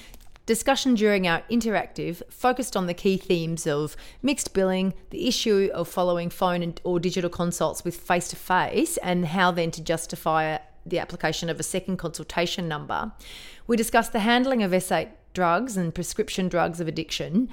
Discussion 0.47 0.95
during 0.95 1.29
our 1.29 1.43
interactive 1.51 2.23
focused 2.29 2.77
on 2.77 2.87
the 2.87 2.95
key 2.95 3.17
themes 3.17 3.67
of 3.67 3.97
mixed 4.21 4.53
billing, 4.53 4.95
the 5.11 5.29
issue 5.29 5.71
of 5.73 5.89
following 5.89 6.29
phone 6.29 6.75
or 6.85 6.99
digital 6.99 7.31
consults 7.31 7.85
with 7.85 7.97
face 7.97 8.29
to 8.29 8.37
face, 8.37 8.97
and 8.99 9.27
how 9.27 9.51
then 9.51 9.71
to 9.71 9.83
justify 9.83 10.59
the 10.85 10.99
application 10.99 11.49
of 11.51 11.61
a 11.61 11.63
second 11.63 11.99
consultation 11.99 12.69
number. 12.69 13.13
We 13.67 13.77
discussed 13.77 14.13
the 14.13 14.21
handling 14.21 14.63
of 14.63 14.73
S8 14.73 15.11
drugs 15.33 15.77
and 15.77 15.95
prescription 15.95 16.49
drugs 16.49 16.81
of 16.81 16.89
addiction, 16.89 17.49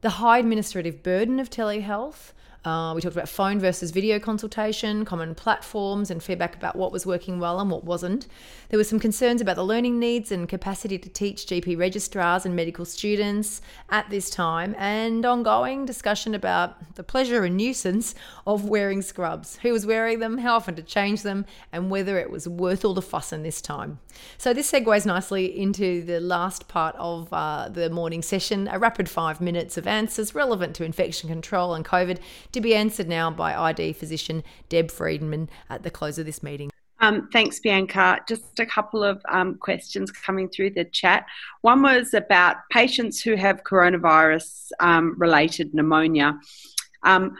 the 0.00 0.10
high 0.10 0.38
administrative 0.38 1.02
burden 1.02 1.40
of 1.40 1.48
telehealth, 1.48 2.33
uh, 2.64 2.94
we 2.94 3.02
talked 3.02 3.14
about 3.14 3.28
phone 3.28 3.60
versus 3.60 3.90
video 3.90 4.18
consultation, 4.18 5.04
common 5.04 5.34
platforms, 5.34 6.10
and 6.10 6.22
feedback 6.22 6.56
about 6.56 6.76
what 6.76 6.92
was 6.92 7.04
working 7.04 7.38
well 7.38 7.60
and 7.60 7.70
what 7.70 7.84
wasn't. 7.84 8.26
There 8.70 8.78
were 8.78 8.84
some 8.84 8.98
concerns 8.98 9.42
about 9.42 9.56
the 9.56 9.64
learning 9.64 9.98
needs 9.98 10.32
and 10.32 10.48
capacity 10.48 10.98
to 10.98 11.08
teach 11.10 11.46
GP 11.46 11.78
registrars 11.78 12.46
and 12.46 12.56
medical 12.56 12.86
students 12.86 13.60
at 13.90 14.08
this 14.08 14.30
time, 14.30 14.74
and 14.78 15.26
ongoing 15.26 15.84
discussion 15.84 16.34
about 16.34 16.94
the 16.94 17.04
pleasure 17.04 17.44
and 17.44 17.56
nuisance 17.56 18.14
of 18.46 18.64
wearing 18.64 19.02
scrubs, 19.02 19.58
who 19.62 19.72
was 19.72 19.84
wearing 19.84 20.20
them, 20.20 20.38
how 20.38 20.56
often 20.56 20.74
to 20.76 20.82
change 20.82 21.22
them, 21.22 21.44
and 21.70 21.90
whether 21.90 22.18
it 22.18 22.30
was 22.30 22.48
worth 22.48 22.84
all 22.84 22.94
the 22.94 23.02
fuss 23.02 23.30
in 23.30 23.42
this 23.42 23.60
time. 23.60 23.98
So, 24.38 24.54
this 24.54 24.72
segues 24.72 25.04
nicely 25.04 25.58
into 25.60 26.02
the 26.02 26.20
last 26.20 26.66
part 26.68 26.96
of 26.98 27.30
uh, 27.32 27.68
the 27.68 27.90
morning 27.90 28.22
session 28.22 28.68
a 28.68 28.78
rapid 28.78 29.08
five 29.08 29.40
minutes 29.40 29.76
of 29.76 29.86
answers 29.86 30.34
relevant 30.34 30.74
to 30.76 30.84
infection 30.84 31.28
control 31.28 31.74
and 31.74 31.84
COVID 31.84 32.18
to 32.54 32.60
be 32.60 32.74
answered 32.74 33.08
now 33.08 33.30
by 33.30 33.54
ID 33.54 33.92
physician 33.92 34.42
Deb 34.68 34.90
Friedman 34.90 35.50
at 35.68 35.82
the 35.82 35.90
close 35.90 36.18
of 36.18 36.26
this 36.26 36.42
meeting. 36.42 36.70
Um, 37.00 37.28
thanks, 37.32 37.60
Bianca. 37.60 38.20
Just 38.26 38.58
a 38.60 38.66
couple 38.66 39.04
of 39.04 39.20
um, 39.28 39.56
questions 39.56 40.10
coming 40.10 40.48
through 40.48 40.70
the 40.70 40.84
chat. 40.86 41.26
One 41.60 41.82
was 41.82 42.14
about 42.14 42.56
patients 42.70 43.20
who 43.20 43.34
have 43.36 43.64
coronavirus 43.64 44.70
um, 44.80 45.14
related 45.18 45.74
pneumonia. 45.74 46.38
Um, 47.02 47.36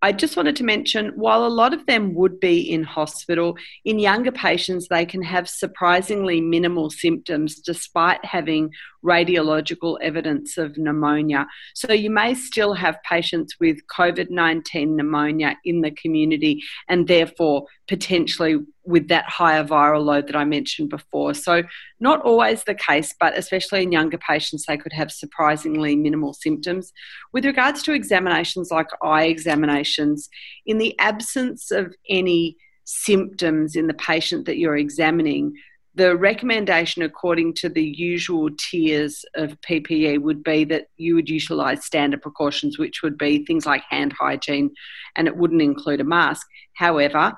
I 0.00 0.12
just 0.12 0.36
wanted 0.36 0.54
to 0.56 0.64
mention 0.64 1.08
while 1.16 1.44
a 1.44 1.48
lot 1.48 1.74
of 1.74 1.84
them 1.86 2.14
would 2.14 2.38
be 2.38 2.60
in 2.60 2.84
hospital, 2.84 3.56
in 3.84 3.98
younger 3.98 4.30
patients, 4.30 4.86
they 4.86 5.04
can 5.04 5.22
have 5.22 5.48
surprisingly 5.48 6.40
minimal 6.40 6.88
symptoms 6.88 7.56
despite 7.56 8.24
having 8.24 8.70
radiological 9.04 9.98
evidence 10.02 10.58
of 10.58 10.76
pneumonia. 10.76 11.46
So 11.74 11.92
you 11.92 12.10
may 12.10 12.34
still 12.34 12.74
have 12.74 13.02
patients 13.02 13.56
with 13.60 13.78
COVID 13.86 14.30
19 14.30 14.96
pneumonia 14.96 15.56
in 15.64 15.80
the 15.82 15.90
community 15.90 16.62
and 16.88 17.06
therefore 17.06 17.66
potentially 17.86 18.58
with 18.84 19.08
that 19.08 19.28
higher 19.28 19.62
viral 19.62 20.04
load 20.04 20.26
that 20.26 20.36
I 20.36 20.44
mentioned 20.44 20.88
before. 20.88 21.34
So, 21.34 21.62
not 22.00 22.22
always 22.22 22.64
the 22.64 22.74
case, 22.74 23.14
but 23.20 23.36
especially 23.36 23.82
in 23.82 23.92
younger 23.92 24.18
patients, 24.18 24.64
they 24.66 24.78
could 24.78 24.94
have 24.94 25.12
surprisingly 25.12 25.94
minimal 25.94 26.32
symptoms. 26.32 26.92
With 27.32 27.44
regards 27.44 27.82
to 27.82 27.92
examinations 27.92 28.70
like 28.70 28.88
eye 29.02 29.24
examinations, 29.24 30.30
in 30.64 30.78
the 30.78 30.98
absence 30.98 31.70
of 31.70 31.94
any 32.08 32.56
symptoms 32.84 33.76
in 33.76 33.86
the 33.86 33.94
patient 33.94 34.46
that 34.46 34.56
you're 34.56 34.76
examining, 34.76 35.52
the 35.98 36.16
recommendation, 36.16 37.02
according 37.02 37.54
to 37.54 37.68
the 37.68 37.84
usual 37.84 38.50
tiers 38.56 39.24
of 39.34 39.60
PPE, 39.62 40.22
would 40.22 40.44
be 40.44 40.62
that 40.64 40.86
you 40.96 41.16
would 41.16 41.28
utilise 41.28 41.84
standard 41.84 42.22
precautions, 42.22 42.78
which 42.78 43.02
would 43.02 43.18
be 43.18 43.44
things 43.44 43.66
like 43.66 43.82
hand 43.90 44.14
hygiene, 44.18 44.70
and 45.16 45.26
it 45.26 45.36
wouldn't 45.36 45.60
include 45.60 46.00
a 46.00 46.04
mask. 46.04 46.46
However, 46.74 47.32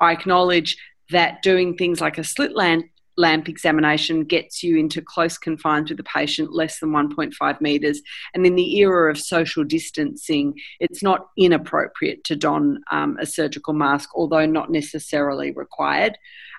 I 0.00 0.12
acknowledge 0.12 0.78
that 1.10 1.42
doing 1.42 1.76
things 1.76 2.00
like 2.00 2.16
a 2.16 2.24
slit 2.24 2.56
lamp, 2.56 2.86
lamp 3.18 3.46
examination 3.46 4.24
gets 4.24 4.62
you 4.62 4.78
into 4.78 5.02
close 5.02 5.36
confines 5.36 5.90
with 5.90 5.98
the 5.98 6.04
patient, 6.04 6.54
less 6.54 6.80
than 6.80 6.92
1.5 6.92 7.60
metres. 7.60 8.00
And 8.34 8.46
in 8.46 8.54
the 8.54 8.78
era 8.78 9.10
of 9.10 9.18
social 9.18 9.64
distancing, 9.64 10.54
it's 10.80 11.02
not 11.02 11.28
inappropriate 11.36 12.24
to 12.24 12.36
don 12.36 12.78
um, 12.90 13.18
a 13.20 13.26
surgical 13.26 13.74
mask, 13.74 14.08
although 14.14 14.46
not 14.46 14.70
necessarily 14.70 15.50
required. 15.50 16.16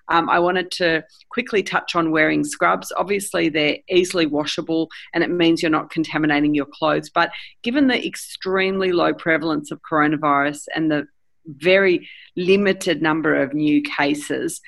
Um, 0.09 0.29
I 0.29 0.39
wanted 0.39 0.71
to 0.71 1.03
quickly 1.29 1.63
touch 1.63 1.95
on 1.95 2.11
wearing 2.11 2.43
scrubs. 2.43 2.91
Obviously, 2.95 3.49
they're 3.49 3.77
easily 3.89 4.25
washable 4.25 4.89
and 5.13 5.23
it 5.23 5.29
means 5.29 5.61
you're 5.61 5.71
not 5.71 5.91
contaminating 5.91 6.55
your 6.55 6.67
clothes. 6.67 7.09
But 7.09 7.31
given 7.63 7.87
the 7.87 8.05
extremely 8.05 8.91
low 8.91 9.13
prevalence 9.13 9.71
of 9.71 9.81
coronavirus 9.89 10.65
and 10.75 10.91
the 10.91 11.07
very 11.45 12.07
limited 12.35 13.01
number 13.01 13.35
of 13.41 13.53
new 13.53 13.81
cases, 13.81 14.61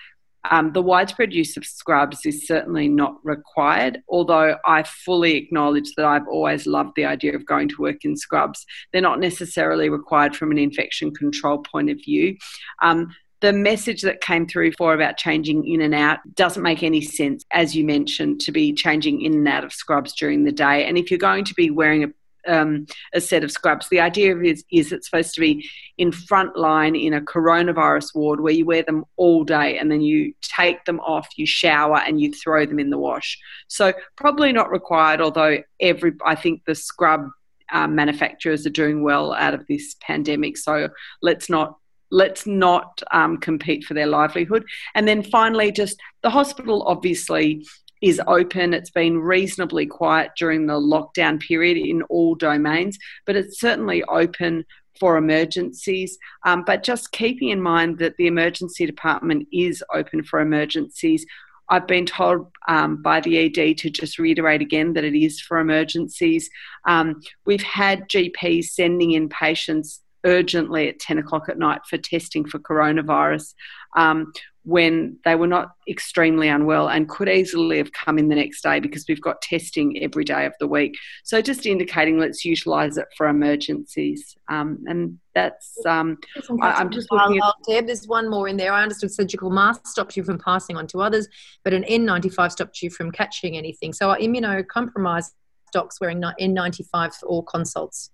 um, 0.49 0.73
the 0.73 0.81
widespread 0.81 1.33
use 1.33 1.55
of 1.55 1.65
scrubs 1.65 2.25
is 2.25 2.47
certainly 2.47 2.87
not 2.87 3.17
required, 3.23 4.01
although 4.09 4.57
I 4.65 4.83
fully 4.83 5.35
acknowledge 5.35 5.93
that 5.95 6.05
I've 6.05 6.27
always 6.27 6.65
loved 6.65 6.93
the 6.95 7.05
idea 7.05 7.35
of 7.35 7.45
going 7.45 7.69
to 7.69 7.81
work 7.81 8.03
in 8.03 8.17
scrubs. 8.17 8.65
They're 8.91 9.01
not 9.03 9.19
necessarily 9.19 9.89
required 9.89 10.35
from 10.35 10.51
an 10.51 10.57
infection 10.57 11.13
control 11.13 11.59
point 11.59 11.91
of 11.91 11.97
view. 11.97 12.37
Um, 12.81 13.13
the 13.41 13.51
message 13.51 14.03
that 14.03 14.21
came 14.21 14.47
through 14.47 14.71
for 14.73 14.93
about 14.93 15.17
changing 15.17 15.67
in 15.67 15.81
and 15.81 15.95
out 15.95 16.19
doesn't 16.35 16.63
make 16.63 16.83
any 16.83 17.01
sense, 17.01 17.43
as 17.51 17.75
you 17.75 17.83
mentioned, 17.83 18.39
to 18.41 18.51
be 18.51 18.71
changing 18.71 19.21
in 19.21 19.33
and 19.33 19.47
out 19.47 19.63
of 19.63 19.73
scrubs 19.73 20.13
during 20.13 20.43
the 20.43 20.51
day. 20.51 20.85
And 20.85 20.97
if 20.97 21.09
you're 21.09 21.17
going 21.17 21.45
to 21.45 21.53
be 21.55 21.69
wearing 21.69 22.03
a 22.03 22.07
um, 22.47 22.87
a 23.13 23.21
set 23.21 23.43
of 23.43 23.51
scrubs. 23.51 23.87
The 23.89 23.99
idea 23.99 24.37
is, 24.39 24.63
is 24.71 24.91
it's 24.91 25.07
supposed 25.07 25.35
to 25.35 25.41
be 25.41 25.69
in 25.97 26.11
front 26.11 26.57
line 26.57 26.95
in 26.95 27.13
a 27.13 27.21
coronavirus 27.21 28.15
ward 28.15 28.41
where 28.41 28.53
you 28.53 28.65
wear 28.65 28.83
them 28.83 29.05
all 29.15 29.43
day 29.43 29.77
and 29.77 29.91
then 29.91 30.01
you 30.01 30.33
take 30.41 30.83
them 30.85 30.99
off, 31.01 31.27
you 31.37 31.45
shower, 31.45 31.97
and 31.99 32.19
you 32.19 32.33
throw 32.33 32.65
them 32.65 32.79
in 32.79 32.89
the 32.89 32.97
wash. 32.97 33.37
So 33.67 33.93
probably 34.15 34.51
not 34.51 34.71
required, 34.71 35.21
although 35.21 35.59
every 35.79 36.13
I 36.25 36.35
think 36.35 36.63
the 36.65 36.75
scrub 36.75 37.29
um, 37.71 37.95
manufacturers 37.95 38.65
are 38.65 38.71
doing 38.71 39.03
well 39.03 39.33
out 39.33 39.53
of 39.53 39.65
this 39.67 39.95
pandemic. 40.01 40.57
So 40.57 40.89
let's 41.21 41.49
not 41.49 41.77
let's 42.11 42.45
not 42.45 43.01
um, 43.11 43.37
compete 43.37 43.83
for 43.83 43.93
their 43.93 44.07
livelihood. 44.07 44.63
And 44.95 45.07
then 45.07 45.23
finally, 45.23 45.71
just 45.71 45.97
the 46.21 46.29
hospital 46.29 46.83
obviously 46.85 47.65
is 48.01 48.21
open. 48.27 48.73
It's 48.73 48.89
been 48.89 49.19
reasonably 49.19 49.85
quiet 49.85 50.31
during 50.37 50.65
the 50.65 50.73
lockdown 50.73 51.39
period 51.39 51.77
in 51.77 52.01
all 52.03 52.35
domains, 52.35 52.97
but 53.25 53.35
it's 53.35 53.59
certainly 53.59 54.03
open 54.05 54.65
for 54.99 55.17
emergencies. 55.17 56.17
Um, 56.45 56.63
but 56.65 56.83
just 56.83 57.11
keeping 57.11 57.49
in 57.49 57.61
mind 57.61 57.99
that 57.99 58.17
the 58.17 58.27
emergency 58.27 58.85
department 58.85 59.47
is 59.53 59.83
open 59.93 60.23
for 60.23 60.39
emergencies. 60.41 61.25
I've 61.69 61.87
been 61.87 62.05
told 62.05 62.51
um, 62.67 63.01
by 63.01 63.21
the 63.21 63.37
ED 63.37 63.77
to 63.77 63.89
just 63.89 64.19
reiterate 64.19 64.61
again 64.61 64.93
that 64.93 65.05
it 65.05 65.15
is 65.15 65.39
for 65.39 65.57
emergencies. 65.57 66.49
Um, 66.85 67.21
we've 67.45 67.63
had 67.63 68.09
GPs 68.09 68.65
sending 68.65 69.11
in 69.11 69.29
patients 69.29 70.01
urgently 70.25 70.89
at 70.89 70.99
10 70.99 71.17
o'clock 71.17 71.49
at 71.49 71.57
night 71.57 71.81
for 71.89 71.97
testing 71.97 72.45
for 72.45 72.59
coronavirus. 72.59 73.53
Um, 73.95 74.31
when 74.63 75.17
they 75.25 75.33
were 75.33 75.47
not 75.47 75.71
extremely 75.89 76.47
unwell 76.47 76.87
and 76.87 77.09
could 77.09 77.27
easily 77.27 77.77
have 77.77 77.91
come 77.93 78.19
in 78.19 78.29
the 78.29 78.35
next 78.35 78.61
day 78.61 78.79
because 78.79 79.05
we've 79.09 79.21
got 79.21 79.41
testing 79.41 80.01
every 80.03 80.23
day 80.23 80.45
of 80.45 80.53
the 80.59 80.67
week. 80.67 80.95
So 81.23 81.41
just 81.41 81.65
indicating 81.65 82.19
let's 82.19 82.45
utilise 82.45 82.97
it 82.97 83.07
for 83.17 83.27
emergencies. 83.27 84.35
Um, 84.49 84.83
and 84.85 85.17
that's, 85.33 85.75
um, 85.87 86.17
I, 86.61 86.79
am 86.79 86.91
just 86.91 87.11
looking 87.11 87.39
at. 87.39 87.53
Deb, 87.67 87.87
there's 87.87 88.07
one 88.07 88.29
more 88.29 88.47
in 88.47 88.57
there. 88.57 88.71
I 88.71 88.83
understood 88.83 89.11
surgical 89.11 89.49
mask 89.49 89.87
stops 89.87 90.15
you 90.15 90.23
from 90.23 90.37
passing 90.37 90.77
on 90.77 90.85
to 90.87 91.01
others, 91.01 91.27
but 91.63 91.73
an 91.73 91.83
N95 91.83 92.51
stops 92.51 92.83
you 92.83 92.91
from 92.91 93.11
catching 93.11 93.57
anything. 93.57 93.93
So 93.93 94.11
are 94.11 94.17
immunocompromised 94.17 95.31
docs 95.73 95.99
wearing 95.99 96.21
N95 96.21 97.15
for 97.15 97.25
all 97.27 97.41
consults? 97.41 98.11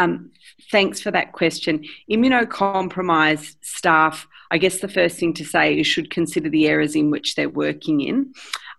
Um, 0.00 0.30
thanks 0.70 1.00
for 1.00 1.10
that 1.10 1.32
question. 1.32 1.84
Immunocompromised 2.10 3.56
staff, 3.60 4.26
I 4.50 4.58
guess 4.58 4.80
the 4.80 4.88
first 4.88 5.18
thing 5.18 5.34
to 5.34 5.44
say 5.44 5.78
is 5.78 5.86
should 5.86 6.10
consider 6.10 6.48
the 6.48 6.68
areas 6.68 6.96
in 6.96 7.10
which 7.10 7.34
they're 7.34 7.50
working 7.50 8.00
in. 8.00 8.32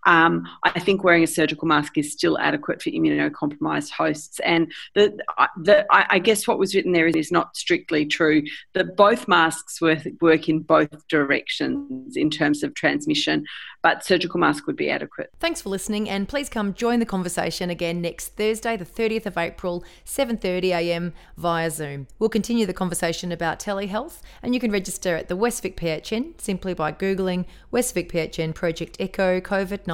Um, 0.04 0.48
I 0.62 0.80
think 0.80 1.04
wearing 1.04 1.22
a 1.22 1.28
surgical 1.28 1.68
mask 1.68 1.96
is 1.96 2.12
still 2.12 2.38
adequate 2.38 2.82
for 2.82 2.90
immunocompromised 2.90 3.90
hosts. 3.90 4.40
And 4.40 4.72
the, 4.94 5.16
the, 5.56 5.86
I 5.90 6.18
guess 6.18 6.48
what 6.48 6.58
was 6.58 6.74
written 6.74 6.92
there 6.92 7.06
is 7.06 7.30
not 7.30 7.56
strictly 7.56 8.06
true. 8.06 8.42
That 8.72 8.96
both 8.96 9.28
masks 9.28 9.80
work, 9.80 10.48
in 10.48 10.60
both 10.60 11.06
directions 11.08 12.16
in 12.16 12.30
terms 12.30 12.62
of 12.62 12.74
transmission, 12.74 13.44
but 13.82 14.04
surgical 14.04 14.40
mask 14.40 14.66
would 14.66 14.76
be 14.76 14.90
adequate. 14.90 15.30
Thanks 15.38 15.62
for 15.62 15.68
listening, 15.68 16.08
and 16.08 16.28
please 16.28 16.48
come 16.48 16.74
join 16.74 16.98
the 16.98 17.06
conversation 17.06 17.70
again 17.70 18.00
next 18.00 18.36
Thursday, 18.36 18.76
the 18.76 18.84
30th 18.84 19.26
of 19.26 19.36
April, 19.38 19.84
7:30am 20.04 21.12
via 21.36 21.70
Zoom. 21.70 22.06
We'll 22.18 22.30
continue 22.30 22.66
the 22.66 22.72
conversation 22.72 23.30
about 23.32 23.60
telehealth, 23.60 24.20
and 24.42 24.54
you 24.54 24.60
can 24.60 24.72
register 24.72 25.16
at 25.16 25.28
the 25.28 25.36
Westvic 25.36 25.76
PHN 25.76 26.40
simply 26.40 26.74
by 26.74 26.92
googling 26.92 27.44
Westvic 27.72 28.10
PHN 28.10 28.54
Project 28.54 28.96
Echo 28.98 29.40
COVID 29.40 29.86
19 29.86 29.91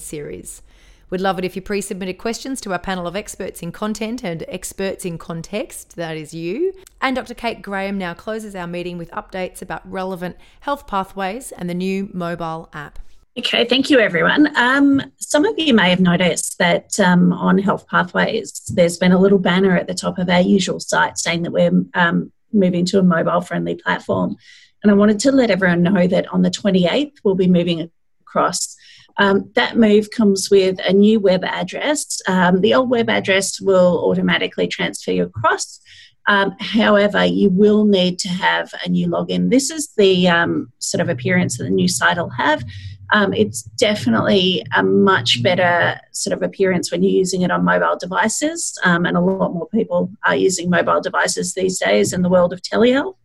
series. 0.00 0.62
We'd 1.10 1.20
love 1.20 1.38
it 1.40 1.44
if 1.44 1.56
you 1.56 1.62
pre 1.62 1.80
submitted 1.80 2.18
questions 2.18 2.60
to 2.60 2.72
our 2.72 2.78
panel 2.78 3.06
of 3.06 3.16
experts 3.16 3.62
in 3.62 3.72
content 3.72 4.22
and 4.22 4.44
experts 4.46 5.04
in 5.04 5.18
context, 5.18 5.96
that 5.96 6.16
is 6.16 6.32
you. 6.32 6.72
And 7.00 7.16
Dr. 7.16 7.34
Kate 7.34 7.62
Graham 7.62 7.98
now 7.98 8.14
closes 8.14 8.54
our 8.54 8.68
meeting 8.68 8.96
with 8.96 9.10
updates 9.10 9.60
about 9.60 9.90
relevant 9.90 10.36
health 10.60 10.86
pathways 10.86 11.50
and 11.52 11.68
the 11.68 11.74
new 11.74 12.08
mobile 12.12 12.68
app. 12.72 13.00
Okay, 13.38 13.64
thank 13.64 13.90
you, 13.90 13.98
everyone. 13.98 14.56
Um, 14.56 15.02
some 15.18 15.44
of 15.44 15.58
you 15.58 15.72
may 15.72 15.90
have 15.90 16.00
noticed 16.00 16.58
that 16.58 16.98
um, 17.00 17.32
on 17.32 17.58
Health 17.58 17.86
Pathways, 17.88 18.60
there's 18.74 18.98
been 18.98 19.12
a 19.12 19.20
little 19.20 19.38
banner 19.38 19.76
at 19.76 19.86
the 19.86 19.94
top 19.94 20.18
of 20.18 20.28
our 20.28 20.40
usual 20.40 20.80
site 20.80 21.16
saying 21.16 21.42
that 21.42 21.52
we're 21.52 21.84
um, 21.94 22.32
moving 22.52 22.84
to 22.86 22.98
a 22.98 23.02
mobile 23.02 23.40
friendly 23.40 23.76
platform. 23.76 24.36
And 24.82 24.90
I 24.90 24.94
wanted 24.94 25.20
to 25.20 25.32
let 25.32 25.50
everyone 25.50 25.82
know 25.82 26.06
that 26.06 26.32
on 26.32 26.42
the 26.42 26.50
28th, 26.50 27.18
we'll 27.22 27.34
be 27.34 27.46
moving 27.46 27.90
across 28.20 28.76
um, 29.18 29.50
that 29.54 29.76
move 29.76 30.10
comes 30.10 30.50
with 30.50 30.78
a 30.86 30.92
new 30.92 31.20
web 31.20 31.44
address. 31.44 32.20
Um, 32.26 32.60
the 32.60 32.74
old 32.74 32.90
web 32.90 33.08
address 33.08 33.60
will 33.60 34.04
automatically 34.08 34.66
transfer 34.66 35.12
you 35.12 35.24
across. 35.24 35.80
Um, 36.28 36.54
however, 36.60 37.24
you 37.24 37.50
will 37.50 37.84
need 37.84 38.18
to 38.20 38.28
have 38.28 38.72
a 38.84 38.88
new 38.88 39.08
login. 39.08 39.50
This 39.50 39.70
is 39.70 39.92
the 39.96 40.28
um, 40.28 40.72
sort 40.78 41.00
of 41.00 41.08
appearance 41.08 41.58
that 41.58 41.64
the 41.64 41.70
new 41.70 41.88
site 41.88 42.18
will 42.18 42.30
have. 42.30 42.62
Um, 43.12 43.32
it's 43.34 43.62
definitely 43.62 44.64
a 44.76 44.84
much 44.84 45.42
better 45.42 45.98
sort 46.12 46.32
of 46.36 46.42
appearance 46.42 46.92
when 46.92 47.02
you're 47.02 47.10
using 47.10 47.42
it 47.42 47.50
on 47.50 47.64
mobile 47.64 47.96
devices, 47.98 48.78
um, 48.84 49.04
and 49.04 49.16
a 49.16 49.20
lot 49.20 49.52
more 49.52 49.68
people 49.68 50.12
are 50.24 50.36
using 50.36 50.70
mobile 50.70 51.00
devices 51.00 51.54
these 51.54 51.80
days 51.80 52.12
in 52.12 52.22
the 52.22 52.28
world 52.28 52.52
of 52.52 52.62
telehealth. 52.62 53.16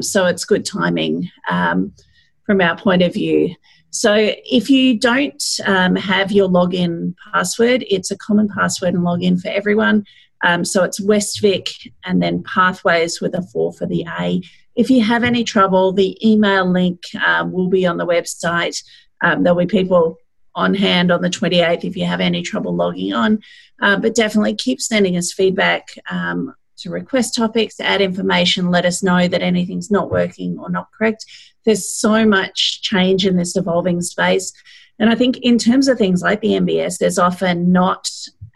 So 0.00 0.26
it's 0.26 0.44
good 0.44 0.66
timing 0.66 1.30
from 1.48 2.60
our 2.60 2.76
point 2.76 3.02
of 3.02 3.14
view. 3.14 3.54
So 3.96 4.14
if 4.14 4.68
you 4.68 4.98
don't 4.98 5.42
um, 5.64 5.96
have 5.96 6.30
your 6.30 6.48
login 6.48 7.14
password, 7.32 7.84
it's 7.88 8.10
a 8.10 8.18
common 8.18 8.48
password 8.48 8.94
and 8.94 9.02
login 9.02 9.40
for 9.40 9.48
everyone. 9.48 10.04
Um, 10.44 10.66
so 10.66 10.84
it's 10.84 11.00
Westvic 11.00 11.92
and 12.04 12.22
then 12.22 12.42
Pathways 12.42 13.22
with 13.22 13.34
a 13.34 13.42
four 13.42 13.72
for 13.72 13.86
the 13.86 14.04
A. 14.18 14.42
If 14.74 14.90
you 14.90 15.02
have 15.02 15.24
any 15.24 15.44
trouble, 15.44 15.92
the 15.92 16.14
email 16.26 16.70
link 16.70 17.00
um, 17.24 17.52
will 17.52 17.68
be 17.68 17.86
on 17.86 17.96
the 17.96 18.06
website. 18.06 18.82
Um, 19.22 19.42
there'll 19.42 19.58
be 19.58 19.66
people 19.66 20.18
on 20.54 20.74
hand 20.74 21.10
on 21.10 21.22
the 21.22 21.30
28th 21.30 21.84
if 21.84 21.96
you 21.96 22.04
have 22.04 22.20
any 22.20 22.42
trouble 22.42 22.74
logging 22.76 23.14
on. 23.14 23.40
Uh, 23.80 23.98
but 23.98 24.14
definitely 24.14 24.54
keep 24.54 24.80
sending 24.80 25.16
us 25.16 25.32
feedback 25.32 25.98
um, 26.10 26.54
to 26.76 26.90
request 26.90 27.34
topics, 27.34 27.80
add 27.80 28.02
information, 28.02 28.70
let 28.70 28.84
us 28.84 29.02
know 29.02 29.26
that 29.26 29.40
anything's 29.40 29.90
not 29.90 30.10
working 30.10 30.58
or 30.58 30.68
not 30.68 30.92
correct. 30.92 31.24
There's 31.66 31.88
so 31.88 32.24
much 32.24 32.80
change 32.80 33.26
in 33.26 33.36
this 33.36 33.56
evolving 33.56 34.00
space. 34.00 34.52
And 34.98 35.10
I 35.10 35.14
think, 35.14 35.38
in 35.38 35.58
terms 35.58 35.88
of 35.88 35.98
things 35.98 36.22
like 36.22 36.40
the 36.40 36.52
MBS, 36.52 36.98
there's 36.98 37.18
often 37.18 37.70
not 37.70 38.08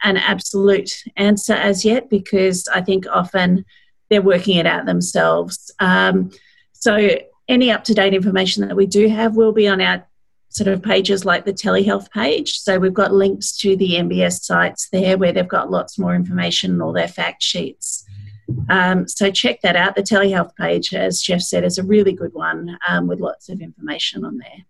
an 0.03 0.17
absolute 0.17 0.91
answer 1.15 1.53
as 1.53 1.85
yet 1.85 2.09
because 2.09 2.67
I 2.73 2.81
think 2.81 3.05
often 3.11 3.63
they're 4.09 4.21
working 4.21 4.57
it 4.57 4.65
out 4.65 4.85
themselves. 4.85 5.71
Um, 5.79 6.31
so, 6.73 7.19
any 7.47 7.69
up 7.69 7.83
to 7.85 7.93
date 7.93 8.13
information 8.13 8.67
that 8.67 8.75
we 8.75 8.87
do 8.87 9.07
have 9.07 9.35
will 9.35 9.51
be 9.51 9.67
on 9.67 9.81
our 9.81 10.07
sort 10.49 10.67
of 10.67 10.81
pages 10.81 11.23
like 11.23 11.45
the 11.45 11.53
telehealth 11.53 12.09
page. 12.11 12.57
So, 12.59 12.79
we've 12.79 12.93
got 12.93 13.13
links 13.13 13.55
to 13.57 13.75
the 13.75 13.93
MBS 13.93 14.41
sites 14.41 14.89
there 14.91 15.17
where 15.17 15.31
they've 15.31 15.47
got 15.47 15.69
lots 15.69 15.99
more 15.99 16.15
information 16.15 16.71
and 16.71 16.81
all 16.81 16.93
their 16.93 17.07
fact 17.07 17.43
sheets. 17.43 18.03
Um, 18.69 19.07
so 19.07 19.31
check 19.31 19.61
that 19.61 19.75
out. 19.75 19.95
The 19.95 20.03
telehealth 20.03 20.55
page, 20.55 20.93
as 20.93 21.21
Jeff 21.21 21.41
said, 21.41 21.63
is 21.63 21.77
a 21.77 21.83
really 21.83 22.13
good 22.13 22.33
one 22.33 22.77
um, 22.87 23.07
with 23.07 23.19
lots 23.19 23.49
of 23.49 23.61
information 23.61 24.23
on 24.25 24.37
there. 24.37 24.65